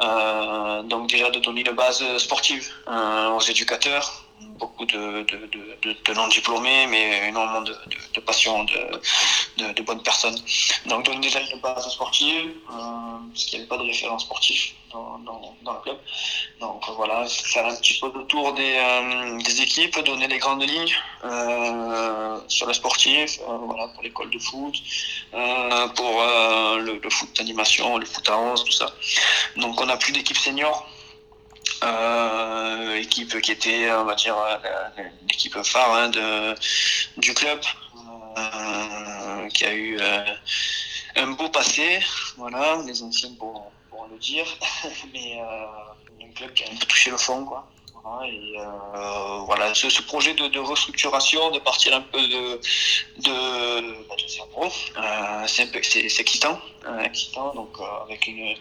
Euh, 0.00 0.82
donc 0.82 1.08
déjà 1.08 1.30
de 1.30 1.38
donner 1.38 1.62
une 1.66 1.74
base 1.74 2.04
sportive 2.18 2.68
euh, 2.88 3.30
aux 3.30 3.40
éducateurs, 3.40 4.25
beaucoup 4.58 4.84
de, 4.86 5.22
de, 5.22 5.46
de, 5.82 5.96
de 6.04 6.14
non-diplômés, 6.14 6.86
mais 6.88 7.28
énormément 7.28 7.62
de, 7.62 7.74
de, 8.14 8.20
passion, 8.20 8.64
de, 8.64 9.82
bonnes 9.82 10.02
personnes. 10.02 10.36
Donc 10.86 11.04
donner 11.04 11.20
déjà 11.20 11.40
une 11.40 11.60
base 11.60 11.88
sportive, 11.88 12.50
euh, 12.70 13.18
parce 13.28 13.44
qu'il 13.44 13.58
n'y 13.58 13.64
avait 13.64 13.68
pas 13.68 13.78
de 13.78 13.84
référent 13.84 14.18
sportif 14.18 14.74
dans, 14.92 15.18
dans, 15.18 15.54
dans, 15.62 15.72
le 15.74 15.80
club. 15.80 15.98
Donc 16.60 16.82
voilà, 16.96 17.26
faire 17.28 17.66
un 17.66 17.76
petit 17.76 17.98
peu 18.00 18.10
le 18.14 18.24
tour 18.26 18.52
des, 18.54 18.74
euh, 18.76 19.38
des 19.42 19.62
équipes, 19.62 19.98
donner 20.04 20.28
les 20.28 20.38
grandes 20.38 20.62
lignes 20.62 20.94
euh, 21.24 22.40
sur 22.48 22.66
le 22.66 22.74
sportif, 22.74 23.38
euh, 23.40 23.56
voilà, 23.58 23.88
pour 23.88 24.02
l'école 24.02 24.30
de 24.30 24.38
foot, 24.38 24.74
euh, 25.34 25.88
pour 25.88 26.22
le, 26.78 27.00
le, 27.02 27.10
foot 27.10 27.28
d'animation, 27.36 27.98
le 27.98 28.06
foot 28.06 28.28
à 28.28 28.38
11, 28.38 28.64
tout 28.64 28.72
ça. 28.72 28.92
Donc 29.56 29.80
on 29.80 29.86
n'a 29.86 29.96
plus 29.96 30.12
d'équipe 30.12 30.36
senior. 30.36 30.86
Euh, 31.82 32.96
équipe 32.96 33.40
qui 33.40 33.52
était, 33.52 33.90
on 33.92 34.04
va 34.04 34.14
dire, 34.14 34.36
l'équipe 35.28 35.56
phare 35.62 35.94
hein, 35.94 36.08
de, 36.08 36.54
du 37.18 37.34
club, 37.34 37.60
euh, 38.38 39.48
qui 39.48 39.64
a 39.64 39.72
eu 39.72 39.98
euh, 40.00 40.24
un 41.16 41.28
beau 41.32 41.48
passé, 41.48 42.00
voilà, 42.36 42.78
les 42.86 43.02
anciens 43.02 43.34
pourront, 43.38 43.70
pourront 43.90 44.08
le 44.08 44.18
dire, 44.18 44.46
mais 45.12 45.38
un 45.40 46.32
club 46.34 46.52
qui 46.54 46.64
a 46.64 46.68
un 46.68 46.76
peu 46.76 46.86
touché 46.86 47.10
le 47.10 47.18
fond, 47.18 47.44
quoi. 47.44 47.68
Et 48.24 48.58
euh, 48.58 49.38
voilà, 49.46 49.74
ce, 49.74 50.02
projet 50.02 50.34
de, 50.34 50.58
restructuration, 50.58 51.50
de 51.50 51.58
partir 51.58 51.94
un 51.94 52.00
peu 52.00 52.20
de, 52.20 52.60
de, 53.18 54.04
bah, 54.08 54.14
euh, 54.96 55.44
c'est 55.46 56.20
excitant, 56.20 56.58
euh, 56.86 57.00
excitant. 57.00 57.54
Donc 57.54 57.76
avec 58.04 58.26
une, 58.26 58.54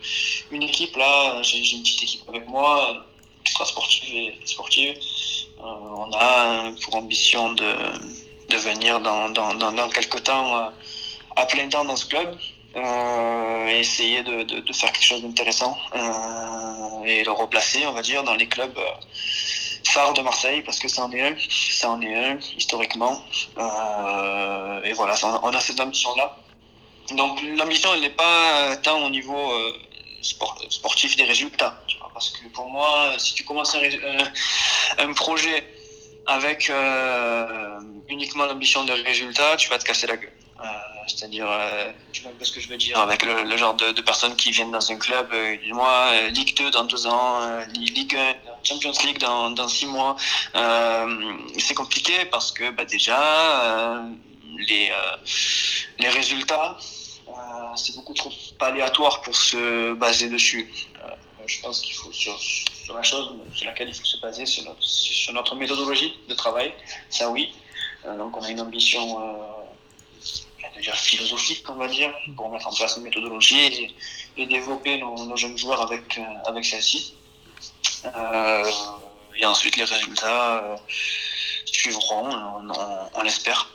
une 0.52 0.64
équipe 0.64 0.96
là, 0.98 1.42
j'ai 1.42 1.60
une 1.60 1.82
petite 1.84 2.04
équipe 2.04 2.30
avec 2.30 2.48
moi, 2.48 3.06
extra 3.42 3.66
sportive 3.66 4.16
et 4.16 4.40
sportive. 4.46 4.98
on 5.60 6.12
a 6.14 6.72
pour 6.84 6.96
ambition 6.96 7.54
de, 7.54 7.72
de 8.50 8.58
venir 8.58 9.00
dans, 9.00 9.30
dans, 9.30 9.54
dans 9.54 9.90
quelques 9.90 10.24
temps 10.24 10.72
à 11.36 11.46
plein 11.46 11.70
temps 11.70 11.86
dans 11.86 11.96
ce 11.96 12.06
club. 12.06 12.38
Euh, 12.76 13.68
et 13.68 13.80
essayer 13.80 14.22
de, 14.24 14.74
faire 14.74 14.92
quelque 14.92 15.04
chose 15.04 15.22
d'intéressant 15.22 15.78
euh, 15.96 17.06
et 17.06 17.24
le 17.24 17.32
replacer, 17.32 17.88
on 17.88 17.94
va 17.94 18.02
dire, 18.02 18.24
dans 18.24 18.36
les 18.36 18.48
clubs 18.48 18.78
phares 19.86 20.14
de 20.14 20.22
Marseille, 20.22 20.62
parce 20.62 20.80
que 20.80 20.90
ça 20.90 21.06
en 21.06 21.12
est 21.14 21.22
un, 21.22 21.36
est 21.36 22.16
un, 22.18 22.38
historiquement. 22.58 23.24
Euh, 23.58 24.84
et 24.84 24.92
voilà, 24.92 25.16
on 25.44 25.54
a 25.54 25.60
cette 25.62 25.80
ambition-là. 25.80 26.38
Donc 27.16 27.42
l'ambition, 27.56 27.94
elle 27.94 28.02
n'est 28.02 28.10
pas 28.10 28.76
tant 28.84 29.06
au 29.06 29.10
niveau 29.10 29.54
sportif 30.22 31.16
des 31.16 31.24
résultats. 31.24 31.82
Parce 32.14 32.32
que 32.32 32.48
pour 32.50 32.70
moi, 32.70 33.14
si 33.18 33.36
tu 33.36 33.46
commences 33.46 33.76
un, 33.76 33.82
un 34.98 35.14
projet 35.14 35.64
avec 36.26 36.70
uniquement 38.10 38.48
l'ambition 38.48 38.84
de 38.84 38.92
résultats, 38.92 39.56
tu 39.56 39.70
vas 39.70 39.78
te 39.78 39.86
casser 39.86 40.08
la 40.08 40.18
gueule. 40.18 40.35
C'est-à-dire, 41.08 41.48
tu 42.12 42.24
vois 42.24 42.32
ce 42.42 42.52
que 42.52 42.60
je 42.60 42.68
veux 42.68 42.78
dire, 42.78 42.98
avec 42.98 43.24
le, 43.24 43.58
genre 43.58 43.76
de, 43.76 44.02
personnes 44.02 44.36
qui 44.36 44.52
viennent 44.52 44.72
dans 44.72 44.92
un 44.92 44.96
club, 44.96 45.28
moi, 45.72 46.12
Ligue 46.30 46.58
2 46.58 46.72
dans 46.72 46.86
deux 46.86 47.06
ans, 47.06 47.42
Ligue 47.76 48.16
1, 48.16 48.34
Champions 48.64 48.94
League 49.04 49.20
dans, 49.20 49.52
dans 49.52 49.68
six 49.68 49.86
mois. 49.86 50.16
c'est 51.58 51.76
compliqué 51.76 52.26
parce 52.32 52.52
que 52.52 52.72
bah, 52.72 52.86
déjà, 52.86 54.04
les, 54.68 54.92
les 56.00 56.10
résultats, 56.10 56.78
c'est 57.76 57.96
beaucoup 57.96 58.14
trop 58.14 58.32
aléatoire 58.60 59.22
pour 59.22 59.36
se 59.36 59.94
baser 59.94 60.30
dessus. 60.30 60.72
Euh, 61.04 61.10
je 61.46 61.62
pense 61.62 61.82
qu'il 61.82 61.94
faut, 61.94 62.12
sur, 62.12 62.38
la 62.94 63.04
chose 63.04 63.36
sur 63.54 63.66
laquelle 63.66 63.90
il 63.90 63.94
faut 63.94 64.06
se 64.06 64.20
baser, 64.20 64.46
sur 64.46 64.64
notre, 64.64 64.82
sur 64.82 65.56
méthodologie 65.56 66.14
de 66.28 66.34
travail, 66.34 66.74
ça 67.10 67.30
oui. 67.30 67.54
Euh, 68.06 68.18
donc 68.18 68.36
on 68.38 68.42
a 68.42 68.50
une 68.50 68.62
ambition 68.62 69.20
euh, 70.78 70.92
philosophique, 70.94 71.64
on 71.70 71.76
va 71.76 71.88
dire, 71.88 72.12
pour 72.36 72.50
mettre 72.50 72.68
en 72.68 72.74
place 72.74 72.98
une 72.98 73.04
méthodologie 73.04 73.94
et, 74.38 74.46
développer 74.46 75.00
nos, 75.00 75.36
jeunes 75.36 75.58
joueurs 75.58 75.82
avec, 75.82 76.20
avec 76.46 76.66
celle-ci. 76.66 77.16
et 78.06 79.46
ensuite 79.46 79.78
les 79.78 79.86
résultats 79.86 80.78
suivront, 81.66 82.30
on, 83.14 83.22
l'espère. 83.24 83.70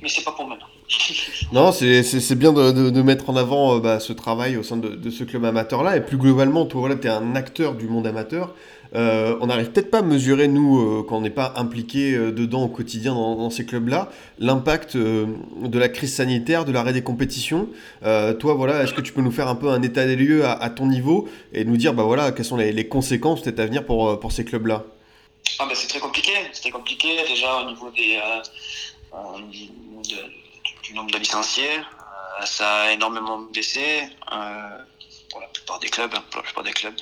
Mais 0.00 0.08
c'est 0.08 0.24
pas 0.24 0.32
pour 0.32 0.46
maintenant. 0.48 0.66
Non, 1.52 1.70
c'est 1.72 2.34
bien 2.34 2.52
de, 2.52 3.02
mettre 3.02 3.28
en 3.30 3.36
avant 3.36 3.76
euh, 3.76 3.80
bah, 3.80 4.00
ce 4.00 4.12
travail 4.12 4.56
au 4.56 4.62
sein 4.62 4.76
de, 4.76 4.88
de 4.88 5.10
ce 5.10 5.24
club 5.24 5.44
amateur-là. 5.44 5.96
Et 5.96 6.00
plus 6.00 6.16
globalement, 6.16 6.64
toi, 6.66 6.80
voilà, 6.80 6.96
tu 6.96 7.06
es 7.06 7.10
un 7.10 7.34
acteur 7.36 7.74
du 7.74 7.88
monde 7.88 8.06
amateur. 8.06 8.54
Euh, 8.94 9.36
on 9.40 9.46
n'arrive 9.46 9.70
peut-être 9.70 9.90
pas 9.90 10.00
à 10.00 10.02
mesurer, 10.02 10.48
nous, 10.48 10.78
euh, 10.78 11.02
quand 11.06 11.16
on 11.16 11.20
n'est 11.22 11.30
pas 11.30 11.54
impliqué 11.56 12.12
dedans 12.16 12.64
au 12.64 12.68
quotidien 12.68 13.14
dans, 13.14 13.50
ces 13.50 13.64
clubs-là, 13.64 14.10
l'impact 14.38 14.96
de 14.96 15.78
la 15.78 15.88
crise 15.88 16.14
sanitaire, 16.14 16.64
de 16.64 16.72
l'arrêt 16.72 16.92
des 16.92 17.02
compétitions. 17.02 17.68
toi, 18.02 18.54
voilà, 18.54 18.82
est-ce 18.82 18.92
que 18.92 19.00
tu 19.00 19.12
peux 19.12 19.22
nous 19.22 19.30
faire 19.30 19.48
un 19.48 19.54
peu 19.54 19.68
un 19.68 19.82
état 19.82 20.04
des 20.06 20.16
lieux 20.16 20.44
à, 20.44 20.70
ton 20.70 20.86
niveau 20.86 21.28
et 21.52 21.64
nous 21.64 21.76
dire, 21.76 21.94
bah 21.94 22.02
voilà, 22.02 22.32
quelles 22.32 22.44
sont 22.44 22.56
les, 22.56 22.88
conséquences 22.88 23.42
peut-être 23.42 23.60
à 23.60 23.66
venir 23.66 23.84
pour, 23.84 24.32
ces 24.32 24.44
clubs-là? 24.44 24.84
Ah, 25.58 25.66
bah, 25.66 25.72
C'est 25.74 25.88
très 25.88 26.00
compliqué. 26.00 26.32
C'est 26.52 26.62
très 26.62 26.70
compliqué 26.70 27.08
déjà 27.28 27.62
au 27.62 27.68
niveau 27.70 27.90
du 27.90 28.08
nombre 30.94 31.10
de 31.10 31.18
licenciés. 31.18 31.78
Euh, 32.40 32.46
ça 32.46 32.82
a 32.82 32.92
énormément 32.92 33.38
baissé 33.52 34.02
euh, 34.32 34.78
pour 35.32 35.40
la 35.40 35.48
plupart 35.48 35.80
des 35.80 35.88
clubs, 35.88 36.12
pour 36.30 36.36
la 36.36 36.42
plupart 36.44 36.62
des 36.62 36.72
clubs. 36.72 36.94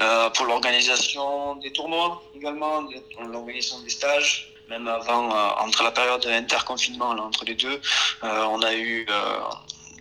Euh, 0.00 0.30
pour 0.30 0.46
l'organisation 0.46 1.56
des 1.56 1.72
tournois 1.72 2.22
également, 2.34 2.88
l'organisation 3.20 3.80
des 3.80 3.90
stages, 3.90 4.54
même 4.70 4.88
avant, 4.88 5.28
entre 5.58 5.82
la 5.82 5.90
période 5.90 6.24
interconfinement, 6.26 7.12
là, 7.12 7.22
entre 7.22 7.44
les 7.44 7.54
deux, 7.54 7.78
on 8.22 8.62
a 8.62 8.72
eu 8.74 9.06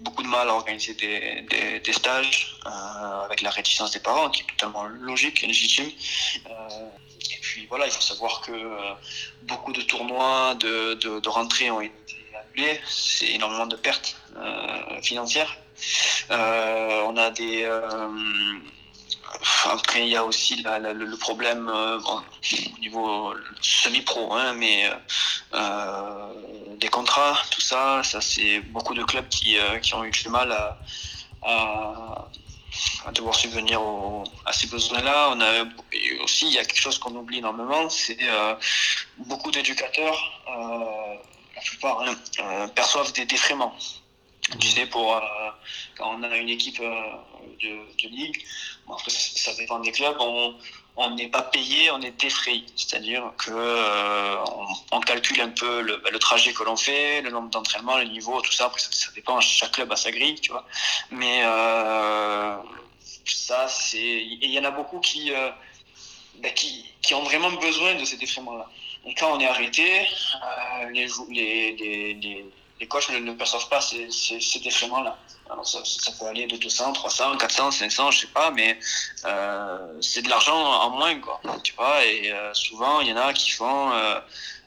beaucoup 0.02 0.24
de 0.24 0.30
mal 0.30 0.48
à 0.50 0.54
organiser 0.54 0.94
des, 0.94 1.80
des, 1.82 1.94
stages 1.94 2.56
avec 3.26 3.42
la 3.42 3.50
réticence 3.50 3.92
des 3.92 4.00
parents, 4.00 4.30
qui 4.30 4.44
est 4.44 4.46
totalement 4.46 4.86
logique 4.86 5.44
et 5.44 5.48
légitime. 5.48 5.90
et 5.90 7.40
puis 7.42 7.66
voilà, 7.68 7.88
il 7.88 7.92
faut 7.92 8.02
savoir 8.14 8.40
que 8.40 8.54
beaucoup 9.42 9.74
de 9.74 9.82
tournois 9.82 10.56
de, 10.56 10.94
de, 10.94 11.20
de 11.20 11.30
ont 11.72 11.82
été 11.82 12.24
c'est 12.88 13.32
énormément 13.32 13.68
de 13.68 13.76
pertes 13.76 14.16
euh, 14.38 15.02
financières. 15.02 15.58
Euh, 16.32 17.02
on 17.06 17.18
a 17.18 17.30
des 17.32 17.64
euh, 17.64 18.10
après, 19.66 20.04
il 20.04 20.10
y 20.10 20.16
a 20.16 20.24
aussi 20.24 20.64
le 20.64 21.18
problème 21.18 21.68
au 21.68 22.80
niveau 22.80 23.34
semi-pro, 23.62 24.34
hein, 24.34 24.54
mais 24.54 24.90
des 26.78 26.90
contrats, 26.90 27.38
tout 27.50 27.62
ça, 27.62 28.04
ça 28.04 28.22
c'est 28.22 28.60
beaucoup 28.60 28.94
de 28.94 29.04
clubs 29.04 29.28
qui, 29.30 29.58
ont 29.94 30.04
eu 30.04 30.12
du 30.12 30.30
mal 30.30 30.52
à, 31.42 32.28
devoir 33.14 33.36
subvenir 33.36 33.82
à 34.46 34.54
ces 34.54 34.68
besoins-là. 34.68 35.36
Aussi, 36.22 36.48
il 36.48 36.54
y 36.54 36.60
a 36.60 36.66
quelque 36.66 36.80
chose 36.82 37.00
qu'on 37.00 37.16
oublie 37.16 37.40
énormément, 37.40 37.90
c'est 37.90 38.18
beaucoup 39.18 39.52
d'éducateurs 39.52 40.44
la 41.56 41.62
plupart 41.62 42.02
hein, 42.02 42.16
euh, 42.40 42.68
perçoivent 42.68 43.14
des 43.14 43.26
défraiements. 43.26 43.76
Tu 44.60 44.68
sais, 44.68 44.86
pour, 44.86 45.16
euh, 45.16 45.20
quand 45.98 46.16
on 46.18 46.24
a 46.24 46.38
une 46.38 46.50
équipe 46.50 46.80
euh, 46.82 47.12
de, 47.62 48.08
ligue, 48.08 48.44
ça 49.08 49.54
dépend 49.56 49.80
des 49.80 49.92
clubs, 49.92 50.18
on 50.96 51.10
n'est 51.16 51.30
pas 51.30 51.42
payé, 51.44 51.90
on 51.92 52.02
est 52.02 52.12
défrayé. 52.20 52.66
C'est-à-dire 52.76 53.32
qu'on 53.44 54.68
on 54.92 55.00
calcule 55.00 55.42
un 55.42 55.50
peu 55.50 55.82
le, 55.82 55.98
bah, 55.98 56.10
le 56.12 56.20
trajet 56.20 56.54
que 56.54 56.64
l'on 56.64 56.76
fait, 56.76 57.22
le 57.22 57.32
nombre 57.32 57.50
d'entraînements, 57.50 57.98
le 57.98 58.04
niveau, 58.04 58.42
tout 58.42 58.52
ça. 58.52 58.66
Après, 58.66 58.80
ça, 58.80 59.12
dépend, 59.16 59.40
chaque 59.42 59.72
club 59.72 59.92
a 59.92 59.96
sa 59.96 60.12
grille, 60.12 60.40
tu 60.40 60.52
vois. 60.52 60.66
Mais 61.10 61.42
ça, 63.26 63.68
c'est. 63.68 63.98
Et 63.98 64.46
il 64.46 64.52
y 64.52 64.60
en 64.60 64.66
a 64.66 64.72
beaucoup 64.72 65.00
qui, 65.00 65.32
bah, 66.40 66.50
qui, 66.50 66.86
qui, 67.02 67.14
ont 67.14 67.24
vraiment 67.24 67.52
besoin 67.52 67.96
de 67.96 68.04
ces 68.04 68.18
défraiements-là. 68.18 68.70
Et 69.06 69.14
quand 69.16 69.36
on 69.36 69.40
est 69.40 69.48
arrêté, 69.48 70.02
euh, 70.02 70.90
les, 70.92 71.08
les, 71.30 72.14
les, 72.16 72.46
les, 72.80 72.88
coachs 72.88 73.10
ne, 73.10 73.34
perçoivent 73.34 73.70
pas 73.70 73.82
ces, 73.82 74.10
ces, 74.12 74.40
ces 74.40 74.60
défraiements-là. 74.60 75.18
Alors 75.50 75.68
ça, 75.68 75.80
ça, 75.84 76.12
peut 76.20 76.26
aller 76.26 76.48
de 76.48 76.58
200, 76.58 76.94
300, 76.94 77.38
400, 77.38 77.72
500, 77.72 78.12
je 78.12 78.20
sais 78.22 78.28
pas, 78.28 78.52
mais 78.52 78.80
euh, 79.26 80.02
c'est 80.02 80.22
de 80.22 80.30
l'argent 80.30 80.56
en 80.56 80.90
moins, 80.92 81.20
quoi. 81.20 81.42
Tu 81.64 81.74
vois, 81.74 82.04
et 82.06 82.32
euh, 82.32 82.54
souvent, 82.54 83.02
il 83.02 83.10
y 83.10 83.14
en 83.14 83.18
a 83.18 83.34
qui 83.34 83.52
font 83.52 83.92
euh, 83.92 84.20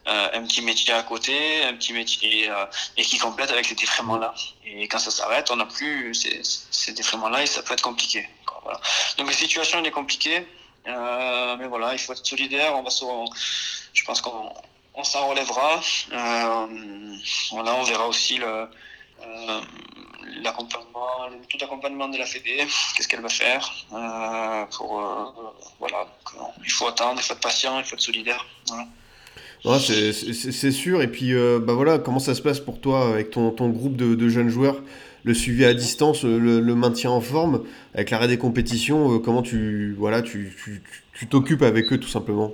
euh, 0.07 0.29
un 0.35 0.43
petit 0.45 0.63
métier 0.63 0.93
à 0.93 1.03
côté, 1.03 1.65
un 1.65 1.75
petit 1.75 1.93
métier, 1.93 2.51
et 2.97 3.03
qui 3.03 3.19
complètent 3.19 3.51
avec 3.51 3.67
ces 3.67 3.75
défraiements-là. 3.75 4.35
Et 4.65 4.87
quand 4.87 4.99
ça 4.99 5.11
s'arrête, 5.11 5.51
on 5.51 5.57
n'a 5.57 5.67
plus 5.67 6.15
ces, 6.15 6.41
ces 6.43 6.93
défraiements-là 6.93 7.43
et 7.43 7.47
ça 7.47 7.63
peut 7.63 7.75
être 7.75 7.83
compliqué. 7.83 8.29
Quoi, 8.45 8.61
voilà. 8.63 8.81
Donc 9.17 9.29
la 9.29 9.37
situation, 9.37 9.79
elle 9.79 9.87
est 9.87 9.91
compliquée. 9.91 10.47
Euh, 10.89 11.57
mais 11.59 11.67
voilà, 11.67 11.93
il 11.93 11.99
faut 11.99 12.13
être 12.13 12.25
solidaire. 12.25 12.75
On 12.77 12.83
va 12.83 12.91
je 13.93 14.05
pense 14.05 14.21
qu'on 14.21 14.53
on 14.97 15.05
s'en 15.05 15.29
relèvera. 15.29 15.81
Euh, 16.13 16.67
on 17.53 17.85
verra 17.85 18.09
aussi 18.09 18.41
euh, 18.43 18.67
l'accompagnement, 20.43 21.29
tout 21.49 21.59
l'accompagnement 21.61 22.09
de 22.09 22.19
la 22.19 22.27
Fédé, 22.27 22.67
qu'est-ce 22.97 23.07
qu'elle 23.07 23.21
va 23.21 23.29
faire. 23.29 23.71
voilà, 25.79 26.07
il 26.65 26.71
faut 26.71 26.89
attendre, 26.89 27.21
il 27.21 27.23
faut 27.23 27.35
être 27.35 27.41
patient, 27.41 27.79
il 27.79 27.85
faut 27.85 27.95
être 27.95 28.01
solidaire. 28.01 28.45
C'est 29.63 30.73
sûr. 30.73 31.03
Et 31.03 31.09
puis, 31.09 31.33
bah 31.35 31.75
voilà, 31.75 31.99
comment 31.99 32.19
ça 32.19 32.35
se 32.35 32.43
passe 32.43 32.61
pour 32.61 32.81
toi 32.81 33.13
avec 33.13 33.31
ton, 33.31 33.51
groupe 33.69 33.97
de, 33.97 34.29
jeunes 34.29 34.49
joueurs? 34.49 34.83
Le 35.27 35.35
suivi 35.35 35.65
à 35.65 35.75
distance, 35.75 36.23
le, 36.23 36.75
maintien 36.77 37.11
en 37.11 37.21
forme, 37.21 37.65
avec 37.95 38.11
l'arrêt 38.11 38.29
des 38.29 38.39
compétitions, 38.39 39.13
euh, 39.13 39.19
comment 39.19 39.43
tu 39.43 39.93
voilà, 39.99 40.23
tu, 40.23 40.57
tu, 41.13 41.27
t'occupes 41.27 41.63
avec 41.63 41.93
eux 41.93 41.99
tout 41.99 42.09
simplement? 42.09 42.53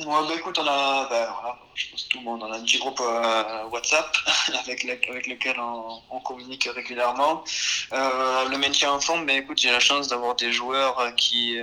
Ouais, 0.00 0.26
bah 0.26 0.34
écoute, 0.34 0.58
on 0.58 0.66
a, 0.66 1.06
bah, 1.10 1.36
voilà, 1.40 1.58
je 1.74 1.90
pense 1.90 2.08
tout 2.08 2.18
le 2.18 2.24
monde, 2.24 2.42
on 2.42 2.50
a 2.50 2.56
un 2.56 2.62
petit 2.62 2.78
groupe 2.78 3.00
euh, 3.00 3.64
WhatsApp 3.64 4.16
avec, 4.64 4.84
avec 4.86 5.26
lequel 5.26 5.56
on, 5.60 6.20
communique 6.20 6.68
régulièrement. 6.74 7.44
Euh, 7.92 8.48
le 8.48 8.56
maintien 8.56 8.92
en 8.92 9.00
forme, 9.00 9.26
bah, 9.26 9.34
écoute, 9.34 9.58
j'ai 9.58 9.70
la 9.70 9.80
chance 9.80 10.08
d'avoir 10.08 10.36
des 10.36 10.52
joueurs 10.52 11.14
qui, 11.16 11.58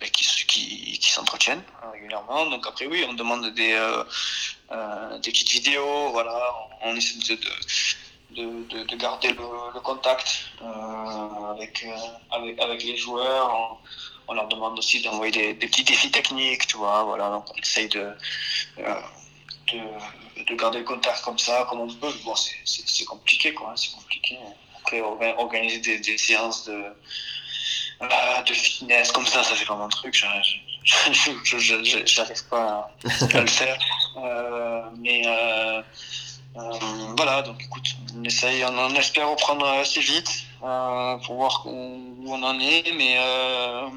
bah, 0.00 0.06
qui, 0.12 0.24
qui, 0.46 0.98
qui 0.98 1.12
s'entretiennent 1.12 1.62
régulièrement. 1.92 2.46
Donc 2.46 2.66
après, 2.66 2.86
oui, 2.86 3.06
on 3.08 3.14
demande 3.14 3.48
des, 3.54 3.74
des 5.22 5.30
petites 5.30 5.52
vidéos, 5.52 6.10
voilà, 6.10 6.38
on 6.82 6.94
essaie 6.94 7.18
de, 7.18 7.40
de 7.40 7.50
de, 8.34 8.84
de, 8.84 8.96
garder 8.96 9.28
le, 9.28 9.80
contact 9.80 10.46
euh, 10.62 11.52
avec, 11.52 11.84
euh, 11.84 11.96
avec, 12.30 12.60
avec, 12.60 12.82
les 12.84 12.96
joueurs. 12.96 13.78
On, 14.28 14.34
leur 14.34 14.48
demande 14.48 14.78
aussi 14.78 15.02
d'envoyer 15.02 15.54
des, 15.54 15.66
petits 15.66 15.84
défis 15.84 16.10
techniques, 16.10 16.66
tu 16.66 16.76
vois. 16.76 17.04
Voilà, 17.04 17.30
donc 17.30 17.44
on 17.50 17.60
essaye 17.60 17.88
de, 17.88 18.12
euh, 18.78 18.94
de, 19.72 20.44
de, 20.44 20.54
garder 20.54 20.78
le 20.78 20.84
contact 20.84 21.22
comme 21.22 21.38
ça, 21.38 21.66
comme 21.68 21.80
on 21.80 21.88
peut. 21.88 22.12
Bon, 22.24 22.34
c'est 22.36 23.04
compliqué, 23.04 23.54
quoi. 23.54 23.70
Hein, 23.70 23.76
c'est 23.76 23.92
compliqué. 23.92 24.38
Après, 24.80 25.00
organiser 25.00 25.78
des, 25.78 25.98
des 25.98 26.18
séances 26.18 26.64
de, 26.64 26.84
de 28.46 28.52
fitness 28.52 29.12
comme 29.12 29.26
ça, 29.26 29.42
ça 29.42 29.54
fait 29.54 29.64
comme 29.64 29.80
un 29.80 29.88
truc. 29.88 30.14
Je 30.14 30.26
n'arrive 32.20 32.44
pas 32.48 32.90
à, 33.34 33.40
le 33.40 33.46
faire. 33.46 33.78
mais 34.98 35.22
euh, 35.26 35.82
voilà, 36.54 37.42
donc 37.42 37.62
écoute, 37.62 37.96
on 38.16 38.24
essaye, 38.24 38.64
on, 38.64 38.94
espère 38.94 39.30
reprendre 39.30 39.66
assez 39.66 40.00
vite 40.00 40.44
euh, 40.62 41.16
pour 41.26 41.36
voir 41.36 41.62
où 41.66 42.24
on 42.26 42.42
en 42.42 42.58
est, 42.60 42.92
mais 42.96 43.16
euh, 43.18 43.88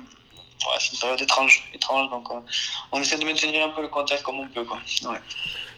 c'est 0.80 0.94
une 0.94 1.00
période 1.00 1.22
étrange, 1.22 1.70
étrange 1.74 2.10
donc 2.10 2.28
on 2.92 3.02
essaie 3.02 3.18
de 3.18 3.26
maintenir 3.26 3.66
un 3.66 3.70
peu 3.70 3.82
le 3.82 3.90
contact 3.90 4.24
comme 4.24 4.40
on 4.40 4.48
peut. 4.48 4.64
Quoi. 4.64 4.78
Ouais. 5.10 5.20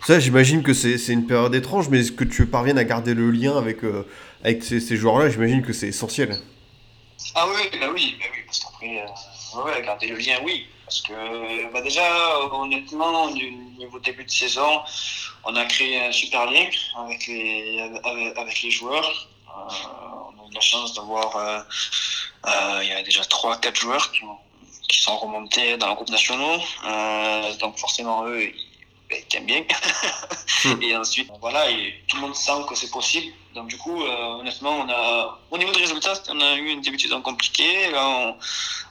Ça, 0.05 0.19
j'imagine 0.19 0.61
que 0.61 0.73
c'est 0.73 0.97
une 1.07 1.25
période 1.25 1.55
étrange, 1.55 1.89
mais 1.89 2.01
est-ce 2.01 2.11
que 2.11 2.23
tu 2.23 2.45
parviens 2.45 2.77
à 2.77 2.83
garder 2.83 3.13
le 3.13 3.31
lien 3.31 3.57
avec, 3.57 3.79
avec 4.43 4.63
ces, 4.63 4.79
ces 4.79 4.95
joueurs-là? 4.95 5.29
J'imagine 5.29 5.63
que 5.63 5.73
c'est 5.73 5.87
essentiel. 5.87 6.39
Ah 7.35 7.45
oui, 7.47 7.79
bah 7.79 7.87
oui, 7.93 8.15
bah 8.19 8.25
oui, 8.31 8.39
parce 8.45 8.59
qu'après, 8.59 8.99
euh, 8.99 9.63
ouais, 9.63 9.81
garder 9.83 10.07
le 10.07 10.17
lien, 10.17 10.37
oui. 10.43 10.67
Parce 10.87 11.01
que 11.01 11.69
bah 11.73 11.81
déjà, 11.81 12.39
honnêtement, 12.53 13.25
au 13.25 13.31
niveau 13.31 13.99
début 13.99 14.23
de 14.23 14.31
saison, 14.31 14.79
on 15.43 15.53
a 15.57 15.65
créé 15.65 16.01
un 16.01 16.13
super 16.13 16.49
lien 16.49 16.65
avec 16.95 17.27
les, 17.27 17.91
avec, 18.37 18.61
les 18.61 18.71
joueurs. 18.71 19.27
Euh, 19.49 19.71
on 20.29 20.45
a 20.45 20.49
eu 20.49 20.53
la 20.53 20.61
chance 20.61 20.93
d'avoir, 20.93 21.35
euh, 21.35 21.59
euh, 22.45 22.79
il 22.83 22.87
y 22.87 22.93
a 22.93 23.03
déjà 23.03 23.21
3-4 23.23 23.75
joueurs 23.75 24.11
qui, 24.13 24.23
ont, 24.23 24.37
qui, 24.87 24.99
sont 24.99 25.17
remontés 25.17 25.75
dans 25.75 25.89
le 25.89 25.95
groupe 25.95 26.09
national. 26.09 26.61
Donc 27.59 27.77
forcément, 27.77 28.25
eux, 28.25 28.49
t'aiment 29.29 29.45
bien. 29.45 29.63
et 30.81 30.95
ensuite, 30.95 31.29
voilà, 31.39 31.69
et 31.69 32.03
tout 32.07 32.17
le 32.17 32.23
monde 32.23 32.35
sent 32.35 32.65
que 32.67 32.75
c'est 32.75 32.91
possible. 32.91 33.33
Donc 33.55 33.67
du 33.67 33.77
coup, 33.77 34.03
euh, 34.03 34.39
honnêtement, 34.39 34.81
on 34.81 34.89
a, 34.89 35.39
au 35.49 35.57
niveau 35.57 35.71
des 35.71 35.79
résultats, 35.79 36.13
on 36.29 36.39
a 36.41 36.55
eu 36.55 36.67
une 36.69 36.81
début 36.81 36.97
de 36.97 37.01
saison 37.01 37.21
compliquée. 37.21 37.89
Là, 37.91 38.07
on, 38.07 38.37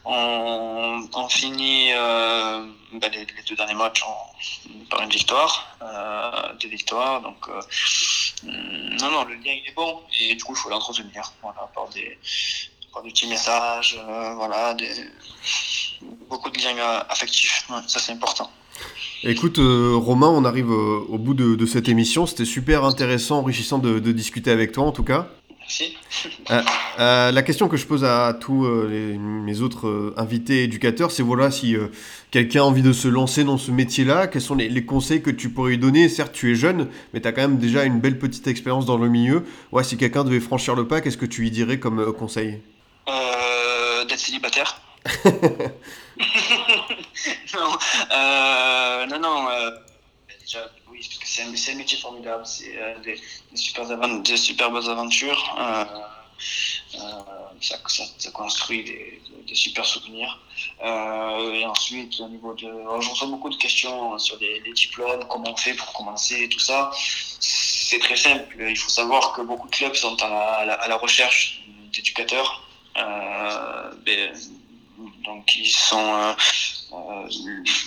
on, 0.04 1.08
on 1.12 1.28
finit 1.28 1.92
euh, 1.92 2.66
ben, 2.92 3.10
les, 3.12 3.26
les, 3.26 3.42
deux 3.48 3.54
derniers 3.54 3.74
matchs 3.74 4.02
en, 4.02 4.86
par 4.90 5.02
une 5.02 5.10
victoire, 5.10 5.76
euh, 5.82 6.52
deux 6.60 6.68
victoires. 6.68 7.20
Donc 7.20 7.48
euh, 7.48 7.60
non, 8.42 9.10
non, 9.10 9.24
le 9.24 9.34
lien 9.34 9.52
il 9.52 9.68
est 9.68 9.74
bon 9.74 10.02
et 10.18 10.34
du 10.34 10.42
coup, 10.42 10.54
il 10.54 10.58
faut 10.58 10.70
l'entretenir. 10.70 11.32
Voilà, 11.42 11.70
par 11.74 11.88
des, 11.90 12.18
par 12.92 13.02
des 13.02 13.10
petits 13.10 13.28
messages, 13.28 13.98
voilà, 14.36 14.74
des, 14.74 14.90
beaucoup 16.28 16.50
de 16.50 16.58
liens 16.58 17.04
affectifs. 17.08 17.64
Ouais, 17.70 17.80
ça, 17.86 18.00
c'est 18.00 18.12
important. 18.12 18.50
Écoute, 19.28 19.58
euh, 19.58 19.94
Romain, 19.96 20.28
on 20.28 20.44
arrive 20.44 20.70
euh, 20.70 21.00
au 21.08 21.18
bout 21.18 21.34
de, 21.34 21.54
de 21.56 21.66
cette 21.66 21.88
émission. 21.88 22.26
C'était 22.26 22.44
super 22.44 22.84
intéressant, 22.84 23.38
enrichissant 23.38 23.78
de, 23.78 23.98
de, 23.98 24.12
discuter 24.12 24.50
avec 24.50 24.72
toi, 24.72 24.84
en 24.84 24.92
tout 24.92 25.02
cas. 25.02 25.28
Merci. 25.58 25.96
Euh, 27.00 27.32
la 27.32 27.42
question 27.42 27.66
que 27.66 27.76
je 27.76 27.86
pose 27.86 28.04
à, 28.04 28.38
tous 28.40 28.70
les, 28.86 29.18
mes 29.18 29.62
autres 29.62 30.14
invités 30.16 30.62
éducateurs, 30.62 31.10
c'est 31.10 31.24
voilà, 31.24 31.50
si 31.50 31.74
quelqu'un 32.30 32.60
a 32.60 32.64
envie 32.64 32.82
de 32.82 32.92
se 32.92 33.08
lancer 33.08 33.42
dans 33.42 33.58
ce 33.58 33.72
métier-là, 33.72 34.28
quels 34.28 34.42
sont 34.42 34.54
les, 34.54 34.68
les, 34.68 34.84
conseils 34.84 35.22
que 35.22 35.30
tu 35.30 35.50
pourrais 35.50 35.70
lui 35.70 35.78
donner? 35.78 36.08
Certes, 36.08 36.32
tu 36.32 36.52
es 36.52 36.54
jeune, 36.54 36.86
mais 37.12 37.20
tu 37.20 37.26
as 37.26 37.32
quand 37.32 37.42
même 37.42 37.58
déjà 37.58 37.84
une 37.84 37.98
belle 37.98 38.20
petite 38.20 38.46
expérience 38.46 38.86
dans 38.86 38.96
le 38.96 39.08
milieu. 39.08 39.44
Ouais, 39.72 39.82
si 39.82 39.96
quelqu'un 39.96 40.22
devait 40.22 40.38
franchir 40.38 40.76
le 40.76 40.86
pas, 40.86 41.00
qu'est-ce 41.00 41.18
que 41.18 41.26
tu 41.26 41.40
lui 41.40 41.50
dirais 41.50 41.80
comme 41.80 42.12
conseil? 42.12 42.60
D'être 44.08 44.20
célibataire. 44.20 44.80
non, 47.56 47.78
euh, 48.12 49.06
non, 49.06 49.18
non. 49.18 49.48
Euh, 49.50 49.70
déjà, 50.40 50.70
oui, 50.90 51.00
parce 51.00 51.18
que 51.18 51.26
c'est 51.26 51.72
un, 51.72 51.76
métier 51.76 51.98
formidable. 51.98 52.44
C'est 52.46 52.76
euh, 52.76 52.98
des, 53.00 53.14
des, 53.50 53.56
super 53.56 53.86
des 54.20 54.36
superbes 54.36 54.76
aventures. 54.76 55.56
Ça, 57.60 57.78
construit 58.32 58.84
des, 58.84 59.54
super 59.54 59.84
souvenirs. 59.86 60.38
et 60.82 61.64
ensuite, 61.64 62.20
au 62.20 62.28
niveau 62.28 62.52
de. 62.54 62.68
Je 63.00 63.08
reçois 63.08 63.28
beaucoup 63.28 63.48
de 63.48 63.56
questions 63.56 64.18
sur 64.18 64.38
les, 64.38 64.72
diplômes, 64.72 65.24
comment 65.28 65.52
on 65.52 65.56
fait 65.56 65.74
pour 65.74 65.92
commencer, 65.92 66.48
tout 66.50 66.58
ça. 66.58 66.90
C'est 67.40 67.98
très 68.00 68.16
simple. 68.16 68.56
Il 68.60 68.76
faut 68.76 68.90
savoir 68.90 69.32
que 69.32 69.42
beaucoup 69.42 69.68
de 69.68 69.74
clubs 69.74 69.94
sont 69.94 70.16
à 70.22 70.64
la 70.64 70.96
recherche 70.96 71.62
d'éducateurs. 71.92 72.62
Ben, 72.94 74.34
donc 75.24 75.56
ils 75.56 75.70
sont 75.70 76.14
euh, 76.14 76.32
euh, 76.92 77.28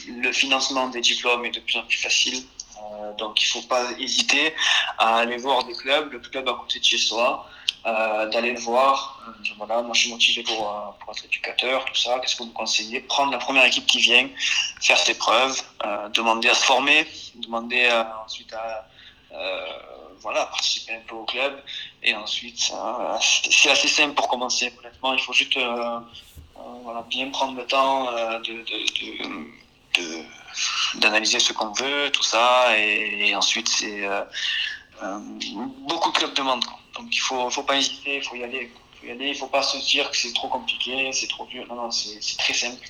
le 0.07 0.31
financement 0.31 0.87
des 0.87 1.01
diplômes 1.01 1.45
est 1.45 1.51
de 1.51 1.59
plus 1.59 1.77
en 1.77 1.83
plus 1.83 1.97
facile. 1.97 2.43
Euh, 2.77 3.13
donc 3.17 3.41
il 3.41 3.45
ne 3.45 3.61
faut 3.61 3.67
pas 3.67 3.91
hésiter 3.99 4.53
à 4.97 5.17
aller 5.17 5.37
voir 5.37 5.63
des 5.65 5.73
clubs, 5.73 6.11
le 6.11 6.19
club 6.19 6.47
à 6.47 6.53
côté 6.53 6.79
de 6.79 6.83
chez 6.83 6.97
soi, 6.97 7.49
d'aller 7.83 8.51
le 8.51 8.59
voir. 8.59 9.21
voilà, 9.57 9.81
moi 9.81 9.93
je 9.93 10.01
suis 10.01 10.11
motivé 10.11 10.43
pour, 10.43 10.95
être 11.09 11.25
éducateur, 11.25 11.85
tout 11.85 11.95
ça. 11.95 12.19
Qu'est-ce 12.19 12.35
que 12.35 12.43
vous 12.43 12.51
conseillez? 12.51 12.99
Prendre 13.01 13.31
la 13.31 13.37
première 13.37 13.65
équipe 13.65 13.85
qui 13.85 13.99
vient, 13.99 14.29
faire 14.81 14.97
ses 14.97 15.15
preuves, 15.15 15.61
demander 16.13 16.49
à 16.49 16.53
se 16.53 16.65
former, 16.65 17.07
demander 17.35 17.89
ensuite 18.25 18.53
à 18.53 18.85
voilà, 20.21 20.45
participer 20.47 20.95
un 20.95 21.01
peu 21.07 21.15
au 21.15 21.23
club. 21.23 21.61
Et 22.03 22.13
ensuite, 22.13 22.71
c'est 23.49 23.71
assez 23.71 23.87
simple 23.87 24.13
pour 24.13 24.27
commencer. 24.27 24.71
Honnêtement, 24.79 25.13
il 25.13 25.21
faut 25.21 25.33
juste 25.33 25.57
voilà, 26.83 27.05
bien 27.09 27.29
prendre 27.29 27.57
le 27.57 27.65
temps 27.65 28.09
euh, 28.09 28.39
de, 28.39 28.63
d'analyser 30.95 31.39
ce 31.39 31.53
qu'on 31.53 31.71
veut, 31.71 32.09
tout 32.11 32.23
ça, 32.23 32.77
et, 32.77 33.35
ensuite 33.35 33.69
c'est 33.69 34.05
euh, 34.05 34.21
euh, 35.03 35.19
beaucoup 35.87 36.11
de 36.11 36.17
clubs 36.17 36.33
demandent. 36.33 36.65
Donc 36.95 37.15
il 37.15 37.19
faut, 37.19 37.49
faut 37.49 37.63
pas 37.63 37.77
hésiter, 37.77 38.17
il 38.17 38.23
faut 38.23 38.35
y 38.35 38.43
aller. 38.43 38.71
Il 38.93 38.99
faut 38.99 39.07
y 39.07 39.11
aller, 39.11 39.29
il 39.29 39.35
faut 39.35 39.47
pas 39.47 39.61
se 39.61 39.77
dire 39.77 40.09
que 40.11 40.17
c'est 40.17 40.33
trop 40.33 40.49
compliqué, 40.49 41.11
c'est 41.13 41.27
trop 41.27 41.45
dur. 41.45 41.65
Non, 41.69 41.75
non, 41.75 41.91
c'est, 41.91 42.19
très 42.37 42.53
simple. 42.53 42.85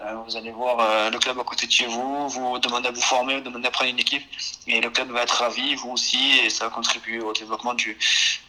Euh, 0.00 0.14
vous 0.26 0.36
allez 0.36 0.50
voir 0.50 0.80
euh, 0.80 1.10
le 1.10 1.18
club 1.20 1.38
à 1.38 1.44
côté 1.44 1.66
de 1.66 1.72
chez 1.72 1.86
vous, 1.86 2.28
vous 2.28 2.58
demandez 2.58 2.88
à 2.88 2.90
vous 2.90 3.00
former, 3.00 3.36
vous 3.36 3.42
demandez 3.42 3.68
à 3.68 3.70
prendre 3.70 3.90
une 3.90 4.00
équipe, 4.00 4.24
et 4.66 4.80
le 4.80 4.90
club 4.90 5.12
va 5.12 5.22
être 5.22 5.36
ravi, 5.36 5.76
vous 5.76 5.90
aussi, 5.90 6.40
et 6.44 6.50
ça 6.50 6.64
va 6.64 6.70
contribuer 6.70 7.20
au 7.20 7.32
développement 7.32 7.74
du, 7.74 7.96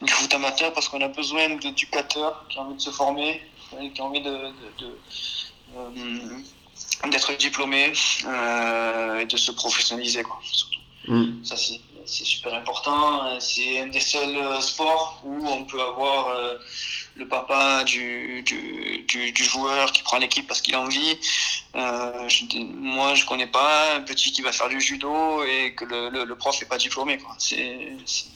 du 0.01 0.11
foot 0.11 0.34
amateur 0.34 0.74
parce 0.74 0.89
qu'on 0.89 1.01
a 1.01 1.07
besoin 1.07 1.49
d'éducateurs 1.49 2.43
qui 2.49 2.57
ont 2.57 2.63
envie 2.63 2.76
de 2.76 2.82
se 2.82 2.89
former, 2.89 3.43
qui 3.93 4.01
ont 4.01 4.05
envie 4.05 4.22
de, 4.22 4.30
de, 4.30 4.86
de 4.86 4.97
euh, 5.76 7.09
d'être 7.09 7.36
diplômés 7.38 7.93
euh, 8.26 9.20
et 9.20 9.26
de 9.26 9.38
se 9.38 9.51
professionnaliser 9.51 10.24
quoi, 10.24 10.39
surtout. 10.43 10.80
Mm. 11.07 11.43
Ça 11.43 11.57
c'est 11.57 11.80
c'est 12.05 12.24
super 12.24 12.53
important. 12.53 13.39
C'est 13.39 13.80
un 13.80 13.88
des 13.88 13.99
seuls 13.99 14.61
sports 14.61 15.22
où 15.24 15.47
on 15.47 15.66
peut 15.66 15.82
avoir 15.82 16.30
euh, 16.30 16.57
le 17.16 17.28
papa 17.28 17.84
du, 17.84 18.43
du, 18.43 19.03
du, 19.07 19.32
du, 19.32 19.43
joueur 19.43 19.91
qui 19.91 20.03
prend 20.03 20.18
l'équipe 20.18 20.47
parce 20.47 20.61
qu'il 20.61 20.76
a 20.76 20.82
envie. 20.82 21.18
Euh, 21.76 22.30
je, 22.30 22.45
moi, 22.59 23.16
je 23.16 23.26
connais 23.26 23.47
pas 23.47 23.95
un 23.95 24.01
petit 24.01 24.32
qui 24.32 24.41
va 24.41 24.51
faire 24.51 24.70
du 24.70 24.80
judo 24.80 25.43
et 25.43 25.74
que 25.74 25.86
le, 25.86 26.09
le, 26.09 26.26
le 26.26 26.36
prof 26.36 26.59
n'est 26.61 26.68
pas 26.68 26.78
diplômé. 26.78 27.18
Quoi. 27.18 27.36
C'est, 27.38 27.93
c'est, 28.05 28.28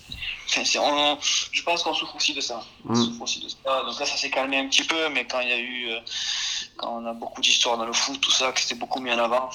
on, 0.79 1.17
je 1.51 1.63
pense 1.63 1.83
qu'on 1.83 1.93
souffre 1.93 2.15
aussi 2.15 2.33
de 2.33 2.41
ça. 2.41 2.63
On 2.87 2.93
mmh. 2.93 2.95
souffre 2.95 3.21
aussi 3.21 3.39
de 3.43 3.49
ça. 3.49 3.57
Donc 3.85 3.99
là, 3.99 4.05
ça 4.05 4.17
s'est 4.17 4.29
calmé 4.29 4.57
un 4.57 4.67
petit 4.67 4.83
peu, 4.83 5.09
mais 5.13 5.25
quand 5.25 5.39
il 5.41 5.49
y 5.49 5.53
a 5.53 5.59
eu, 5.59 5.89
euh, 5.89 5.99
quand 6.77 7.01
on 7.01 7.05
a 7.05 7.13
beaucoup 7.13 7.41
d'histoires 7.41 7.77
dans 7.77 7.85
le 7.85 7.93
foot, 7.93 8.19
tout 8.19 8.31
ça, 8.31 8.51
que 8.51 8.59
c'était 8.59 8.75
beaucoup 8.75 8.99
mis 8.99 9.11
en 9.11 9.19
avant. 9.19 9.49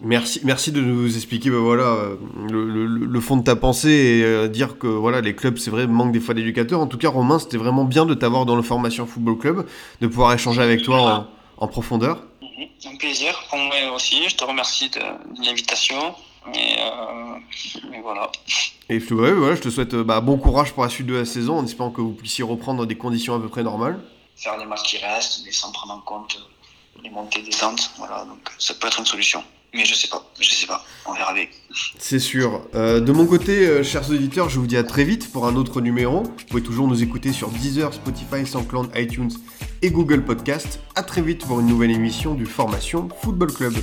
Merci, 0.00 0.40
merci 0.42 0.72
de 0.72 0.80
nous 0.80 1.14
expliquer 1.14 1.50
bah, 1.50 1.58
voilà, 1.58 1.96
le, 2.50 2.68
le, 2.68 2.86
le, 2.86 3.20
fond 3.20 3.36
de 3.36 3.44
ta 3.44 3.54
pensée 3.54 3.90
et 3.90 4.24
euh, 4.24 4.48
dire 4.48 4.76
que 4.76 4.88
voilà, 4.88 5.20
les 5.20 5.36
clubs, 5.36 5.56
c'est 5.56 5.70
vrai, 5.70 5.86
manquent 5.86 6.12
des 6.12 6.20
fois 6.20 6.34
d'éducateurs. 6.34 6.80
En 6.80 6.88
tout 6.88 6.98
cas, 6.98 7.08
Romain, 7.08 7.38
c'était 7.38 7.58
vraiment 7.58 7.84
bien 7.84 8.04
de 8.04 8.14
t'avoir 8.14 8.44
dans 8.44 8.56
le 8.56 8.62
Formation 8.62 9.06
Football 9.06 9.38
Club, 9.38 9.68
de 10.00 10.06
pouvoir 10.08 10.32
échanger 10.32 10.62
avec 10.62 10.82
toi 10.82 11.28
en, 11.58 11.64
en 11.64 11.68
profondeur. 11.68 12.22
Un 12.86 12.96
plaisir 12.96 13.40
pour 13.48 13.58
moi 13.58 13.74
aussi. 13.94 14.28
Je 14.28 14.36
te 14.36 14.44
remercie 14.44 14.90
de, 14.90 14.98
de 14.98 15.44
l'invitation. 15.44 16.14
Euh, 16.46 17.92
et, 17.92 18.00
voilà. 18.00 18.30
Et 18.88 18.98
ouais, 18.98 19.32
voilà, 19.32 19.54
je 19.54 19.62
te 19.62 19.70
souhaite 19.70 19.94
bah, 19.94 20.20
bon 20.20 20.36
courage 20.36 20.72
pour 20.72 20.82
la 20.82 20.88
suite 20.88 21.06
de 21.06 21.14
la 21.14 21.24
saison 21.24 21.58
en 21.58 21.64
espérant 21.64 21.90
que 21.90 22.00
vous 22.00 22.12
puissiez 22.12 22.44
reprendre 22.44 22.86
des 22.86 22.96
conditions 22.96 23.34
à 23.34 23.40
peu 23.40 23.48
près 23.48 23.62
normales. 23.62 24.00
Faire 24.36 24.58
les 24.58 24.66
matchs 24.66 24.82
qui 24.82 24.98
restent, 24.98 25.42
mais 25.44 25.52
sans 25.52 25.72
prendre 25.72 25.94
en 25.94 26.00
compte 26.00 26.38
les 27.02 27.10
montées 27.10 27.40
et 27.40 27.42
descentes. 27.42 27.92
Voilà, 27.98 28.24
donc 28.24 28.40
ça 28.58 28.74
peut 28.74 28.86
être 28.86 28.98
une 28.98 29.06
solution. 29.06 29.42
Mais 29.74 29.84
je 29.84 29.94
sais 29.94 30.06
pas, 30.06 30.24
je 30.38 30.48
sais 30.50 30.66
pas, 30.66 30.84
on 31.04 31.14
verra 31.14 31.34
bien. 31.34 31.46
C'est 31.98 32.20
sûr. 32.20 32.62
Euh, 32.76 33.00
de 33.00 33.10
mon 33.10 33.26
côté, 33.26 33.66
euh, 33.66 33.82
chers 33.82 34.08
auditeurs, 34.08 34.48
je 34.48 34.60
vous 34.60 34.68
dis 34.68 34.76
à 34.76 34.84
très 34.84 35.02
vite 35.02 35.32
pour 35.32 35.48
un 35.48 35.56
autre 35.56 35.80
numéro. 35.80 36.22
Vous 36.22 36.44
pouvez 36.48 36.62
toujours 36.62 36.86
nous 36.86 37.02
écouter 37.02 37.32
sur 37.32 37.48
Deezer, 37.48 37.92
Spotify, 37.92 38.46
SoundCloud, 38.46 38.90
iTunes 38.94 39.32
et 39.82 39.90
Google 39.90 40.24
Podcast. 40.24 40.78
À 40.94 41.02
très 41.02 41.22
vite 41.22 41.44
pour 41.44 41.58
une 41.58 41.66
nouvelle 41.66 41.90
émission 41.90 42.34
du 42.34 42.46
Formation 42.46 43.08
Football 43.20 43.52
Club. 43.52 43.74